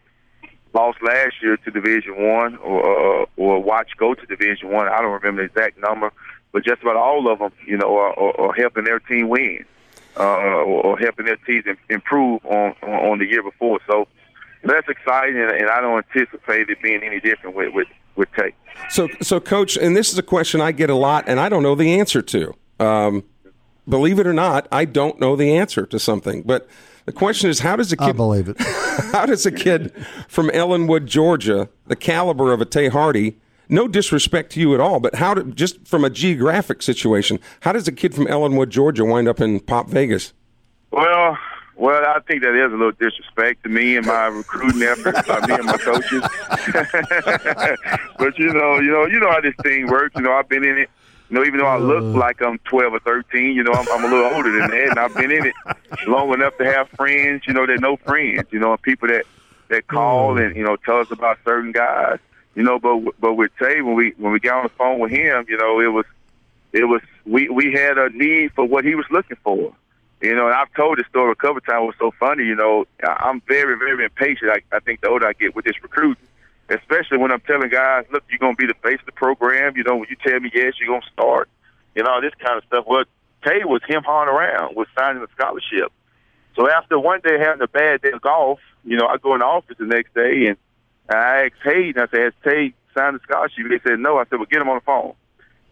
lost 0.72 1.00
last 1.04 1.40
year 1.40 1.56
to 1.56 1.70
Division 1.70 2.20
One 2.20 2.56
or 2.56 3.28
or 3.36 3.62
watch 3.62 3.90
go 3.96 4.14
to 4.14 4.26
Division 4.26 4.70
One. 4.70 4.88
I. 4.88 4.96
I 4.96 5.02
don't 5.02 5.12
remember 5.12 5.42
the 5.42 5.46
exact 5.46 5.78
number, 5.78 6.12
but 6.50 6.64
just 6.64 6.82
about 6.82 6.96
all 6.96 7.30
of 7.30 7.38
them, 7.38 7.52
you 7.64 7.76
know, 7.76 7.96
are, 7.96 8.18
are, 8.18 8.40
are 8.48 8.52
helping 8.52 8.82
their 8.82 8.98
team 8.98 9.28
win 9.28 9.64
uh, 10.16 10.24
or, 10.24 10.84
or 10.84 10.98
helping 10.98 11.26
their 11.26 11.36
teams 11.36 11.64
improve 11.90 12.44
on 12.44 12.72
on 12.82 13.20
the 13.20 13.26
year 13.26 13.44
before. 13.44 13.78
So 13.86 14.08
that's 14.64 14.88
exciting, 14.88 15.36
and 15.40 15.70
I 15.70 15.80
don't 15.80 16.04
anticipate 16.12 16.70
it 16.70 16.82
being 16.82 17.04
any 17.04 17.20
different 17.20 17.54
with 17.54 17.72
with 17.72 17.86
would 18.16 18.28
take. 18.38 18.54
So, 18.90 19.08
so, 19.22 19.40
coach, 19.40 19.76
and 19.76 19.96
this 19.96 20.12
is 20.12 20.18
a 20.18 20.22
question 20.22 20.60
I 20.60 20.72
get 20.72 20.90
a 20.90 20.94
lot, 20.94 21.24
and 21.26 21.40
I 21.40 21.48
don't 21.48 21.62
know 21.62 21.74
the 21.74 21.98
answer 21.98 22.22
to. 22.22 22.54
Um, 22.78 23.24
believe 23.88 24.18
it 24.18 24.26
or 24.26 24.32
not, 24.32 24.68
I 24.70 24.84
don't 24.84 25.20
know 25.20 25.36
the 25.36 25.56
answer 25.56 25.86
to 25.86 25.98
something, 25.98 26.42
but. 26.42 26.68
The 27.06 27.12
question 27.12 27.50
is, 27.50 27.58
how 27.58 27.76
does 27.76 27.92
a 27.92 27.98
kid? 27.98 28.08
I 28.08 28.12
believe 28.12 28.48
it. 28.48 28.56
how 29.12 29.26
does 29.26 29.44
a 29.44 29.52
kid 29.52 29.92
from 30.26 30.48
Ellenwood, 30.52 31.04
Georgia, 31.04 31.68
the 31.86 31.96
caliber 31.96 32.50
of 32.50 32.62
a 32.62 32.64
Tay 32.64 32.88
Hardy, 32.88 33.36
no 33.68 33.88
disrespect 33.88 34.52
to 34.52 34.60
you 34.60 34.74
at 34.74 34.80
all, 34.80 35.00
but 35.00 35.16
how, 35.16 35.34
do, 35.34 35.50
just 35.52 35.86
from 35.86 36.04
a 36.04 36.10
geographic 36.10 36.82
situation, 36.82 37.38
how 37.60 37.72
does 37.72 37.88
a 37.88 37.92
kid 37.92 38.14
from 38.14 38.26
Ellenwood, 38.26 38.70
Georgia, 38.70 39.04
wind 39.04 39.28
up 39.28 39.40
in 39.40 39.60
Pop 39.60 39.88
Vegas? 39.88 40.32
Well, 40.90 41.38
well, 41.76 42.04
I 42.06 42.20
think 42.20 42.42
that 42.42 42.54
is 42.54 42.72
a 42.72 42.76
little 42.76 42.92
disrespect 42.92 43.64
to 43.64 43.68
me 43.68 43.96
and 43.96 44.06
my 44.06 44.26
recruiting 44.26 44.82
efforts 44.82 45.26
by 45.26 45.44
me 45.46 45.54
and 45.54 45.64
my 45.64 45.76
coaches. 45.76 46.22
but 48.18 48.38
you 48.38 48.52
know, 48.52 48.78
you 48.78 48.92
know, 48.92 49.06
you 49.06 49.18
know 49.18 49.30
how 49.30 49.40
this 49.40 49.54
thing 49.62 49.88
works. 49.88 50.14
You 50.14 50.22
know, 50.22 50.32
I've 50.32 50.48
been 50.48 50.64
in 50.64 50.78
it. 50.78 50.90
You 51.30 51.38
know, 51.38 51.44
even 51.44 51.58
though 51.58 51.66
I 51.66 51.78
look 51.78 52.02
uh. 52.14 52.18
like 52.18 52.40
I'm 52.42 52.58
12 52.58 52.94
or 52.94 53.00
13, 53.00 53.56
you 53.56 53.64
know, 53.64 53.72
I'm, 53.72 53.88
I'm 53.90 54.04
a 54.04 54.14
little 54.14 54.34
older 54.34 54.52
than 54.52 54.70
that, 54.70 54.88
and 54.90 54.98
I've 54.98 55.14
been 55.14 55.32
in 55.32 55.46
it 55.46 55.54
long 56.06 56.32
enough 56.32 56.56
to 56.58 56.64
have 56.64 56.88
friends. 56.90 57.42
You 57.46 57.54
know, 57.54 57.66
that 57.66 57.80
no 57.80 57.96
friends. 57.96 58.48
You 58.52 58.60
know, 58.60 58.76
people 58.76 59.08
that 59.08 59.24
that 59.68 59.88
call 59.88 60.38
and 60.38 60.54
you 60.54 60.62
know 60.62 60.76
tell 60.76 61.00
us 61.00 61.10
about 61.10 61.38
certain 61.44 61.72
guys. 61.72 62.18
You 62.54 62.62
know, 62.62 62.78
but 62.78 63.20
but 63.20 63.34
with 63.34 63.50
Tay, 63.58 63.80
when 63.80 63.96
we 63.96 64.14
when 64.16 64.32
we 64.32 64.38
got 64.38 64.58
on 64.58 64.62
the 64.64 64.68
phone 64.68 65.00
with 65.00 65.10
him, 65.10 65.44
you 65.48 65.56
know, 65.56 65.80
it 65.80 65.88
was 65.88 66.06
it 66.72 66.84
was 66.84 67.02
we 67.24 67.48
we 67.48 67.72
had 67.72 67.98
a 67.98 68.10
need 68.10 68.52
for 68.52 68.64
what 68.64 68.84
he 68.84 68.94
was 68.94 69.06
looking 69.10 69.38
for 69.42 69.74
You 70.20 70.34
know, 70.34 70.46
and 70.46 70.54
I've 70.54 70.72
told 70.74 70.98
this 70.98 71.06
story 71.08 71.32
a 71.32 71.34
couple 71.34 71.60
times. 71.60 71.82
It 71.82 71.86
was 71.86 71.94
so 71.98 72.10
funny. 72.18 72.44
You 72.44 72.54
know, 72.54 72.86
I'm 73.02 73.42
very, 73.42 73.76
very 73.76 74.04
impatient. 74.04 74.50
I, 74.50 74.76
I 74.76 74.80
think 74.80 75.00
the 75.00 75.08
older 75.08 75.26
I 75.26 75.34
get 75.34 75.54
with 75.54 75.64
this 75.64 75.82
recruiting, 75.82 76.26
especially 76.70 77.18
when 77.18 77.30
I'm 77.30 77.40
telling 77.40 77.68
guys, 77.68 78.06
look, 78.10 78.24
you're 78.30 78.38
going 78.38 78.56
to 78.56 78.60
be 78.60 78.66
the 78.66 78.78
face 78.82 79.00
of 79.00 79.06
the 79.06 79.12
program. 79.12 79.76
You 79.76 79.84
know, 79.84 79.96
when 79.96 80.06
you 80.08 80.16
tell 80.24 80.40
me 80.40 80.50
yes, 80.54 80.74
you're 80.78 80.88
going 80.88 81.02
to 81.02 81.10
start, 81.12 81.48
you 81.94 82.02
know, 82.02 82.20
this 82.20 82.32
kind 82.38 82.56
of 82.56 82.64
stuff. 82.64 82.84
Well, 82.86 83.04
Tay 83.44 83.64
was 83.64 83.82
him 83.86 84.02
hawing 84.04 84.28
around 84.28 84.76
with 84.76 84.88
signing 84.96 85.22
a 85.22 85.26
scholarship. 85.36 85.92
So 86.56 86.70
after 86.70 86.98
one 86.98 87.20
day 87.22 87.38
having 87.38 87.62
a 87.62 87.68
bad 87.68 88.00
day 88.00 88.12
of 88.12 88.22
golf, 88.22 88.60
you 88.84 88.96
know, 88.96 89.06
I 89.06 89.18
go 89.18 89.34
in 89.34 89.40
the 89.40 89.46
office 89.46 89.76
the 89.78 89.84
next 89.84 90.14
day 90.14 90.46
and 90.46 90.56
I 91.08 91.46
asked 91.46 91.62
Hayden, 91.64 92.00
I 92.00 92.06
said, 92.10 92.20
has 92.20 92.32
Tay 92.44 92.72
signed 92.94 93.16
the 93.16 93.20
scholarship? 93.24 93.66
They 93.68 93.80
said, 93.90 93.98
no. 93.98 94.16
I 94.18 94.24
said, 94.24 94.36
well, 94.36 94.46
get 94.50 94.62
him 94.62 94.68
on 94.68 94.76
the 94.76 94.80
phone. 94.82 95.14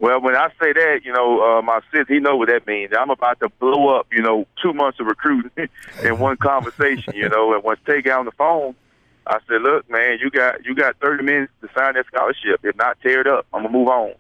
Well, 0.02 0.20
when 0.20 0.34
I 0.34 0.48
say 0.60 0.72
that, 0.72 1.02
you 1.04 1.12
know, 1.12 1.40
uh, 1.40 1.62
my 1.62 1.80
sis, 1.92 2.08
he 2.08 2.18
know 2.18 2.34
what 2.34 2.48
that 2.48 2.66
means. 2.66 2.90
I'm 2.98 3.10
about 3.10 3.38
to 3.38 3.48
blow 3.48 3.96
up, 3.96 4.08
you 4.10 4.20
know, 4.20 4.48
two 4.60 4.72
months 4.72 4.98
of 4.98 5.06
recruiting 5.06 5.52
in 6.02 6.18
one 6.18 6.36
conversation, 6.38 7.14
you 7.14 7.28
know. 7.28 7.54
And 7.54 7.62
once 7.62 7.78
Tay 7.86 8.02
got 8.02 8.18
on 8.18 8.24
the 8.24 8.32
phone, 8.32 8.74
I 9.28 9.38
said, 9.46 9.62
look, 9.62 9.88
man, 9.88 10.18
you 10.20 10.28
got 10.28 10.64
you 10.64 10.74
got 10.74 10.96
30 10.96 11.22
minutes 11.22 11.52
to 11.60 11.68
sign 11.72 11.94
that 11.94 12.06
scholarship. 12.06 12.64
If 12.64 12.74
not, 12.74 13.00
tear 13.00 13.20
it 13.20 13.28
up. 13.28 13.46
I'm 13.54 13.62
gonna 13.62 13.72
move 13.72 13.86
on. 13.86 14.14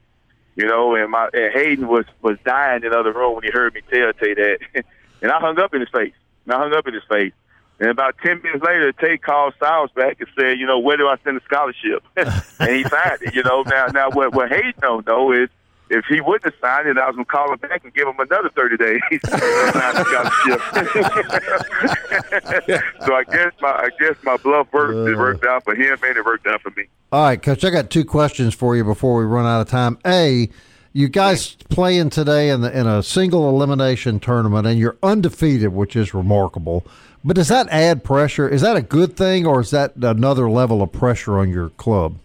You 0.54 0.66
know, 0.66 0.94
and 0.94 1.10
my 1.10 1.28
and 1.34 1.52
Hayden 1.52 1.88
was 1.88 2.04
was 2.22 2.38
dying 2.44 2.84
in 2.84 2.92
the 2.92 2.96
other 2.96 3.12
room 3.12 3.34
when 3.34 3.42
he 3.42 3.50
heard 3.50 3.74
me 3.74 3.80
tell 3.90 4.12
Tay 4.12 4.34
that, 4.34 4.58
and 5.20 5.32
I 5.32 5.40
hung 5.40 5.58
up 5.58 5.74
in 5.74 5.80
his 5.80 5.90
face. 5.90 6.14
And 6.44 6.54
I 6.54 6.58
hung 6.58 6.72
up 6.74 6.86
in 6.86 6.94
his 6.94 7.02
face. 7.08 7.32
And 7.80 7.90
about 7.90 8.14
10 8.22 8.40
minutes 8.42 8.62
later, 8.62 8.92
Tay 8.92 9.18
called 9.18 9.54
Styles 9.56 9.90
back 9.96 10.20
and 10.20 10.28
said, 10.38 10.60
you 10.60 10.66
know, 10.66 10.78
where 10.78 10.96
do 10.96 11.08
I 11.08 11.16
send 11.24 11.38
the 11.38 11.40
scholarship? 11.44 12.04
and 12.16 12.70
he 12.70 12.84
signed 12.84 13.22
it, 13.22 13.34
you 13.34 13.42
know. 13.42 13.62
Now, 13.62 13.86
now 13.86 14.10
what, 14.10 14.32
what 14.32 14.48
Hayden 14.48 14.74
don't 14.80 15.04
know 15.04 15.32
is 15.32 15.48
if 15.92 16.06
he 16.06 16.22
wouldn't 16.22 16.44
have 16.44 16.54
signed 16.58 16.88
it, 16.88 16.96
I 16.96 17.06
was 17.06 17.16
going 17.16 17.26
to 17.26 17.30
call 17.30 17.52
him 17.52 17.58
back 17.58 17.84
and 17.84 17.92
give 17.92 18.08
him 18.08 18.18
another 18.18 18.48
30 18.48 18.76
days. 18.78 19.00
so 23.04 23.14
I 23.14 23.24
guess 23.24 23.52
my 23.60 23.68
I 23.68 23.90
guess 24.00 24.16
my 24.22 24.38
bluff 24.38 24.72
worked. 24.72 24.94
Uh, 24.94 25.12
it 25.12 25.18
worked 25.18 25.44
out 25.44 25.64
for 25.64 25.74
him 25.74 25.98
and 26.02 26.16
it 26.16 26.24
worked 26.24 26.46
out 26.46 26.62
for 26.62 26.70
me. 26.70 26.86
All 27.12 27.24
right, 27.24 27.40
Coach, 27.40 27.62
I 27.62 27.70
got 27.70 27.90
two 27.90 28.06
questions 28.06 28.54
for 28.54 28.74
you 28.74 28.84
before 28.84 29.18
we 29.18 29.24
run 29.24 29.44
out 29.44 29.60
of 29.60 29.68
time. 29.68 29.98
A, 30.06 30.48
you 30.94 31.08
guys 31.08 31.56
playing 31.68 32.08
today 32.08 32.48
in 32.48 32.62
the 32.62 32.76
in 32.76 32.86
a 32.86 33.02
single 33.02 33.50
elimination 33.50 34.18
tournament 34.18 34.66
and 34.66 34.78
you're 34.78 34.96
undefeated, 35.02 35.74
which 35.74 35.94
is 35.94 36.14
remarkable. 36.14 36.86
But 37.22 37.36
does 37.36 37.48
that 37.48 37.68
add 37.68 38.02
pressure? 38.02 38.48
Is 38.48 38.62
that 38.62 38.76
a 38.76 38.82
good 38.82 39.16
thing, 39.16 39.46
or 39.46 39.60
is 39.60 39.70
that 39.70 39.94
another 39.96 40.50
level 40.50 40.82
of 40.82 40.90
pressure 40.90 41.38
on 41.38 41.50
your 41.50 41.68
club? 41.68 42.16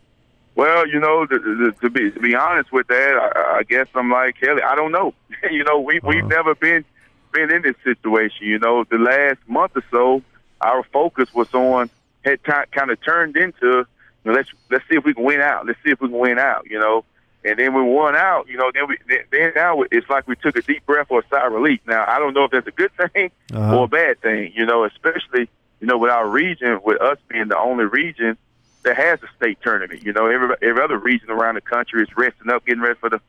Well, 0.58 0.88
you 0.88 1.00
know, 1.00 1.24
to, 1.28 1.38
to, 1.38 1.72
to 1.82 1.90
be 1.92 2.10
to 2.10 2.20
be 2.20 2.34
honest 2.34 2.72
with 2.72 2.88
that, 2.88 3.14
I, 3.16 3.60
I 3.60 3.64
guess 3.64 3.86
I'm 3.94 4.10
like 4.10 4.42
Kelly. 4.42 4.64
I 4.64 4.74
don't 4.74 4.92
know. 4.92 5.14
you 5.52 5.64
know, 5.64 5.80
we 5.80 6.00
uh-huh. 6.00 6.08
we've 6.08 6.26
never 6.26 6.56
been 6.56 6.84
been 7.32 7.54
in 7.54 7.62
this 7.62 7.76
situation. 7.84 8.48
You 8.48 8.58
know, 8.58 8.84
the 8.84 8.98
last 8.98 9.38
month 9.48 9.74
or 9.76 9.84
so, 9.92 10.24
our 10.60 10.82
focus 10.92 11.32
was 11.32 11.54
on 11.54 11.92
had 12.26 12.44
t- 12.44 12.52
kind 12.72 12.90
of 12.90 13.00
turned 13.06 13.38
into 13.38 13.86
let's 14.26 14.50
let's 14.72 14.84
see 14.90 14.96
if 14.98 15.06
we 15.06 15.14
can 15.14 15.24
win 15.24 15.42
out. 15.42 15.68
Let's 15.68 15.78
see 15.84 15.92
if 15.92 16.02
we 16.02 16.10
can 16.10 16.18
win 16.18 16.40
out. 16.40 16.66
You 16.68 16.80
know, 16.80 17.06
and 17.46 17.60
then 17.60 17.76
we 17.76 17.84
won 17.84 18.16
out. 18.16 18.48
You 18.48 18.58
know, 18.58 18.72
then 18.74 18.88
we 18.88 18.98
then 19.32 19.52
now 19.56 19.84
it's 19.92 20.10
like 20.10 20.28
we 20.28 20.36
took 20.38 20.58
a 20.58 20.64
deep 20.64 20.88
breath 20.88 21.06
or 21.12 21.20
a 21.20 21.28
sigh 21.30 21.46
of 21.46 21.54
relief. 21.54 21.82
Now 21.86 22.04
I 22.08 22.18
don't 22.18 22.34
know 22.34 22.46
if 22.46 22.52
that's 22.52 22.68
a 22.68 22.72
good 22.72 22.92
thing 23.14 23.30
uh-huh. 23.54 23.78
or 23.78 23.84
a 23.84 23.88
bad 23.88 24.22
thing. 24.22 24.54
You 24.56 24.66
know, 24.66 24.86
especially 24.86 25.50
you 25.80 25.86
know 25.86 26.00
with 26.00 26.10
our 26.10 26.28
region, 26.28 26.80
with 26.84 27.00
us 27.00 27.20
being 27.30 27.48
the 27.48 27.60
only 27.60 27.86
region 27.86 28.40
that 28.88 28.96
has 28.96 29.20
a 29.22 29.28
state 29.36 29.58
tournament. 29.62 30.04
You 30.04 30.14
know, 30.14 30.28
every 30.28 30.56
every 30.62 30.82
other 30.82 30.98
region 30.98 31.30
around 31.30 31.56
the 31.56 31.62
country 31.62 32.02
is 32.02 32.10
resting 32.16 32.50
up, 32.50 32.66
getting 32.66 32.82
ready 32.82 32.98
for 33.00 33.10
the 33.10 33.20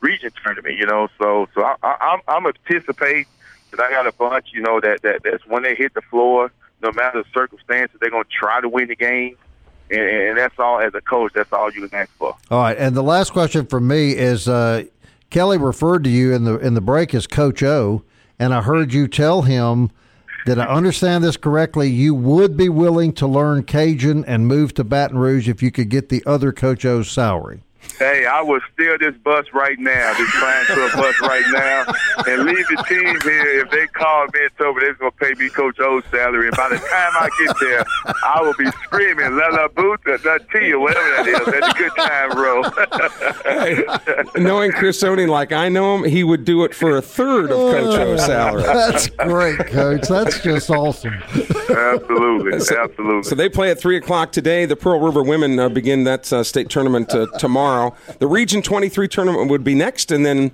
region 0.00 0.30
tournament. 0.42 0.76
You 0.76 0.86
know, 0.86 1.08
so 1.18 1.48
so 1.54 1.62
I, 1.62 1.74
I, 1.82 1.96
I'm 2.00 2.20
I'm 2.28 2.46
anticipating 2.46 3.26
that 3.72 3.80
I 3.80 3.90
got 3.90 4.06
a 4.06 4.12
bunch. 4.12 4.46
You 4.52 4.62
know 4.62 4.80
that 4.80 5.02
that 5.02 5.22
that's 5.24 5.44
when 5.46 5.64
they 5.64 5.74
hit 5.74 5.94
the 5.94 6.02
floor, 6.02 6.52
no 6.82 6.92
matter 6.92 7.22
the 7.22 7.28
circumstances, 7.34 7.98
they're 8.00 8.10
going 8.10 8.24
to 8.24 8.30
try 8.30 8.60
to 8.60 8.68
win 8.68 8.88
the 8.88 8.96
game. 8.96 9.36
And, 9.90 10.00
and 10.00 10.38
that's 10.38 10.58
all 10.58 10.80
as 10.80 10.94
a 10.94 11.00
coach. 11.00 11.32
That's 11.34 11.50
all 11.50 11.72
you 11.72 11.88
can 11.88 11.98
ask 11.98 12.10
for. 12.12 12.36
All 12.50 12.60
right, 12.60 12.76
and 12.76 12.94
the 12.94 13.02
last 13.02 13.32
question 13.32 13.66
for 13.66 13.80
me 13.80 14.12
is 14.12 14.46
uh, 14.46 14.84
Kelly 15.30 15.56
referred 15.58 16.04
to 16.04 16.10
you 16.10 16.32
in 16.32 16.44
the 16.44 16.58
in 16.58 16.74
the 16.74 16.80
break 16.80 17.14
as 17.14 17.26
Coach 17.26 17.62
O, 17.62 18.04
and 18.38 18.54
I 18.54 18.60
heard 18.60 18.92
you 18.92 19.08
tell 19.08 19.42
him 19.42 19.90
did 20.44 20.58
I 20.58 20.66
understand 20.66 21.24
this 21.24 21.36
correctly? 21.36 21.88
You 21.88 22.14
would 22.14 22.56
be 22.56 22.68
willing 22.68 23.12
to 23.14 23.26
learn 23.26 23.64
Cajun 23.64 24.24
and 24.24 24.46
move 24.46 24.74
to 24.74 24.84
Baton 24.84 25.18
Rouge 25.18 25.48
if 25.48 25.62
you 25.62 25.70
could 25.70 25.88
get 25.88 26.08
the 26.08 26.22
other 26.26 26.52
Coach 26.52 26.84
O's 26.84 27.10
salary. 27.10 27.62
Hey, 27.98 28.26
I 28.26 28.40
will 28.42 28.60
steal 28.72 28.96
this 28.98 29.16
bus 29.24 29.46
right 29.52 29.78
now, 29.78 30.14
this 30.14 30.30
flying 30.30 30.66
a 30.70 30.96
bus 30.96 31.20
right 31.20 31.44
now, 31.52 31.84
and 32.28 32.44
leave 32.44 32.66
the 32.68 32.84
team 32.88 33.20
here. 33.22 33.60
If 33.60 33.70
they 33.70 33.86
call 33.88 34.26
me 34.32 34.40
and 34.42 34.50
tell 34.56 34.72
me 34.72 34.80
they're 34.82 34.94
going 34.94 35.10
to 35.10 35.16
pay 35.16 35.32
me 35.34 35.48
Coach 35.50 35.80
O's 35.80 36.04
salary, 36.10 36.46
and 36.46 36.56
by 36.56 36.68
the 36.68 36.76
time 36.76 37.12
I 37.18 37.28
get 37.44 37.56
there, 37.60 37.84
I 38.24 38.40
will 38.40 38.54
be 38.56 38.66
screaming, 38.84 39.36
La 39.36 39.48
La 39.48 39.68
Boot, 39.68 40.00
La 40.24 40.38
T, 40.52 40.72
or 40.72 40.78
whatever 40.80 41.10
that 41.16 41.26
is. 41.26 41.46
That's 41.46 41.68
a 41.68 41.76
good 41.76 41.92
time, 41.96 42.30
bro. 42.30 42.62
hey, 43.44 44.40
knowing 44.40 44.70
Chris 44.72 45.02
Oney 45.02 45.26
like 45.26 45.52
I 45.52 45.68
know 45.68 45.96
him, 45.96 46.04
he 46.04 46.22
would 46.22 46.44
do 46.44 46.64
it 46.64 46.74
for 46.74 46.96
a 46.96 47.02
third 47.02 47.50
of 47.50 47.56
Coach 47.58 47.98
O's 47.98 48.24
salary. 48.26 48.62
That's 48.62 49.08
great, 49.08 49.58
Coach. 49.58 50.08
That's 50.08 50.40
just 50.40 50.70
awesome. 50.70 51.14
Absolutely. 51.68 52.60
So, 52.60 52.80
absolutely. 52.80 53.22
So 53.24 53.34
they 53.34 53.48
play 53.48 53.70
at 53.70 53.80
3 53.80 53.96
o'clock 53.96 54.32
today. 54.32 54.66
The 54.66 54.76
Pearl 54.76 55.00
River 55.00 55.22
women 55.22 55.58
uh, 55.58 55.68
begin 55.68 56.04
that 56.04 56.32
uh, 56.32 56.42
state 56.44 56.68
tournament 56.68 57.12
uh, 57.12 57.26
tomorrow. 57.38 57.67
The 58.18 58.26
Region 58.26 58.62
23 58.62 59.08
tournament 59.08 59.50
would 59.50 59.64
be 59.64 59.74
next, 59.74 60.10
and 60.10 60.24
then 60.24 60.52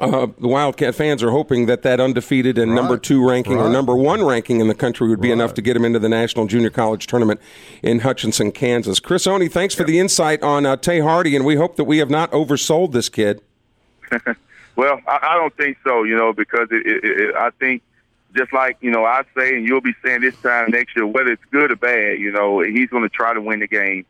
uh, 0.00 0.26
the 0.38 0.48
Wildcat 0.48 0.94
fans 0.94 1.22
are 1.22 1.30
hoping 1.30 1.66
that 1.66 1.82
that 1.82 2.00
undefeated 2.00 2.58
and 2.58 2.72
right. 2.72 2.76
number 2.76 2.96
two 2.96 3.26
ranking 3.26 3.56
right. 3.56 3.66
or 3.66 3.68
number 3.68 3.94
one 3.94 4.24
ranking 4.24 4.60
in 4.60 4.68
the 4.68 4.74
country 4.74 5.08
would 5.08 5.20
be 5.20 5.28
right. 5.28 5.34
enough 5.34 5.54
to 5.54 5.62
get 5.62 5.76
him 5.76 5.84
into 5.84 5.98
the 5.98 6.08
National 6.08 6.46
Junior 6.46 6.70
College 6.70 7.06
Tournament 7.06 7.40
in 7.82 8.00
Hutchinson, 8.00 8.52
Kansas. 8.52 9.00
Chris 9.00 9.26
Oney, 9.26 9.48
thanks 9.48 9.74
for 9.74 9.84
the 9.84 9.98
insight 9.98 10.42
on 10.42 10.66
uh, 10.66 10.76
Tay 10.76 11.00
Hardy, 11.00 11.36
and 11.36 11.44
we 11.44 11.56
hope 11.56 11.76
that 11.76 11.84
we 11.84 11.98
have 11.98 12.10
not 12.10 12.30
oversold 12.32 12.92
this 12.92 13.08
kid. 13.08 13.40
well, 14.76 15.00
I, 15.06 15.18
I, 15.22 15.34
don't 15.36 15.56
think 15.56 15.78
so, 15.84 16.02
you 16.02 16.16
know, 16.16 16.32
because 16.32 16.68
it, 16.70 16.86
it, 16.86 17.04
it, 17.04 17.34
I 17.34 17.50
think 17.50 17.82
just 18.36 18.52
like, 18.52 18.76
you 18.80 18.90
know, 18.90 19.04
I 19.04 19.22
say, 19.36 19.56
and 19.56 19.66
you'll 19.66 19.80
be 19.80 19.94
saying 20.04 20.20
this 20.20 20.36
time 20.42 20.70
next 20.70 20.96
year, 20.96 21.06
whether 21.06 21.30
it's 21.32 21.44
good 21.50 21.70
or 21.70 21.76
bad, 21.76 22.18
you 22.18 22.32
know, 22.32 22.60
he's 22.60 22.88
going 22.88 23.04
to 23.04 23.08
try 23.08 23.32
to 23.32 23.40
win 23.40 23.60
the 23.60 23.68
game. 23.68 24.04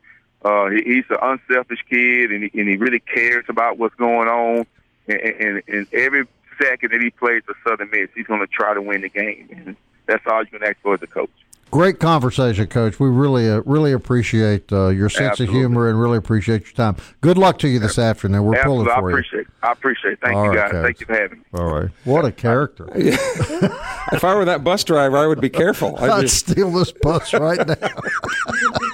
Uh, 0.44 0.68
he, 0.70 0.82
he's 0.84 1.04
an 1.10 1.16
unselfish 1.22 1.84
kid, 1.88 2.30
and 2.30 2.44
he, 2.44 2.60
and 2.60 2.68
he 2.68 2.76
really 2.76 3.00
cares 3.00 3.44
about 3.48 3.78
what's 3.78 3.94
going 3.94 4.28
on. 4.28 4.66
And, 5.08 5.20
and, 5.20 5.62
and 5.68 5.86
every 5.92 6.26
second 6.60 6.92
that 6.92 7.00
he 7.00 7.10
plays 7.10 7.42
for 7.46 7.56
Southern 7.66 7.90
Miss, 7.90 8.10
he's 8.14 8.26
going 8.26 8.40
to 8.40 8.46
try 8.46 8.74
to 8.74 8.82
win 8.82 9.02
the 9.02 9.08
game. 9.08 9.48
And 9.50 9.76
that's 10.06 10.22
all 10.26 10.42
you 10.42 10.50
can 10.50 10.62
ask 10.62 10.76
for 10.82 10.94
as 10.94 11.02
a 11.02 11.06
coach. 11.06 11.30
Great 11.70 11.98
conversation, 11.98 12.68
Coach. 12.68 13.00
We 13.00 13.08
really, 13.08 13.50
uh, 13.50 13.62
really 13.66 13.90
appreciate 13.90 14.72
uh, 14.72 14.90
your 14.90 15.08
sense 15.08 15.32
Absolutely. 15.32 15.56
of 15.56 15.60
humor 15.60 15.88
and 15.88 16.00
really 16.00 16.18
appreciate 16.18 16.62
your 16.62 16.72
time. 16.72 16.96
Good 17.20 17.36
luck 17.36 17.58
to 17.60 17.68
you 17.68 17.80
this 17.80 17.98
afternoon. 17.98 18.44
We're 18.44 18.54
Absolutely. 18.54 18.92
pulling 18.92 19.00
for 19.00 19.10
you. 19.10 19.16
I 19.16 19.18
appreciate. 19.18 19.40
It. 19.40 19.46
I 19.60 19.72
appreciate. 19.72 20.12
It. 20.12 20.18
Thank 20.20 20.36
All 20.36 20.44
you, 20.44 20.50
right, 20.50 20.56
guys. 20.56 20.70
Coach. 20.70 20.84
Thank 20.84 21.00
you 21.00 21.06
for 21.06 21.14
having 21.14 21.38
me. 21.38 21.44
All 21.54 21.74
right. 21.74 21.90
What 22.04 22.24
a 22.24 22.30
character. 22.30 22.88
if 22.94 24.22
I 24.22 24.36
were 24.36 24.44
that 24.44 24.62
bus 24.62 24.84
driver, 24.84 25.16
I 25.16 25.26
would 25.26 25.40
be 25.40 25.48
careful. 25.48 25.96
I'd, 25.98 26.10
I'd 26.10 26.20
just... 26.20 26.48
steal 26.48 26.70
this 26.70 26.92
bus 26.92 27.34
right 27.34 27.66
now. 27.66 27.74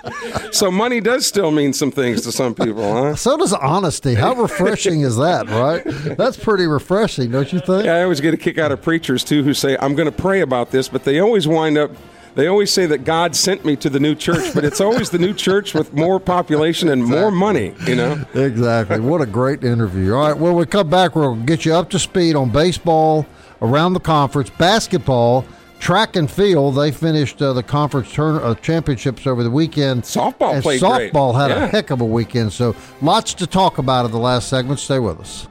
so 0.52 0.70
money 0.70 1.00
does 1.00 1.26
still 1.26 1.50
mean 1.50 1.72
some 1.72 1.90
things 1.90 2.22
to 2.22 2.32
some 2.32 2.54
people, 2.54 2.92
huh? 2.92 3.16
So 3.16 3.36
does 3.36 3.52
honesty. 3.52 4.14
How 4.14 4.34
refreshing 4.34 5.02
is 5.02 5.16
that, 5.16 5.48
right? 5.48 5.82
That's 6.16 6.36
pretty 6.36 6.66
refreshing, 6.66 7.30
don't 7.30 7.52
you 7.52 7.60
think? 7.60 7.84
Yeah, 7.84 7.96
I 7.96 8.02
always 8.02 8.20
get 8.20 8.34
a 8.34 8.36
kick 8.36 8.58
out 8.58 8.72
of 8.72 8.82
preachers 8.82 9.24
too 9.24 9.42
who 9.42 9.54
say, 9.54 9.76
"I'm 9.80 9.94
going 9.94 10.10
to 10.10 10.16
pray 10.16 10.40
about 10.40 10.70
this," 10.70 10.88
but 10.88 11.04
they 11.04 11.20
always 11.20 11.46
wind 11.46 11.78
up 11.78 11.92
they 12.34 12.46
always 12.46 12.72
say 12.72 12.86
that 12.86 13.04
God 13.04 13.34
sent 13.34 13.64
me 13.64 13.76
to 13.76 13.90
the 13.90 13.98
new 13.98 14.14
church, 14.14 14.54
but 14.54 14.64
it's 14.64 14.80
always 14.80 15.10
the 15.10 15.18
new 15.18 15.34
church 15.34 15.74
with 15.74 15.92
more 15.92 16.20
population 16.20 16.88
and 16.88 17.02
exactly. 17.02 17.20
more 17.20 17.30
money, 17.30 17.74
you 17.86 17.96
know? 17.96 18.24
Exactly. 18.34 19.00
What 19.00 19.20
a 19.20 19.26
great 19.26 19.64
interview. 19.64 20.14
All 20.14 20.28
right, 20.28 20.36
when 20.36 20.54
we 20.54 20.64
come 20.66 20.88
back, 20.88 21.16
we'll 21.16 21.34
get 21.34 21.64
you 21.64 21.74
up 21.74 21.90
to 21.90 21.98
speed 21.98 22.36
on 22.36 22.50
baseball 22.50 23.26
around 23.60 23.94
the 23.94 24.00
conference, 24.00 24.50
basketball, 24.50 25.44
track 25.80 26.14
and 26.14 26.30
field. 26.30 26.76
They 26.76 26.92
finished 26.92 27.42
uh, 27.42 27.52
the 27.52 27.62
conference 27.64 28.12
turn- 28.12 28.40
uh, 28.42 28.54
championships 28.54 29.26
over 29.26 29.42
the 29.42 29.50
weekend. 29.50 30.04
Softball 30.04 30.54
and 30.54 30.62
played 30.62 30.80
Softball 30.80 31.32
great. 31.34 31.40
had 31.40 31.50
yeah. 31.50 31.64
a 31.64 31.66
heck 31.66 31.90
of 31.90 32.00
a 32.00 32.04
weekend. 32.04 32.52
So 32.52 32.76
lots 33.02 33.34
to 33.34 33.46
talk 33.46 33.78
about 33.78 34.04
in 34.04 34.12
the 34.12 34.18
last 34.18 34.48
segment. 34.48 34.78
Stay 34.78 34.98
with 34.98 35.18
us. 35.18 35.48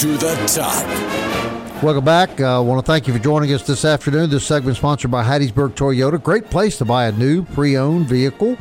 To 0.00 0.16
the 0.16 0.34
top. 0.46 1.82
Welcome 1.82 2.06
back. 2.06 2.40
I 2.40 2.54
uh, 2.54 2.62
want 2.62 2.82
to 2.82 2.90
thank 2.90 3.06
you 3.06 3.12
for 3.12 3.18
joining 3.18 3.52
us 3.52 3.66
this 3.66 3.84
afternoon. 3.84 4.30
This 4.30 4.46
segment 4.46 4.78
sponsored 4.78 5.10
by 5.10 5.22
Hattiesburg 5.22 5.74
Toyota. 5.74 6.22
Great 6.22 6.48
place 6.48 6.78
to 6.78 6.86
buy 6.86 7.08
a 7.08 7.12
new 7.12 7.42
pre-owned 7.42 8.08
vehicle, 8.08 8.56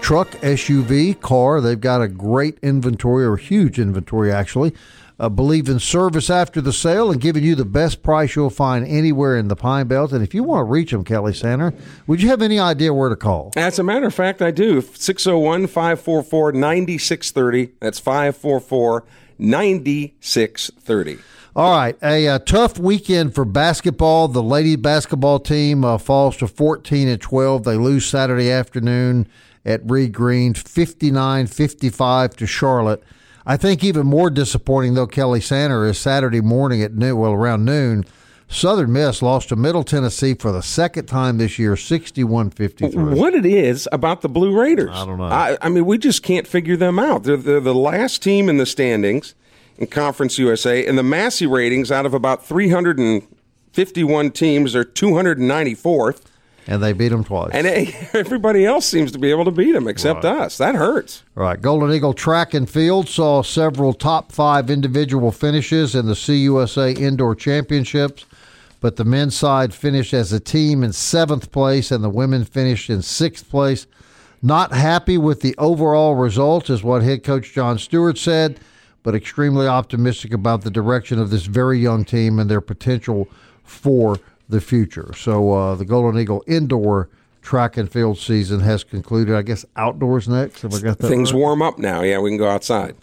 truck, 0.00 0.28
SUV, 0.40 1.20
car. 1.20 1.60
They've 1.60 1.80
got 1.80 2.02
a 2.02 2.08
great 2.08 2.58
inventory, 2.60 3.24
or 3.24 3.36
huge 3.36 3.78
inventory 3.78 4.32
actually. 4.32 4.74
Uh, 5.20 5.28
believe 5.28 5.68
in 5.68 5.78
service 5.78 6.30
after 6.30 6.62
the 6.62 6.72
sale 6.72 7.10
and 7.10 7.20
giving 7.20 7.44
you 7.44 7.54
the 7.54 7.62
best 7.62 8.02
price 8.02 8.34
you'll 8.34 8.48
find 8.48 8.86
anywhere 8.86 9.36
in 9.36 9.48
the 9.48 9.54
Pine 9.54 9.86
Belt. 9.86 10.12
And 10.12 10.24
if 10.24 10.32
you 10.32 10.42
want 10.42 10.60
to 10.66 10.70
reach 10.72 10.92
them, 10.92 11.04
Kelly 11.04 11.34
Sander, 11.34 11.74
would 12.06 12.22
you 12.22 12.30
have 12.30 12.40
any 12.40 12.58
idea 12.58 12.94
where 12.94 13.10
to 13.10 13.16
call? 13.16 13.52
As 13.54 13.78
a 13.78 13.82
matter 13.82 14.06
of 14.06 14.14
fact, 14.14 14.40
I 14.40 14.50
do. 14.50 14.80
601 14.80 15.66
544 15.66 16.52
9630. 16.52 17.72
That's 17.80 17.98
544 17.98 19.04
9630. 19.38 21.18
All 21.54 21.70
right, 21.70 21.98
a, 22.02 22.26
a, 22.26 22.38
tough 22.38 22.78
weekend 22.78 23.34
for 23.34 23.44
basketball. 23.44 24.28
The 24.28 24.42
lady 24.42 24.76
basketball 24.76 25.38
team 25.40 25.84
uh, 25.84 25.98
falls 25.98 26.38
to 26.38 26.46
14 26.46 27.08
and 27.08 27.20
12. 27.20 27.64
They 27.64 27.76
lose 27.76 28.06
Saturday 28.06 28.50
afternoon 28.50 29.28
at 29.66 29.82
Reed 29.84 30.12
Green, 30.12 30.54
59 30.54 31.46
55 31.46 32.36
to 32.36 32.46
Charlotte. 32.46 33.02
I 33.46 33.56
think 33.56 33.82
even 33.82 34.06
more 34.06 34.30
disappointing, 34.30 34.94
though, 34.94 35.06
Kelly 35.06 35.40
Sander, 35.40 35.86
is 35.86 35.98
Saturday 35.98 36.40
morning 36.40 36.82
at 36.82 36.94
noon, 36.94 37.16
well, 37.18 37.32
around 37.32 37.64
noon. 37.64 38.04
Southern 38.48 38.92
Miss 38.92 39.22
lost 39.22 39.50
to 39.50 39.56
Middle 39.56 39.84
Tennessee 39.84 40.34
for 40.34 40.50
the 40.50 40.60
second 40.60 41.06
time 41.06 41.38
this 41.38 41.56
year, 41.58 41.76
61 41.76 42.50
53. 42.50 43.14
What 43.14 43.32
it 43.32 43.46
is 43.46 43.88
about 43.92 44.22
the 44.22 44.28
Blue 44.28 44.58
Raiders? 44.58 44.90
I 44.92 45.06
don't 45.06 45.18
know. 45.18 45.24
I, 45.24 45.56
I 45.62 45.68
mean, 45.68 45.86
we 45.86 45.98
just 45.98 46.24
can't 46.24 46.48
figure 46.48 46.76
them 46.76 46.98
out. 46.98 47.22
They're, 47.22 47.36
they're 47.36 47.60
the 47.60 47.74
last 47.74 48.22
team 48.22 48.48
in 48.48 48.56
the 48.56 48.66
standings 48.66 49.34
in 49.78 49.86
Conference 49.86 50.36
USA, 50.36 50.84
and 50.84 50.98
the 50.98 51.04
Massey 51.04 51.46
ratings 51.46 51.92
out 51.92 52.06
of 52.06 52.12
about 52.12 52.44
351 52.44 54.30
teams 54.32 54.74
are 54.74 54.84
294th. 54.84 56.22
And 56.66 56.82
they 56.82 56.92
beat 56.92 57.08
them 57.08 57.24
twice. 57.24 57.50
And 57.52 57.66
everybody 58.14 58.64
else 58.64 58.86
seems 58.86 59.12
to 59.12 59.18
be 59.18 59.30
able 59.30 59.44
to 59.44 59.50
beat 59.50 59.72
them 59.72 59.88
except 59.88 60.24
right. 60.24 60.36
us. 60.38 60.58
That 60.58 60.74
hurts. 60.74 61.22
Right. 61.34 61.60
Golden 61.60 61.92
Eagle 61.92 62.12
Track 62.12 62.54
and 62.54 62.68
Field 62.68 63.08
saw 63.08 63.42
several 63.42 63.92
top 63.92 64.32
five 64.32 64.70
individual 64.70 65.32
finishes 65.32 65.94
in 65.94 66.06
the 66.06 66.14
CUSA 66.14 66.98
Indoor 66.98 67.34
Championships, 67.34 68.26
but 68.80 68.96
the 68.96 69.04
men's 69.04 69.34
side 69.34 69.74
finished 69.74 70.14
as 70.14 70.32
a 70.32 70.40
team 70.40 70.82
in 70.82 70.92
seventh 70.92 71.50
place, 71.50 71.90
and 71.90 72.04
the 72.04 72.10
women 72.10 72.44
finished 72.44 72.90
in 72.90 73.02
sixth 73.02 73.48
place. 73.48 73.86
Not 74.42 74.72
happy 74.72 75.18
with 75.18 75.42
the 75.42 75.54
overall 75.58 76.14
results, 76.14 76.70
is 76.70 76.82
what 76.82 77.02
head 77.02 77.22
coach 77.24 77.52
John 77.52 77.78
Stewart 77.78 78.16
said 78.16 78.58
but 79.02 79.14
extremely 79.14 79.66
optimistic 79.66 80.32
about 80.32 80.62
the 80.62 80.70
direction 80.70 81.18
of 81.18 81.30
this 81.30 81.46
very 81.46 81.78
young 81.78 82.04
team 82.04 82.38
and 82.38 82.50
their 82.50 82.60
potential 82.60 83.28
for 83.64 84.18
the 84.50 84.60
future. 84.60 85.12
So 85.16 85.52
uh, 85.52 85.74
the 85.74 85.84
Golden 85.84 86.20
Eagle 86.20 86.42
indoor 86.46 87.08
track 87.42 87.76
and 87.76 87.90
field 87.90 88.18
season 88.18 88.60
has 88.60 88.84
concluded. 88.84 89.34
I 89.34 89.42
guess 89.42 89.64
outdoors 89.76 90.28
next. 90.28 90.62
Have 90.62 90.74
I 90.74 90.80
got 90.80 90.98
that 90.98 91.08
Things 91.08 91.32
right? 91.32 91.38
warm 91.38 91.62
up 91.62 91.78
now. 91.78 92.02
Yeah, 92.02 92.18
we 92.18 92.30
can 92.30 92.38
go 92.38 92.48
outside. 92.48 92.96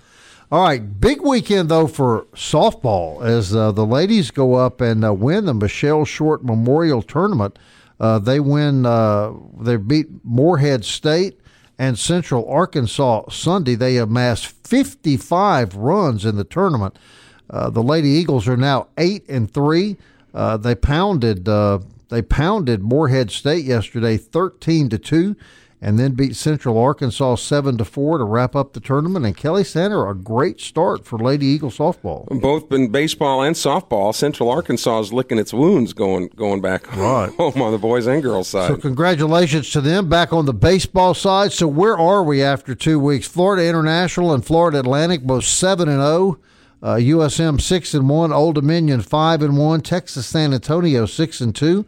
All 0.50 0.64
right, 0.64 1.02
big 1.02 1.22
weekend 1.22 1.68
though 1.68 1.88
for 1.88 2.26
softball 2.34 3.22
as 3.26 3.54
uh, 3.54 3.74
the 3.74 3.86
ladies 3.86 4.32
go 4.32 4.54
up 4.54 4.80
and 4.80 5.04
uh, 5.04 5.14
win 5.14 5.46
the 5.46 5.54
Michelle 5.54 6.06
Short 6.06 6.44
Memorial 6.44 7.02
Tournament. 7.02 7.60
Uh, 8.00 8.20
they 8.20 8.40
win. 8.40 8.86
Uh, 8.86 9.34
they 9.60 9.76
beat 9.76 10.08
Morehead 10.24 10.86
State 10.86 11.40
and 11.78 12.00
Central 12.00 12.48
Arkansas 12.50 13.30
Sunday. 13.30 13.76
They 13.76 13.98
amassed 13.98 14.48
55 14.68 15.76
runs 15.76 16.24
in 16.26 16.38
the 16.38 16.44
tournament. 16.44 16.98
Uh, 17.50 17.70
the 17.70 17.84
Lady 17.84 18.10
Eagles 18.10 18.48
are 18.48 18.58
now 18.58 18.88
eight 18.98 19.28
and 19.28 19.52
three. 19.52 19.98
Uh, 20.38 20.56
they 20.56 20.76
pounded 20.76 21.50
uh, 21.50 21.80
they 22.10 22.22
pounded 22.22 22.82
Morehead 22.82 23.32
State 23.32 23.66
yesterday, 23.66 24.18
13 24.18 24.90
to 24.90 24.98
two 24.98 25.36
and 25.80 26.00
then 26.00 26.14
beat 26.14 26.36
Central 26.36 26.78
Arkansas 26.78 27.36
seven 27.36 27.78
to 27.78 27.86
four 27.86 28.18
to 28.18 28.24
wrap 28.24 28.56
up 28.56 28.74
the 28.74 28.80
tournament. 28.80 29.26
And 29.26 29.38
Kelly 29.38 29.64
Sander, 29.64 30.10
a 30.10 30.16
great 30.16 30.60
start 30.60 31.06
for 31.06 31.20
Lady 31.20 31.46
Eagle 31.46 31.70
softball. 31.70 32.28
Both 32.42 32.72
in 32.72 32.92
baseball 32.92 33.44
and 33.44 33.56
softball, 33.56 34.14
Central 34.14 34.50
Arkansas 34.50 35.00
is 35.00 35.14
licking 35.14 35.38
its 35.38 35.54
wounds 35.54 35.94
going 35.94 36.30
going 36.30 36.62
back 36.62 36.88
right. 36.98 37.32
home 37.36 37.62
on 37.62 37.72
the 37.72 37.78
boys 37.78 38.08
and 38.08 38.24
girls 38.24 38.50
side. 38.50 38.70
So 38.70 38.78
congratulations 38.78 39.70
to 39.72 39.82
them. 39.82 40.10
Back 40.10 40.34
on 40.34 40.46
the 40.46 40.54
baseball 40.54 41.14
side. 41.14 41.52
So 41.52 41.68
where 41.68 41.98
are 41.98 42.24
we 42.24 42.42
after 42.42 42.74
two 42.74 43.00
weeks? 43.00 43.28
Florida 43.28 43.68
International 43.68 44.34
and 44.34 44.44
Florida 44.44 44.80
Atlantic 44.80 45.24
both 45.24 45.46
seven 45.46 45.88
and 45.88 46.02
zero. 46.02 46.40
Oh. 46.82 46.92
Uh, 46.94 46.98
USM 46.98 47.60
six 47.60 47.94
and 47.94 48.08
one, 48.10 48.32
Old 48.32 48.56
Dominion 48.56 49.02
five 49.02 49.42
and 49.42 49.58
one, 49.58 49.82
Texas 49.82 50.28
San 50.28 50.54
Antonio 50.54 51.06
six 51.06 51.42
and 51.42 51.56
two. 51.56 51.86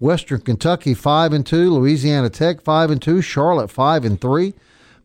Western 0.00 0.40
Kentucky 0.40 0.94
five 0.94 1.32
and 1.32 1.46
two, 1.46 1.72
Louisiana 1.72 2.28
Tech 2.28 2.60
five 2.60 2.90
and 2.90 3.00
two, 3.00 3.22
Charlotte 3.22 3.70
five 3.70 4.04
and 4.04 4.20
three, 4.20 4.52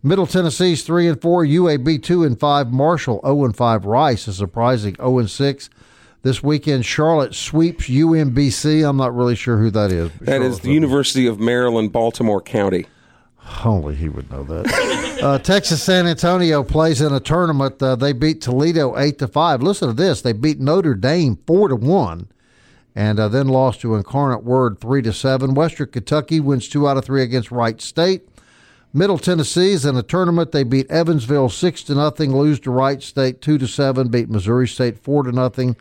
Middle 0.01 0.25
Tennessee's 0.25 0.81
three 0.83 1.07
and 1.07 1.21
four, 1.21 1.45
UAB 1.45 2.01
two 2.01 2.23
and 2.23 2.39
five, 2.39 2.73
Marshall 2.73 3.21
zero 3.23 3.45
and 3.45 3.55
five, 3.55 3.85
Rice 3.85 4.27
a 4.27 4.33
surprising 4.33 4.95
zero 4.95 5.19
and 5.19 5.29
six. 5.29 5.69
This 6.23 6.41
weekend, 6.41 6.83
Charlotte 6.83 7.35
sweeps 7.35 7.87
UMBC. 7.87 8.89
I'm 8.89 8.97
not 8.97 9.15
really 9.15 9.35
sure 9.35 9.59
who 9.59 9.69
that 9.69 9.91
is. 9.91 10.11
That 10.19 10.41
is 10.41 10.61
the 10.61 10.71
University 10.71 11.27
of 11.27 11.39
Maryland, 11.39 11.91
Baltimore 11.91 12.41
County. 12.41 12.87
Only 13.63 13.95
he 13.95 14.09
would 14.09 14.29
know 14.31 14.43
that. 14.43 15.19
uh, 15.23 15.39
Texas 15.39 15.81
San 15.81 16.07
Antonio 16.07 16.63
plays 16.63 17.01
in 17.01 17.13
a 17.13 17.19
tournament. 17.19 17.81
Uh, 17.81 17.95
they 17.95 18.13
beat 18.13 18.41
Toledo 18.41 18.97
eight 18.97 19.17
to 19.19 19.27
five. 19.27 19.61
Listen 19.61 19.87
to 19.87 19.93
this: 19.93 20.21
they 20.21 20.33
beat 20.33 20.59
Notre 20.59 20.95
Dame 20.95 21.37
four 21.47 21.69
to 21.69 21.75
one 21.75 22.27
and 22.95 23.19
uh, 23.19 23.27
then 23.27 23.47
lost 23.47 23.81
to 23.81 23.95
Incarnate 23.95 24.43
Word 24.43 24.79
three 24.79 25.01
to 25.03 25.13
seven. 25.13 25.53
Western 25.53 25.89
Kentucky 25.89 26.39
wins 26.39 26.67
two 26.67 26.87
out 26.87 26.97
of 26.97 27.05
three 27.05 27.21
against 27.23 27.51
Wright 27.51 27.79
State. 27.79 28.27
Middle 28.93 29.19
Tennessee 29.19 29.73
is 29.73 29.85
in 29.85 29.95
a 29.95 30.01
tournament. 30.03 30.51
They 30.51 30.63
beat 30.63 30.89
Evansville 30.89 31.49
six 31.49 31.83
to 31.83 31.95
nothing, 31.95 32.35
lose 32.35 32.59
to 32.61 32.71
Wright 32.71 33.01
State 33.03 33.41
two 33.41 33.57
to 33.59 33.67
seven, 33.67 34.07
beat 34.09 34.29
Missouri 34.29 34.67
State 34.67 34.97
four 34.97 35.23
to 35.23 35.31
nothing. 35.31 35.75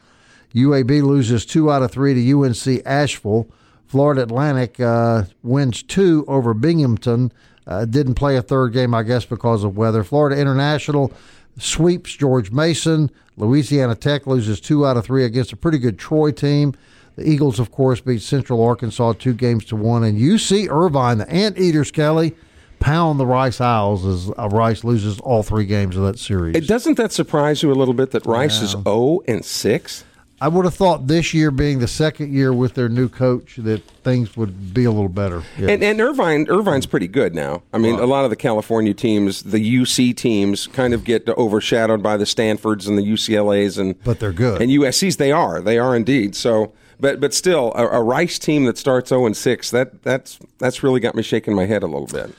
UAB 0.54 1.02
loses 1.02 1.46
two 1.46 1.70
out 1.70 1.82
of 1.82 1.90
three 1.90 2.14
to 2.14 2.32
UNC 2.32 2.82
Asheville. 2.84 3.48
Florida 3.86 4.22
Atlantic 4.22 4.78
uh, 4.80 5.24
wins 5.42 5.82
two 5.82 6.24
over 6.28 6.52
Binghamton. 6.52 7.32
Uh, 7.66 7.84
didn't 7.84 8.14
play 8.14 8.36
a 8.36 8.42
third 8.42 8.72
game, 8.72 8.94
I 8.94 9.02
guess, 9.02 9.24
because 9.24 9.64
of 9.64 9.76
weather. 9.76 10.04
Florida 10.04 10.40
International 10.40 11.12
sweeps 11.58 12.14
George 12.14 12.50
Mason. 12.52 13.10
Louisiana 13.36 13.94
Tech 13.94 14.26
loses 14.26 14.60
two 14.60 14.86
out 14.86 14.96
of 14.96 15.04
three 15.04 15.24
against 15.24 15.52
a 15.52 15.56
pretty 15.56 15.78
good 15.78 15.98
Troy 15.98 16.30
team. 16.30 16.74
The 17.16 17.28
Eagles, 17.28 17.58
of 17.58 17.70
course, 17.70 18.00
beat 18.00 18.22
Central 18.22 18.62
Arkansas 18.62 19.14
two 19.14 19.32
games 19.32 19.64
to 19.66 19.76
one. 19.76 20.04
And 20.04 20.18
UC 20.18 20.68
Irvine, 20.70 21.18
the 21.18 21.28
Anteaters, 21.30 21.90
Kelly, 21.90 22.36
pound 22.78 23.18
the 23.18 23.26
Rice 23.26 23.60
Owls 23.60 24.04
as 24.04 24.30
uh, 24.38 24.48
Rice 24.48 24.84
loses 24.84 25.18
all 25.20 25.42
three 25.42 25.64
games 25.64 25.96
of 25.96 26.04
that 26.04 26.18
series. 26.18 26.56
It 26.56 26.66
doesn't 26.66 26.96
that 26.98 27.12
surprise 27.12 27.62
you 27.62 27.72
a 27.72 27.74
little 27.74 27.94
bit 27.94 28.10
that 28.12 28.26
Rice 28.26 28.58
yeah. 28.58 28.64
is 28.64 28.70
0 28.72 29.20
and 29.26 29.44
6? 29.44 30.04
I 30.40 30.48
would 30.48 30.64
have 30.64 30.74
thought 30.74 31.06
this 31.06 31.32
year 31.32 31.50
being 31.50 31.78
the 31.78 31.88
second 31.88 32.32
year 32.32 32.52
with 32.52 32.74
their 32.74 32.88
new 32.88 33.08
coach 33.08 33.56
that 33.56 33.82
things 34.04 34.36
would 34.36 34.74
be 34.74 34.84
a 34.84 34.90
little 34.90 35.08
better. 35.08 35.42
Yeah. 35.58 35.70
And, 35.70 35.82
and, 35.82 36.00
Irvine, 36.00 36.46
Irvine's 36.48 36.84
pretty 36.84 37.08
good 37.08 37.34
now. 37.34 37.62
I 37.72 37.78
mean, 37.78 37.94
right. 37.94 38.02
a 38.02 38.06
lot 38.06 38.24
of 38.24 38.30
the 38.30 38.36
California 38.36 38.92
teams, 38.92 39.42
the 39.42 39.58
UC 39.58 40.14
teams, 40.16 40.66
kind 40.66 40.92
of 40.92 41.04
get 41.04 41.26
overshadowed 41.28 42.02
by 42.02 42.16
the 42.18 42.26
Stanfords 42.26 42.86
and 42.86 42.98
the 42.98 43.02
UCLA's 43.02 43.78
and 43.78 44.02
but 44.04 44.20
they're 44.20 44.32
good 44.32 44.60
and 44.60 44.70
USC's. 44.70 45.16
They 45.16 45.32
are, 45.32 45.60
they 45.60 45.78
are 45.78 45.96
indeed. 45.96 46.34
So 46.34 46.72
but 46.98 47.20
but 47.20 47.34
still, 47.34 47.72
a, 47.74 47.86
a 47.86 48.02
Rice 48.02 48.38
team 48.38 48.64
that 48.64 48.78
starts 48.78 49.10
zero 49.10 49.26
and 49.26 49.36
six 49.36 49.70
that 49.70 50.02
that's 50.02 50.38
that's 50.58 50.82
really 50.82 51.00
got 51.00 51.14
me 51.14 51.22
shaking 51.22 51.54
my 51.54 51.66
head 51.66 51.82
a 51.82 51.86
little 51.86 52.06
bit. 52.06 52.34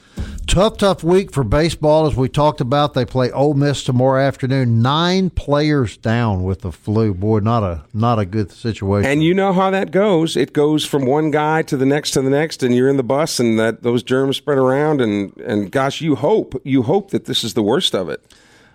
Tough, 0.48 0.78
tough 0.78 1.04
week 1.04 1.32
for 1.34 1.44
baseball, 1.44 2.08
as 2.08 2.16
we 2.16 2.30
talked 2.30 2.62
about. 2.62 2.94
They 2.94 3.06
play 3.06 3.30
Ole 3.32 3.54
Miss 3.54 3.84
tomorrow 3.84 4.22
afternoon. 4.22 4.82
Nine 4.82 5.30
players 5.30 5.98
down 5.98 6.44
with 6.44 6.62
the 6.62 6.72
flu. 6.72 7.14
Boy, 7.14 7.40
not 7.40 7.64
a 7.64 7.84
not 7.94 8.18
a 8.18 8.26
good 8.26 8.52
situation. 8.52 9.12
And 9.12 9.24
you 9.24 9.34
know 9.34 9.52
how 9.52 9.70
that 9.72 9.92
goes. 9.92 10.38
It 10.38 10.54
goes 10.54 10.86
from 10.86 11.06
one 11.06 11.32
guy 11.32 11.64
to 11.64 11.76
the 11.76 11.86
next 11.86 12.12
to 12.12 12.22
the 12.22 12.30
next, 12.30 12.64
and 12.64 12.74
you're 12.74 12.90
in 12.90 12.98
the 12.98 13.04
bus, 13.04 13.40
and 13.40 13.60
that 13.60 13.84
those 13.84 14.04
germs 14.04 14.38
spread 14.38 14.58
around. 14.58 15.02
And 15.02 15.36
and 15.38 15.72
gosh, 15.72 16.02
you 16.02 16.16
hope 16.16 16.60
you 16.64 16.84
hope 16.84 17.12
that 17.12 17.26
this 17.26 17.44
is 17.44 17.54
the 17.54 17.64
worst 17.64 17.94
of 17.94 18.10
it. 18.10 18.24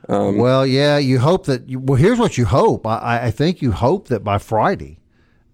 Um, 0.08 0.36
well, 0.36 0.66
yeah, 0.66 0.98
you 0.98 1.20
hope 1.20 1.46
that. 1.46 1.68
You, 1.68 1.78
well, 1.78 1.96
here's 1.96 2.18
what 2.18 2.36
you 2.36 2.44
hope. 2.44 2.86
I, 2.86 3.26
I 3.26 3.30
think 3.30 3.62
you 3.62 3.72
hope 3.72 4.08
that 4.08 4.22
by 4.22 4.38
Friday 4.38 4.98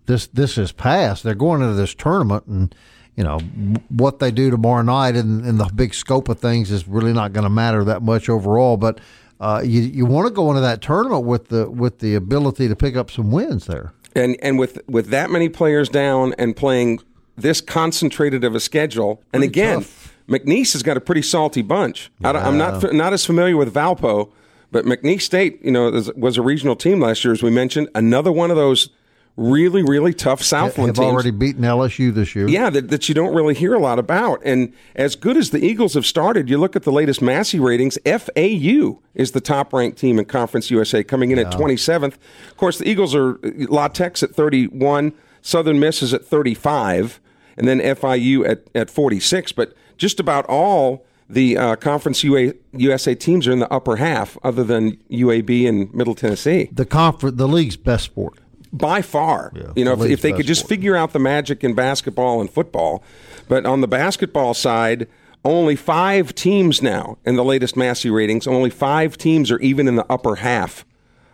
this 0.09 0.27
this 0.27 0.59
is 0.59 0.73
passed. 0.73 1.23
They're 1.23 1.37
going 1.37 1.63
into 1.63 1.75
this 1.75 1.95
tournament, 1.95 2.47
and 2.47 2.75
you 3.19 3.25
know 3.25 3.41
what 3.89 4.21
they 4.21 4.31
do 4.31 4.49
tomorrow 4.49 4.83
night 4.83 5.17
in, 5.17 5.45
in 5.45 5.59
the 5.59 5.69
big 5.75 5.93
scope 5.93 6.29
of 6.29 6.39
things 6.39 6.71
is 6.71 6.87
really 6.87 7.13
not 7.13 7.33
going 7.33 7.43
to 7.43 7.51
matter 7.51 7.83
that 7.83 8.01
much 8.01 8.29
overall. 8.29 8.77
But 8.77 9.01
uh, 9.41 9.61
you 9.65 9.81
you 9.81 10.07
want 10.07 10.29
to 10.29 10.33
go 10.33 10.49
into 10.51 10.61
that 10.61 10.81
tournament 10.81 11.25
with 11.25 11.49
the 11.49 11.69
with 11.69 11.99
the 11.99 12.15
ability 12.15 12.69
to 12.69 12.77
pick 12.77 12.95
up 12.95 13.11
some 13.11 13.33
wins 13.33 13.67
there. 13.67 13.93
And 14.15 14.37
and 14.41 14.57
with 14.57 14.79
with 14.87 15.09
that 15.09 15.33
many 15.33 15.49
players 15.49 15.89
down 15.89 16.33
and 16.39 16.55
playing 16.55 17.01
this 17.37 17.61
concentrated 17.61 18.45
of 18.45 18.55
a 18.55 18.61
schedule, 18.61 19.17
pretty 19.17 19.29
and 19.33 19.43
again, 19.43 19.79
tough. 19.81 20.15
McNeese 20.29 20.73
has 20.75 20.85
got 20.85 20.97
a 20.97 21.01
pretty 21.01 21.23
salty 21.23 21.63
bunch. 21.63 22.13
Yeah. 22.21 22.31
I 22.31 22.47
am 22.47 22.57
not 22.57 22.93
not 22.93 23.13
as 23.13 23.25
familiar 23.25 23.57
with 23.57 23.75
Valpo 23.75 24.31
But 24.71 24.85
McNeese 24.85 25.23
State, 25.23 25.65
you 25.65 25.71
know, 25.71 25.91
was 26.17 26.37
a 26.37 26.43
regional 26.43 26.77
team 26.77 27.01
last 27.01 27.25
year, 27.25 27.33
as 27.33 27.43
we 27.43 27.51
mentioned. 27.51 27.89
Another 27.95 28.31
one 28.31 28.51
of 28.51 28.57
those 28.57 28.91
really, 29.39 29.85
really 29.85 30.13
tough 30.13 30.43
Southland 30.43 30.89
have 30.89 30.97
teams. 30.97 31.13
already 31.13 31.31
beaten 31.31 31.63
LSU 31.63 32.13
this 32.13 32.35
year. 32.35 32.49
Yeah, 32.49 32.71
that, 32.71 32.89
that 32.89 33.09
you 33.09 33.15
don't 33.15 33.35
really 33.35 33.55
hear 33.55 33.73
a 33.73 33.79
lot 33.79 33.99
about. 33.99 34.43
And 34.45 34.75
as 34.97 35.15
good 35.15 35.37
as 35.37 35.51
the 35.51 35.65
Eagles 35.65 35.95
have 35.95 36.05
started, 36.05 36.51
you 36.51 36.59
look 36.59 36.75
at 36.75 36.83
the 36.83 36.91
latest 36.91 37.23
Massey 37.23 37.61
ratings, 37.61 37.97
FAU 38.05 38.99
is 39.15 39.31
the 39.31 39.41
top 39.41 39.73
ranked 39.73 39.97
team 39.97 40.19
in 40.19 40.25
Conference 40.25 40.71
USA, 40.71 41.05
coming 41.05 41.31
in 41.31 41.39
yeah. 41.39 41.47
at 41.47 41.55
27th. 41.55 42.15
Of 42.51 42.57
course, 42.57 42.79
the 42.79 42.89
Eagles 42.89 43.15
are 43.15 43.39
La 43.43 43.87
Tech's 43.87 44.25
at 44.25 44.35
31, 44.35 45.13
Southern 45.41 45.79
Miss 45.79 46.03
is 46.03 46.13
at 46.13 46.25
35, 46.25 47.21
and 47.57 47.69
then 47.69 47.79
FIU 47.79 48.47
at, 48.47 48.65
at 48.75 48.91
46. 48.91 49.53
But 49.53 49.73
just 49.97 50.19
about 50.19 50.47
all 50.47 51.07
the 51.31 51.57
uh, 51.57 51.77
Conference 51.77 52.25
UA, 52.25 52.55
USA 52.73 53.15
teams 53.15 53.47
are 53.47 53.53
in 53.53 53.61
the 53.61 53.73
upper 53.73 53.97
half, 53.97 54.37
other 54.43 54.65
than 54.65 54.97
UAB 55.11 55.69
and 55.69 55.95
Middle 55.95 56.17
Tennessee. 56.17 56.71
The 56.73 56.87
conference, 56.87 57.37
the 57.37 57.47
league's 57.47 57.77
best 57.77 58.05
sport 58.05 58.39
by 58.73 59.03
far. 59.03 59.53
Yeah, 59.55 59.73
you 59.77 59.85
know, 59.85 59.93
if, 59.93 60.11
if, 60.11 60.23
they 60.23 60.33
could 60.33 60.47
just 60.47 60.67
figure 60.69 60.97
out 60.97 61.13
the 61.13 61.19
magic 61.19 61.65
in 61.65 61.75
basketball 61.75 62.41
and 62.41 62.51
football. 62.51 63.03
But 63.49 63.67
on 63.67 63.81
the 63.81 63.89
basketball 63.89 64.55
side, 64.55 65.09
only 65.45 65.77
five 65.77 66.35
teams 66.35 66.83
now 66.83 67.19
in 67.25 67.37
the 67.37 67.45
latest 67.45 67.77
Massey 67.77 68.11
ratings. 68.11 68.47
Only 68.47 68.71
five 68.71 69.17
teams 69.17 69.51
are 69.51 69.59
even 69.61 69.89
in 69.89 69.97
the 69.97 70.07
upper 70.11 70.37
half 70.37 70.85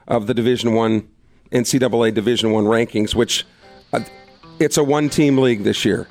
of 0.06 0.26
the 0.26 0.34
Division 0.34 0.74
One 0.74 1.08
NCAA 1.50 2.14
Division 2.14 2.52
One 2.52 2.64
rankings, 2.64 3.14
which 3.14 3.46
uh, 3.92 4.00
it's 4.58 4.76
a 4.76 4.84
one-team 4.84 5.38
league 5.38 5.64
this 5.64 5.84
year. 5.84 6.06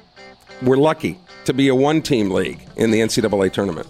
We're 0.62 0.78
lucky 0.78 1.20
to 1.46 1.54
be 1.54 1.68
a 1.68 1.76
one-team 1.76 2.32
league 2.32 2.60
in 2.76 2.92
the 2.92 3.00
NCAA 3.00 3.52
tournament. 3.52 3.88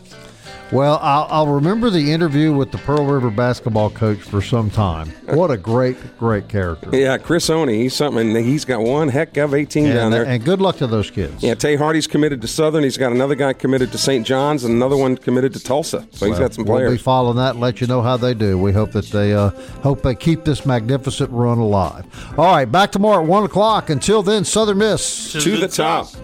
Well, 0.74 0.98
I'll, 1.04 1.28
I'll, 1.30 1.48
remember 1.48 1.92
the 1.92 2.12
interview 2.12 2.52
with 2.52 2.72
the 2.72 2.80
Pearl 2.80 3.06
River 3.06 3.30
basketball 3.30 3.92
coach 3.92 4.18
for 4.18 4.42
some 4.42 4.72
time. 4.72 5.10
What 5.26 5.52
a 5.52 5.58
great, 5.58 5.98
great 6.18 6.50
character. 6.50 6.90
Yeah, 7.04 7.18
Chris 7.18 7.50
Oney, 7.50 7.80
he's 7.80 7.94
something. 7.94 8.34
He's 8.34 8.64
got 8.64 8.80
one 8.80 9.10
heck 9.10 9.36
of 9.36 9.54
18 9.54 9.86
and, 9.86 9.94
down 9.94 10.12
there. 10.12 10.26
And 10.26 10.44
good 10.44 10.62
luck 10.62 10.78
to 10.78 10.88
those 10.88 11.12
kids. 11.12 11.44
Yeah, 11.44 11.54
Tay 11.54 11.76
Hardy's 11.76 12.08
committed 12.08 12.42
to 12.42 12.48
Southern. 12.48 12.84
He's 12.84 12.98
got 12.98 13.12
another 13.12 13.36
guy 13.36 13.52
committed 13.52 13.92
to 13.92 13.98
St. 13.98 14.26
John's 14.26 14.64
and 14.64 14.74
another 14.74 14.96
one 14.96 15.18
committed 15.18 15.54
to 15.54 15.60
Tulsa. 15.60 16.08
So 16.12 16.26
well, 16.26 16.30
he's 16.32 16.40
got 16.40 16.54
some 16.54 16.64
players. 16.64 16.88
We'll 16.88 16.98
be 16.98 17.04
following 17.04 17.36
that 17.38 17.52
and 17.52 17.60
let 17.60 17.82
you 17.82 17.88
know 17.88 18.02
how 18.02 18.16
they 18.16 18.34
do. 18.34 18.58
We 18.58 18.72
hope 18.72 18.94
that 18.94 19.06
they 19.08 19.34
uh, 19.34 19.50
hope 19.82 20.02
they 20.02 20.16
keep 20.16 20.46
this 20.46 20.66
magnificent 20.66 21.30
run 21.32 21.58
alive. 21.58 22.06
All 22.38 22.46
right, 22.46 22.66
back 22.66 22.92
tomorrow 22.92 23.22
at 23.22 23.28
1 23.28 23.44
o'clock. 23.44 23.90
Until 23.90 24.24
then, 24.24 24.46
Southern 24.46 24.78
Miss. 24.78 25.34
To, 25.34 25.42
to 25.42 25.52
the, 25.52 25.58
the, 25.58 25.68
top. 25.68 26.10
top. 26.10 26.22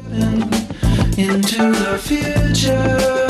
into 1.18 1.72
the 1.72 2.00
future. 2.02 3.30